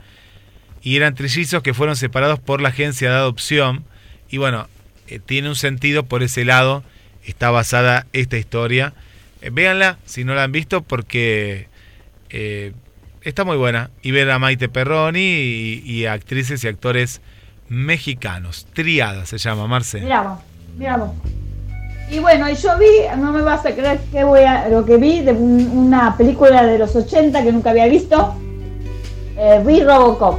y 0.82 0.97
eran 0.97 1.15
trillizos 1.15 1.62
que 1.62 1.73
fueron 1.73 1.97
separados 1.97 2.40
por 2.40 2.61
la 2.61 2.69
agencia 2.69 3.09
de 3.09 3.16
adopción, 3.16 3.86
y 4.28 4.36
bueno, 4.36 4.69
eh, 5.09 5.19
tiene 5.19 5.48
un 5.48 5.56
sentido 5.56 6.02
por 6.02 6.23
ese 6.23 6.44
lado, 6.44 6.85
está 7.24 7.51
basada 7.51 8.05
esta 8.12 8.36
historia. 8.36 8.93
Eh, 9.45 9.51
véanla, 9.53 9.99
si 10.07 10.25
no 10.25 10.35
la 10.35 10.45
han 10.45 10.53
visto, 10.53 10.81
porque 10.81 11.69
eh, 12.31 12.73
está 13.21 13.45
muy 13.45 13.59
buena, 13.59 13.91
y 14.01 14.11
ver 14.11 14.31
a 14.31 14.39
Maite 14.39 14.71
Perroni 14.71 15.21
y, 15.85 16.07
actrices 16.07 16.65
y 16.65 16.69
actores 16.69 17.21
mexicanos. 17.69 18.66
Triada 18.73 19.27
se 19.27 19.37
llama, 19.37 19.66
Marce. 19.66 20.01
Mirá 20.01 20.97
vos. 20.97 21.11
Y 22.11 22.21
bueno, 22.21 22.49
y 22.49 22.55
yo 22.55 22.79
vi, 22.79 22.87
no 23.19 23.33
me 23.33 23.43
vas 23.43 23.66
a 23.66 23.75
creer 23.75 24.01
que 24.11 24.25
voy 24.25 24.41
a, 24.41 24.69
lo 24.69 24.85
que 24.87 24.97
vi 24.97 25.21
de 25.21 25.33
un- 25.33 25.71
una 25.77 26.16
película 26.16 26.65
de 26.65 26.79
los 26.79 26.97
80 26.97 27.43
que 27.43 27.53
nunca 27.53 27.71
había 27.71 27.87
visto. 27.87 28.35
Eh, 29.37 29.62
vi 29.66 29.83
Robocop. 29.83 30.39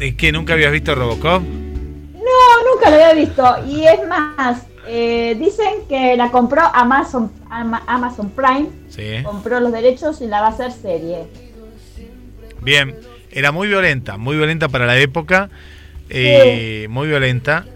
¿Es 0.00 0.14
que 0.14 0.32
nunca 0.32 0.54
habías 0.54 0.72
visto 0.72 0.94
Robocop? 0.94 1.42
No, 1.42 2.72
nunca 2.72 2.88
lo 2.88 2.96
había 2.96 3.12
visto. 3.12 3.44
Y 3.66 3.84
es 3.86 3.98
más, 4.08 4.62
eh, 4.88 5.36
dicen 5.38 5.86
que 5.88 6.16
la 6.16 6.30
compró 6.30 6.62
Amazon, 6.74 7.30
Ama- 7.50 7.82
Amazon 7.86 8.30
Prime, 8.30 8.68
Sí. 8.88 9.22
compró 9.22 9.60
los 9.60 9.70
derechos 9.72 10.20
y 10.22 10.26
la 10.26 10.40
va 10.40 10.46
a 10.46 10.50
hacer 10.50 10.72
serie. 10.72 11.26
Bien. 12.62 12.94
Era 13.30 13.52
muy 13.52 13.68
violenta, 13.68 14.16
muy 14.16 14.36
violenta 14.36 14.68
para 14.68 14.86
la 14.86 14.98
época. 14.98 15.50
eh, 16.10 16.86
Muy 16.88 17.06
violenta. 17.08 17.66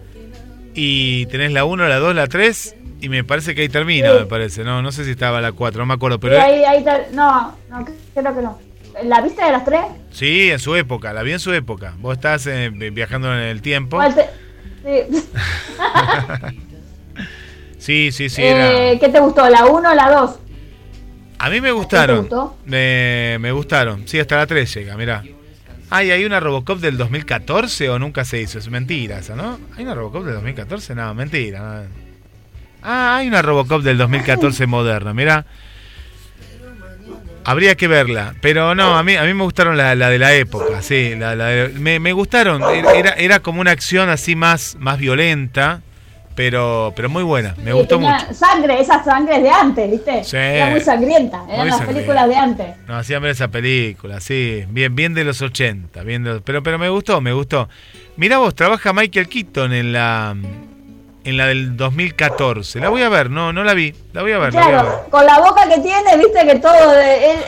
Y 0.73 1.27
tenés 1.27 1.51
la 1.51 1.65
1, 1.65 1.87
la 1.87 1.99
2, 1.99 2.15
la 2.15 2.25
3. 2.27 2.75
Y 2.99 3.09
me 3.09 3.23
parece 3.23 3.53
que 3.53 3.61
ahí 3.61 3.69
termina, 3.69 4.11
Sí. 4.11 4.17
me 4.21 4.25
parece. 4.25 4.63
No, 4.63 4.81
no 4.81 4.91
sé 4.91 5.05
si 5.05 5.11
estaba 5.11 5.39
la 5.41 5.51
4, 5.51 5.79
no 5.81 5.85
me 5.85 5.93
acuerdo. 5.93 6.19
Pero 6.19 6.41
ahí, 6.41 6.63
ahí 6.63 6.83
no, 7.13 7.55
no, 7.69 7.85
creo 8.15 8.35
que 8.35 8.41
no. 8.41 8.57
¿La 9.03 9.21
viste 9.21 9.43
de 9.43 9.51
las 9.51 9.65
tres? 9.65 9.81
sí, 10.11 10.49
en 10.51 10.59
su 10.59 10.75
época, 10.75 11.13
la 11.13 11.21
vi 11.23 11.33
en 11.33 11.39
su 11.39 11.51
época. 11.53 11.93
Vos 11.99 12.15
estás 12.15 12.45
eh, 12.47 12.69
viajando 12.71 13.31
en 13.33 13.39
el 13.41 13.61
tiempo. 13.61 13.97
¿Cuál 13.97 14.15
te- 14.15 14.29
sí. 17.83 18.11
Sí, 18.11 18.29
sí. 18.29 18.41
Era... 18.43 18.91
Eh, 18.91 18.99
¿Qué 18.99 19.09
te 19.09 19.19
gustó? 19.19 19.49
¿La 19.49 19.65
1 19.65 19.91
o 19.91 19.93
la 19.95 20.09
2? 20.11 20.39
A 21.39 21.49
mí 21.49 21.59
me 21.61 21.71
gustaron. 21.71 22.19
gustó? 22.21 22.57
Me, 22.65 23.37
me 23.39 23.51
gustaron. 23.51 24.07
Sí, 24.07 24.19
hasta 24.19 24.37
la 24.37 24.47
3 24.47 24.73
llega, 24.75 24.95
mirá. 24.95 25.23
Ay, 25.89 26.09
¿hay 26.11 26.25
una 26.25 26.39
Robocop 26.39 26.79
del 26.79 26.97
2014 26.97 27.89
o 27.89 27.99
nunca 27.99 28.25
se 28.25 28.39
hizo? 28.41 28.57
Es 28.59 28.69
mentira 28.69 29.19
esa, 29.19 29.35
¿no? 29.35 29.59
¿Hay 29.77 29.83
una 29.83 29.93
Robocop 29.93 30.23
del 30.23 30.35
2014? 30.35 30.95
No, 30.95 31.13
mentira. 31.13 31.59
no. 31.59 32.03
Ah, 32.81 33.17
hay 33.17 33.27
una 33.27 33.41
Robocop 33.41 33.81
del 33.83 33.97
2014 33.97 34.65
moderna, 34.65 35.13
mirá. 35.13 35.45
Habría 37.45 37.75
que 37.75 37.89
verla, 37.89 38.33
pero 38.41 38.73
no, 38.73 38.97
a 38.97 39.03
mí, 39.03 39.15
a 39.17 39.23
mí 39.23 39.33
me 39.33 39.43
gustaron 39.43 39.75
la, 39.75 39.95
la 39.95 40.09
de 40.09 40.17
la 40.17 40.33
época, 40.33 40.81
sí, 40.81 41.13
la, 41.17 41.35
la 41.35 41.47
de- 41.47 41.69
me, 41.77 41.99
me 41.99 42.13
gustaron, 42.13 42.63
era, 42.95 43.11
era 43.11 43.41
como 43.41 43.59
una 43.59 43.71
acción 43.71 44.07
así 44.09 44.33
más, 44.37 44.77
más 44.79 44.97
violenta, 44.97 45.81
pero, 46.35 46.93
pero 46.95 47.09
muy 47.09 47.23
buena, 47.23 47.53
me 47.57 47.71
Sí, 47.71 47.77
gustó 47.77 47.99
mucho. 47.99 48.33
Sangre, 48.33 48.79
esas 48.81 49.05
sangres 49.05 49.41
de 49.43 49.49
antes, 49.49 49.89
¿viste? 49.91 50.23
Sí. 50.23 50.37
Era 50.37 50.67
muy 50.71 50.81
sangrienta, 50.81 51.43
eran 51.47 51.59
Muy 51.61 51.67
las 51.69 51.77
sangrienta. 51.77 51.85
películas 51.93 52.27
de 52.29 52.35
antes. 52.35 52.87
No, 52.87 52.95
hacían 52.97 53.21
ver 53.21 53.31
esa 53.31 53.47
película, 53.49 54.19
sí. 54.19 54.63
Bien, 54.69 54.95
bien 54.95 55.13
de 55.13 55.23
los 55.23 55.41
80. 55.41 56.03
Bien 56.03 56.23
de 56.23 56.31
los- 56.33 56.41
pero, 56.41 56.63
pero 56.63 56.77
me 56.79 56.89
gustó, 56.89 57.21
me 57.21 57.33
gustó. 57.33 57.69
Mirá 58.17 58.37
vos, 58.39 58.55
trabaja 58.55 58.93
Michael 58.93 59.27
Keaton 59.27 59.73
en 59.73 59.93
la 59.93 60.35
en 61.25 61.37
la 61.37 61.47
del 61.47 61.77
2014. 61.77 62.81
La 62.81 62.89
voy 62.89 63.01
a 63.01 63.07
ver, 63.07 63.29
no, 63.29 63.53
no 63.53 63.63
la 63.63 63.73
vi. 63.73 63.95
La 64.11 64.21
voy 64.23 64.33
a 64.33 64.39
ver, 64.39 64.47
a. 64.49 64.51
Claro, 64.51 65.05
con 65.09 65.25
la 65.25 65.39
boca 65.39 65.69
que 65.69 65.79
tiene, 65.79 66.17
viste 66.17 66.45
que 66.45 66.59
todo, 66.59 66.99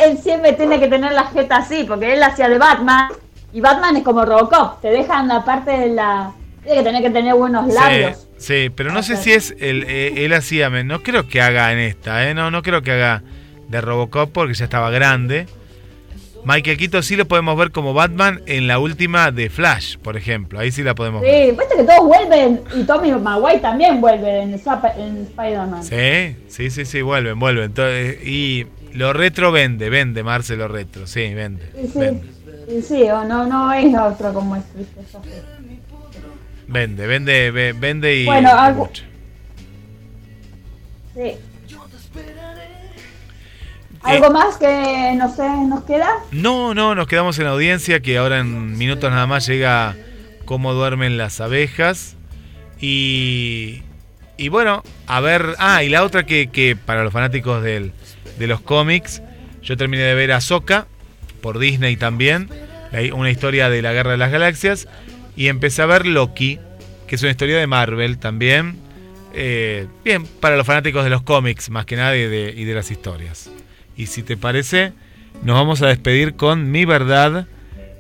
él 0.06 0.18
siempre 0.18 0.54
tiene 0.54 0.80
que 0.80 0.88
tener 0.88 1.12
la 1.12 1.26
jeta 1.26 1.58
así, 1.58 1.84
porque 1.84 2.14
él 2.14 2.24
hacía 2.24 2.48
de 2.48 2.58
Batman, 2.58 3.10
y 3.52 3.60
Batman 3.60 3.98
es 3.98 4.04
como 4.04 4.24
Robocop, 4.24 4.80
te 4.82 4.88
dejan 4.90 5.28
la 5.28 5.44
parte 5.44 5.72
de 5.72 5.88
la... 5.90 6.32
Tiene 6.66 6.80
que 6.80 6.84
tener 6.84 7.04
que 7.04 7.10
tener 7.12 7.36
buenos 7.36 7.72
labios. 7.72 8.28
Sí, 8.38 8.66
sí, 8.66 8.72
pero 8.76 8.92
no 8.92 9.04
sé 9.04 9.18
si 9.18 9.32
es 9.32 9.56
el, 9.60 9.84
eh, 9.84 10.26
él 10.26 10.34
hacía, 10.34 10.70
no 10.70 11.04
creo 11.04 11.28
que 11.28 11.40
haga 11.40 11.72
en 11.72 11.80
esta, 11.80 12.28
eh, 12.28 12.34
no, 12.34 12.50
no 12.50 12.64
creo 12.64 12.82
que 12.82 12.92
haga 12.92 13.22
de 13.70 13.82
Robocop 13.82 14.32
porque 14.32 14.56
ya 14.56 14.66
estaba 14.66 14.90
grande. 14.90 15.46
Michael 16.44 16.78
Keaton 16.78 17.02
sí 17.02 17.16
lo 17.16 17.28
podemos 17.28 17.58
ver 17.58 17.72
como 17.72 17.94
Batman 17.94 18.42
en 18.46 18.68
la 18.68 18.78
última 18.78 19.32
de 19.32 19.50
Flash, 19.50 19.98
por 19.98 20.16
ejemplo. 20.16 20.60
Ahí 20.60 20.72
sí 20.72 20.84
la 20.84 20.94
podemos 20.94 21.22
ver. 21.22 21.50
Sí, 21.50 21.58
viste 21.58 21.76
que 21.76 21.84
todos 21.84 22.06
vuelven, 22.06 22.62
y 22.76 22.84
Tommy 22.84 23.12
Maguire 23.14 23.60
también 23.60 24.00
vuelve 24.02 24.42
en, 24.42 24.54
en 24.54 25.24
Spider-Man. 25.24 25.84
Sí, 25.84 26.36
sí, 26.48 26.70
sí, 26.70 26.86
sí, 26.86 27.02
vuelven, 27.02 27.40
vuelven. 27.40 27.66
Entonces, 27.66 28.24
y 28.24 28.68
lo 28.94 29.14
retro 29.14 29.52
vende, 29.52 29.90
vende, 29.90 30.24
Marce, 30.24 30.56
lo 30.56 30.68
retro, 30.68 31.08
sí, 31.08 31.34
vende. 31.34 31.72
Sí, 31.76 31.90
sí, 31.92 32.00
Vende, 32.00 32.28
sí, 32.70 32.82
sí, 32.82 33.04
o 33.10 33.24
no, 33.24 33.48
no 33.48 33.74
es 33.74 33.96
otro 33.98 34.32
como 34.32 34.56
es, 34.56 34.64
vende, 36.68 37.08
vende, 37.08 37.52
ve- 37.52 37.74
vende 37.74 38.16
y 38.18 38.26
Bueno, 38.26 38.50
algo-. 38.50 38.90
Sí. 41.16 41.32
¿Algo 44.04 44.30
más 44.30 44.58
que 44.58 45.14
no 45.18 45.34
sé, 45.36 45.50
nos 45.68 45.84
queda? 45.84 46.08
No, 46.32 46.76
no, 46.76 46.94
nos 46.94 47.08
quedamos 47.08 47.40
en 47.40 47.46
la 47.46 47.52
audiencia 47.52 48.02
que 48.02 48.18
ahora 48.20 48.40
en 48.40 48.78
minutos 48.78 49.10
nada 49.10 49.26
más 49.26 49.48
llega 49.48 49.96
cómo 50.46 50.74
duermen 50.74 51.18
las 51.18 51.42
abejas. 51.42 52.16
Y, 52.80 53.82
y 54.38 54.50
bueno, 54.50 54.84
a 55.08 55.22
ver, 55.22 55.56
ah, 55.58 55.82
y 55.84 55.90
la 55.90 56.04
otra 56.04 56.24
que, 56.26 56.52
que 56.52 56.76
para 56.76 57.04
los 57.04 57.14
fanáticos 57.14 57.64
del, 57.64 57.94
de 58.38 58.46
los 58.46 58.62
cómics, 58.62 59.24
yo 59.64 59.76
terminé 59.76 60.04
de 60.04 60.14
ver 60.14 60.34
a 60.34 60.42
Soka 60.42 60.86
por 61.42 61.58
Disney 61.58 61.96
también, 61.98 62.50
una 63.14 63.32
historia 63.32 63.70
de 63.70 63.82
la 63.82 63.92
Guerra 63.92 64.12
de 64.12 64.18
las 64.18 64.32
Galaxias, 64.32 64.88
y 65.36 65.48
empecé 65.48 65.82
a 65.82 65.86
ver 65.86 66.06
Loki, 66.06 66.60
que 67.08 67.16
es 67.16 67.22
una 67.22 67.32
historia 67.32 67.58
de 67.58 67.68
Marvel 67.68 68.18
también. 68.18 68.78
Eh, 69.34 69.88
bien, 70.04 70.26
para 70.40 70.56
los 70.56 70.66
fanáticos 70.66 71.04
de 71.04 71.10
los 71.10 71.22
cómics 71.22 71.70
más 71.70 71.86
que 71.86 71.96
nada 71.98 72.16
y 72.16 72.22
de, 72.28 72.54
y 72.56 72.64
de 72.64 72.74
las 72.74 72.90
historias. 72.92 73.50
Y 73.98 74.08
si 74.08 74.24
te 74.24 74.38
parece, 74.38 74.94
nos 75.44 75.56
vamos 75.56 75.82
a 75.82 75.88
despedir 75.88 76.36
con 76.36 76.72
mi 76.72 76.86
verdad 76.86 77.48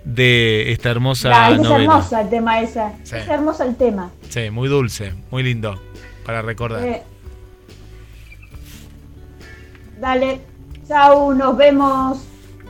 de 0.05 0.71
esta 0.71 0.89
hermosa 0.91 1.29
La- 1.29 1.51
es 1.51 1.57
novela. 1.59 1.83
hermosa 1.83 2.21
el 2.21 2.29
tema 2.29 2.61
esa. 2.61 2.93
Sí. 3.03 3.15
Es 3.17 3.27
hermoso 3.27 3.63
el 3.63 3.75
tema. 3.75 4.11
Sí, 4.29 4.49
muy 4.49 4.69
dulce, 4.69 5.13
muy 5.31 5.43
lindo 5.43 5.81
para 6.25 6.41
recordar. 6.41 6.83
Eh, 6.85 7.01
dale, 9.99 10.41
chau, 10.87 11.33
nos 11.33 11.57
vemos 11.57 12.19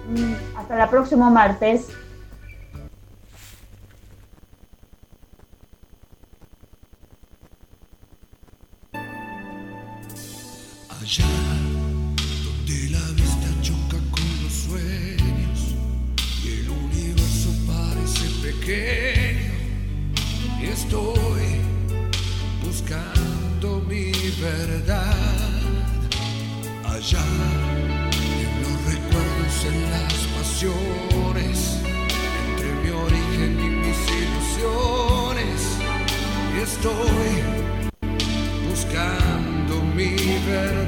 mm, 0.10 0.34
hasta 0.58 0.84
el 0.84 0.90
próximo 0.90 1.30
martes. 1.30 1.88
Allá 11.06 11.24
donde 12.44 12.90
la 12.90 13.06
vista 13.12 13.48
choca 13.62 13.98
con 14.10 14.28
los 14.42 14.52
sueños 14.52 15.76
y 16.44 16.48
el 16.48 16.68
universo 16.68 17.50
parece 17.68 18.28
pequeño, 18.42 19.54
y 20.60 20.66
estoy 20.66 21.62
buscando 22.66 23.86
mi 23.88 24.12
verdad. 24.42 25.14
Allá 26.90 27.24
en 28.12 28.52
los 28.64 28.76
recuerdos, 28.92 29.58
en 29.72 29.78
las 29.92 30.14
pasiones, 30.36 31.58
entre 32.50 32.70
mi 32.82 32.90
origen 32.90 33.54
y 33.60 33.70
mis 33.70 34.02
ilusiones, 34.24 35.62
y 36.52 36.62
estoy 36.62 37.34
buscando 38.68 39.84
mi 39.96 40.16
verdad. 40.48 40.85